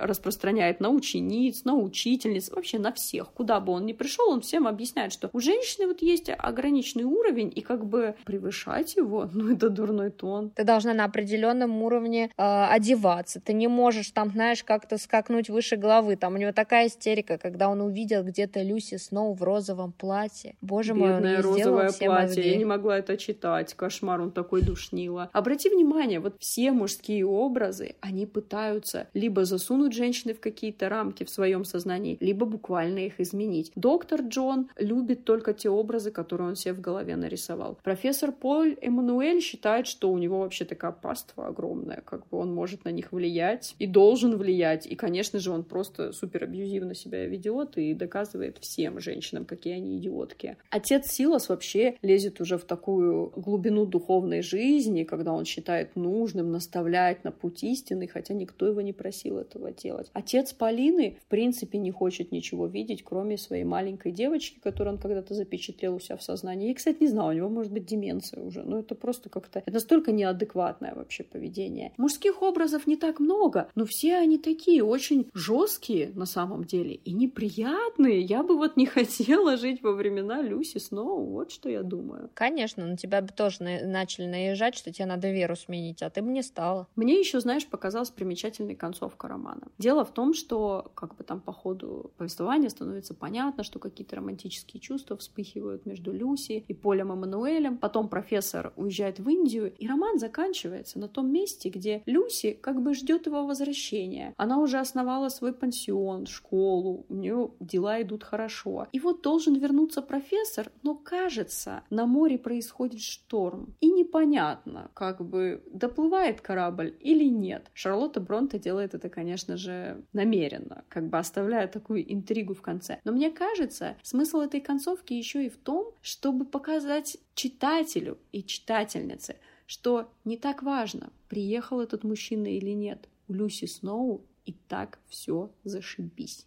распространяет 0.00 0.80
на 0.80 0.88
учениц, 0.88 1.64
на 1.64 1.76
учительниц, 1.76 2.50
вообще 2.50 2.78
на 2.78 2.90
всех. 2.92 3.30
Куда 3.32 3.60
бы 3.60 3.72
он 3.74 3.84
ни 3.84 3.92
пришел, 3.92 4.30
он 4.30 4.40
всем 4.40 4.66
объясняет, 4.66 5.12
что 5.12 5.28
у 5.34 5.40
женщины 5.40 5.86
вот 5.86 6.00
есть 6.00 6.30
ограниченный 6.38 7.04
уровень, 7.04 7.52
и 7.54 7.60
как 7.60 7.84
бы 7.84 8.14
превышать 8.24 8.96
его, 8.96 9.28
ну 9.34 9.52
это 9.52 9.68
дурной 9.68 10.10
тон. 10.10 10.50
Ты 10.56 10.64
должна 10.64 10.94
на 10.94 11.04
определенном 11.04 11.82
уровне 11.82 12.30
э, 12.38 12.42
одеваться. 12.70 13.42
Ты 13.42 13.52
не 13.52 13.68
можешь 13.68 14.10
там, 14.12 14.30
знаешь, 14.30 14.64
как-то 14.64 14.96
скакнуть 14.96 15.50
выше 15.50 15.76
головы. 15.76 16.16
Там 16.16 16.34
у 16.34 16.38
него 16.38 16.52
такая 16.52 16.86
истерика, 16.86 17.36
когда 17.36 17.68
он 17.68 17.82
увидел 17.82 18.24
где-то 18.24 18.62
Люси 18.62 18.96
Сноу 18.96 19.34
в 19.34 19.42
розовом 19.42 19.92
платье. 19.92 20.54
Боже 20.62 20.94
Бедное 20.94 21.20
мой, 21.20 21.36
он 21.36 21.42
розовое 21.42 21.88
все 21.88 22.06
платье. 22.06 22.28
Мозги. 22.28 22.48
Я 22.48 22.56
не 22.56 22.64
могла 22.64 22.98
это 22.98 23.18
читать. 23.18 23.74
Кошмар 23.74 23.97
кошмар, 23.98 24.20
он 24.20 24.30
такой 24.30 24.62
душнило. 24.62 25.30
Обрати 25.32 25.68
внимание, 25.68 26.20
вот 26.20 26.36
все 26.38 26.72
мужские 26.72 27.26
образы, 27.26 27.96
они 28.00 28.26
пытаются 28.26 29.08
либо 29.14 29.44
засунуть 29.44 29.92
женщины 29.92 30.34
в 30.34 30.40
какие-то 30.40 30.88
рамки 30.88 31.24
в 31.24 31.30
своем 31.30 31.64
сознании, 31.64 32.16
либо 32.20 32.46
буквально 32.46 32.98
их 33.00 33.20
изменить. 33.20 33.72
Доктор 33.74 34.22
Джон 34.22 34.68
любит 34.78 35.24
только 35.24 35.52
те 35.52 35.68
образы, 35.68 36.10
которые 36.10 36.48
он 36.48 36.56
себе 36.56 36.74
в 36.74 36.80
голове 36.80 37.16
нарисовал. 37.16 37.78
Профессор 37.82 38.32
Поль 38.32 38.76
Эммануэль 38.80 39.40
считает, 39.40 39.86
что 39.86 40.10
у 40.10 40.18
него 40.18 40.40
вообще 40.40 40.64
такая 40.64 40.92
паства 40.92 41.48
огромная, 41.48 42.02
как 42.04 42.28
бы 42.28 42.38
он 42.38 42.54
может 42.54 42.84
на 42.84 42.90
них 42.90 43.12
влиять 43.12 43.74
и 43.78 43.86
должен 43.86 44.36
влиять. 44.36 44.86
И, 44.86 44.94
конечно 44.94 45.38
же, 45.38 45.50
он 45.50 45.64
просто 45.64 46.12
супер 46.12 46.44
абьюзивно 46.44 46.94
себя 46.94 47.26
ведет 47.26 47.76
и 47.78 47.94
доказывает 47.94 48.58
всем 48.58 49.00
женщинам, 49.00 49.44
какие 49.44 49.74
они 49.74 49.98
идиотки. 49.98 50.56
Отец 50.70 51.10
Силас 51.10 51.48
вообще 51.48 51.96
лезет 52.02 52.40
уже 52.40 52.58
в 52.58 52.64
такую 52.64 53.32
глубину 53.36 53.86
духовной 53.88 54.42
жизни, 54.42 55.04
когда 55.04 55.32
он 55.32 55.44
считает 55.44 55.96
нужным 55.96 56.52
наставлять 56.52 57.24
на 57.24 57.32
путь 57.32 57.62
истины, 57.62 58.06
хотя 58.06 58.34
никто 58.34 58.66
его 58.66 58.80
не 58.80 58.92
просил 58.92 59.38
этого 59.38 59.72
делать. 59.72 60.10
Отец 60.12 60.52
Полины, 60.52 61.18
в 61.24 61.28
принципе, 61.28 61.78
не 61.78 61.90
хочет 61.90 62.32
ничего 62.32 62.66
видеть, 62.66 63.02
кроме 63.04 63.38
своей 63.38 63.64
маленькой 63.64 64.12
девочки, 64.12 64.58
которую 64.62 64.94
он 64.94 65.00
когда-то 65.00 65.34
запечатлел 65.34 65.96
у 65.96 66.00
себя 66.00 66.16
в 66.16 66.22
сознании. 66.22 66.68
Я, 66.68 66.74
кстати, 66.74 66.98
не 67.00 67.08
знала, 67.08 67.30
у 67.30 67.34
него 67.34 67.48
может 67.48 67.72
быть 67.72 67.86
деменция 67.86 68.42
уже, 68.42 68.62
но 68.62 68.80
это 68.80 68.94
просто 68.94 69.28
как-то... 69.28 69.60
Это 69.60 69.72
настолько 69.72 70.12
неадекватное 70.12 70.94
вообще 70.94 71.24
поведение. 71.24 71.92
Мужских 71.96 72.42
образов 72.42 72.86
не 72.86 72.96
так 72.96 73.20
много, 73.20 73.68
но 73.74 73.84
все 73.84 74.16
они 74.16 74.38
такие 74.38 74.84
очень 74.84 75.30
жесткие 75.34 76.10
на 76.14 76.26
самом 76.26 76.64
деле 76.64 76.94
и 76.94 77.12
неприятные. 77.12 78.20
Я 78.20 78.42
бы 78.42 78.56
вот 78.56 78.76
не 78.76 78.86
хотела 78.98 79.56
жить 79.56 79.82
во 79.82 79.92
времена 79.92 80.42
Люси 80.42 80.78
Сноу, 80.78 81.24
вот 81.24 81.50
что 81.50 81.68
я 81.68 81.82
думаю. 81.82 82.30
Конечно, 82.34 82.86
на 82.86 82.96
тебя 82.96 83.22
бы 83.22 83.28
тоже 83.28 83.56
начали 83.84 84.26
наезжать, 84.26 84.74
что 84.74 84.92
тебе 84.92 85.06
надо 85.06 85.30
веру 85.30 85.56
сменить, 85.56 86.02
а 86.02 86.10
ты 86.10 86.22
бы 86.22 86.30
не 86.30 86.42
стала. 86.42 86.86
Мне 86.96 87.18
еще, 87.18 87.40
знаешь, 87.40 87.66
показалась 87.66 88.10
примечательной 88.10 88.74
концовка 88.74 89.28
романа. 89.28 89.68
Дело 89.78 90.04
в 90.04 90.12
том, 90.12 90.34
что 90.34 90.90
как 90.94 91.16
бы 91.16 91.24
там 91.24 91.40
по 91.40 91.52
ходу 91.52 92.12
повествования 92.16 92.68
становится 92.68 93.14
понятно, 93.14 93.62
что 93.62 93.78
какие-то 93.78 94.16
романтические 94.16 94.80
чувства 94.80 95.16
вспыхивают 95.16 95.86
между 95.86 96.12
Люси 96.12 96.64
и 96.66 96.74
Полем 96.74 97.12
Эммануэлем. 97.12 97.78
Потом 97.78 98.08
профессор 98.08 98.72
уезжает 98.76 99.18
в 99.18 99.28
Индию, 99.28 99.72
и 99.74 99.86
роман 99.86 100.18
заканчивается 100.18 100.98
на 100.98 101.08
том 101.08 101.30
месте, 101.30 101.68
где 101.68 102.02
Люси 102.06 102.52
как 102.52 102.82
бы 102.82 102.94
ждет 102.94 103.26
его 103.26 103.46
возвращения. 103.46 104.34
Она 104.36 104.58
уже 104.58 104.78
основала 104.78 105.28
свой 105.28 105.52
пансион, 105.52 106.26
школу, 106.26 107.06
у 107.08 107.14
нее 107.14 107.50
дела 107.60 108.00
идут 108.02 108.24
хорошо. 108.24 108.86
И 108.92 109.00
вот 109.00 109.22
должен 109.22 109.54
вернуться 109.54 110.02
профессор, 110.02 110.70
но 110.82 110.94
кажется, 110.94 111.82
на 111.90 112.06
море 112.06 112.38
происходит 112.38 113.00
шторм. 113.00 113.67
И 113.80 113.90
непонятно, 113.90 114.90
как 114.94 115.24
бы 115.24 115.62
доплывает 115.70 116.40
корабль 116.40 116.96
или 117.00 117.24
нет. 117.24 117.70
Шарлотта 117.74 118.20
Бронте 118.20 118.58
делает 118.58 118.94
это, 118.94 119.08
конечно 119.08 119.56
же, 119.56 120.02
намеренно, 120.12 120.84
как 120.88 121.08
бы 121.08 121.18
оставляя 121.18 121.68
такую 121.68 122.12
интригу 122.12 122.54
в 122.54 122.62
конце. 122.62 123.00
Но 123.04 123.12
мне 123.12 123.30
кажется, 123.30 123.96
смысл 124.02 124.40
этой 124.40 124.60
концовки 124.60 125.12
еще 125.12 125.46
и 125.46 125.50
в 125.50 125.56
том, 125.56 125.92
чтобы 126.02 126.44
показать 126.44 127.18
читателю 127.34 128.18
и 128.32 128.42
читательнице, 128.42 129.36
что 129.66 130.10
не 130.24 130.36
так 130.36 130.62
важно, 130.62 131.10
приехал 131.28 131.80
этот 131.80 132.04
мужчина 132.04 132.46
или 132.46 132.70
нет. 132.70 133.08
У 133.28 133.34
Люси 133.34 133.66
Сноу 133.66 134.24
и 134.46 134.52
так 134.52 134.98
все 135.08 135.50
зашибись. 135.64 136.46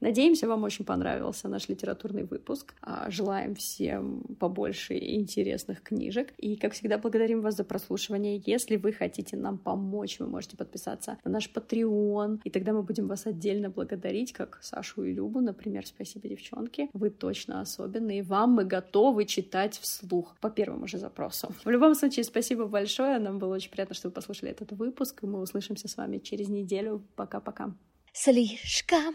Надеемся, 0.00 0.48
вам 0.48 0.64
очень 0.64 0.84
понравился 0.84 1.48
наш 1.48 1.68
литературный 1.68 2.24
выпуск. 2.24 2.74
А, 2.80 3.10
желаем 3.10 3.54
всем 3.54 4.22
побольше 4.38 4.96
интересных 4.96 5.82
книжек. 5.82 6.32
И, 6.38 6.56
как 6.56 6.72
всегда, 6.72 6.96
благодарим 6.96 7.42
вас 7.42 7.56
за 7.56 7.64
прослушивание. 7.64 8.42
Если 8.46 8.76
вы 8.76 8.92
хотите 8.92 9.36
нам 9.36 9.58
помочь, 9.58 10.18
вы 10.18 10.26
можете 10.26 10.56
подписаться 10.56 11.18
на 11.24 11.30
наш 11.30 11.50
Patreon, 11.52 12.40
и 12.44 12.50
тогда 12.50 12.72
мы 12.72 12.82
будем 12.82 13.08
вас 13.08 13.26
отдельно 13.26 13.68
благодарить, 13.68 14.32
как 14.32 14.58
Сашу 14.62 15.04
и 15.04 15.12
Любу, 15.12 15.40
например. 15.40 15.86
Спасибо, 15.86 16.28
девчонки. 16.28 16.88
Вы 16.94 17.10
точно 17.10 17.60
особенные. 17.60 18.22
Вам 18.22 18.52
мы 18.52 18.64
готовы 18.64 19.26
читать 19.26 19.78
вслух 19.78 20.34
по 20.40 20.48
первому 20.50 20.86
же 20.86 20.96
запросу. 20.96 21.52
В 21.62 21.68
любом 21.68 21.94
случае, 21.94 22.24
спасибо 22.24 22.66
большое. 22.66 23.18
Нам 23.18 23.38
было 23.38 23.54
очень 23.54 23.70
приятно, 23.70 23.94
что 23.94 24.08
вы 24.08 24.14
послушали 24.14 24.50
этот 24.52 24.72
выпуск, 24.72 25.22
и 25.22 25.26
мы 25.26 25.40
услышимся 25.40 25.88
с 25.88 25.96
вами 25.98 26.18
через 26.18 26.48
неделю. 26.48 27.02
Пока-пока. 27.16 27.74
Слишком 28.12 29.14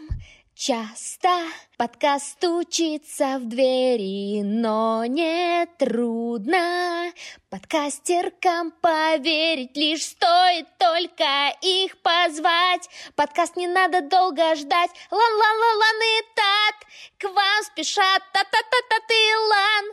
Часто 0.58 1.28
подкаст 1.76 2.28
стучится 2.38 3.36
в 3.38 3.46
двери, 3.46 4.40
но 4.42 5.04
не 5.04 5.66
трудно 5.78 7.12
подкастеркам 7.50 8.70
поверить, 8.80 9.76
лишь 9.76 10.06
стоит 10.06 10.66
только 10.78 11.54
их 11.60 12.00
позвать. 12.00 12.88
Подкаст 13.16 13.56
не 13.56 13.66
надо 13.66 14.00
долго 14.00 14.54
ждать, 14.54 14.90
лан-лан-лан-лан 15.10 16.02
и 16.02 16.22
тат, 16.34 16.88
к 17.18 17.24
вам 17.34 17.64
спешат 17.64 18.22
та-та-та-та 18.32 18.96
ты 19.06 19.38
лан. 19.50 19.84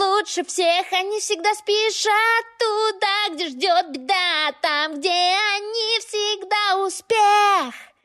Лучше 0.00 0.44
всех 0.46 0.90
они 0.94 1.20
всегда 1.20 1.52
спешат 1.54 2.46
туда, 2.58 3.34
где 3.34 3.48
ждет 3.48 3.90
беда, 3.90 4.52
там, 4.62 4.94
где 4.94 5.10
они 5.10 5.98
всегда 6.00 6.86
успех. 6.86 7.95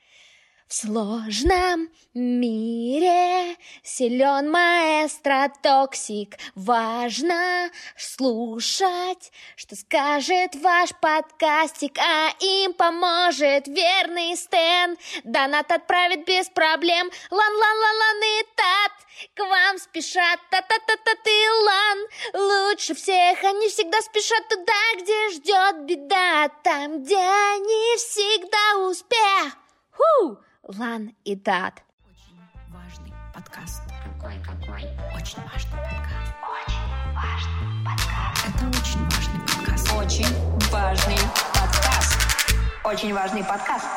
В 0.72 0.74
сложном 0.74 1.90
мире 2.14 3.58
силен 3.84 4.50
маэстро 4.50 5.52
токсик. 5.62 6.38
Важно 6.56 7.70
слушать, 7.98 9.34
что 9.58 9.76
скажет 9.76 10.56
ваш 10.56 10.92
подкастик, 11.02 11.98
а 11.98 12.30
им 12.40 12.72
поможет 12.72 13.68
верный 13.68 14.38
Стэн. 14.38 14.96
Донат 15.26 15.70
отправит 15.74 16.26
без 16.26 16.48
проблем. 16.48 17.12
Лан-лан-лан-лан 17.30 18.24
и 18.40 18.44
тат. 18.56 18.94
К 19.36 19.40
вам 19.46 19.78
спешат 19.78 20.40
та-та-та-та 20.52 21.16
ты 21.22 21.52
лан. 21.66 22.00
Лучше 22.34 22.96
всех 22.96 23.44
они 23.44 23.68
всегда 23.68 24.02
спешат 24.02 24.48
туда, 24.48 24.82
где 24.96 25.32
ждет 25.32 25.82
беда. 25.84 26.48
Там, 26.64 27.04
где 27.04 27.18
они 27.18 27.98
всегда 27.98 28.88
успех. 28.88 29.58
Ху! 29.92 30.38
Лан 30.68 31.14
и 31.26 31.36
Дат. 31.36 31.82
Очень 32.06 32.38
важный 32.72 33.14
подкаст. 33.34 33.82
Какой, 34.04 34.38
какой? 34.44 34.84
Очень 35.16 35.42
важный 35.42 35.80
подкаст. 35.82 36.34
Очень 36.54 36.86
важный 37.18 37.84
подкаст. 37.84 38.46
Это 38.48 38.68
очень 38.68 39.04
важный 39.10 39.40
подкаст. 39.42 39.92
Очень 39.92 40.36
важный 40.72 41.18
подкаст. 41.56 42.56
Очень 42.84 43.14
важный 43.14 43.44
подкаст. 43.44 43.88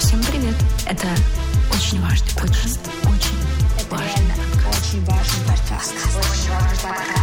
Всем 0.00 0.20
привет. 0.24 0.56
Это 0.86 1.06
очень 1.72 2.02
важный 2.02 2.34
подкаст. 2.34 2.80
Очень, 3.04 3.38
очень 3.78 3.88
важный 3.88 4.34
подкаст. 4.34 4.82
Очень 4.82 5.04
важный 5.04 5.46
подкаст. 5.46 5.94
Очень 5.94 6.50
важный 6.50 6.82
подкаст. 6.82 7.19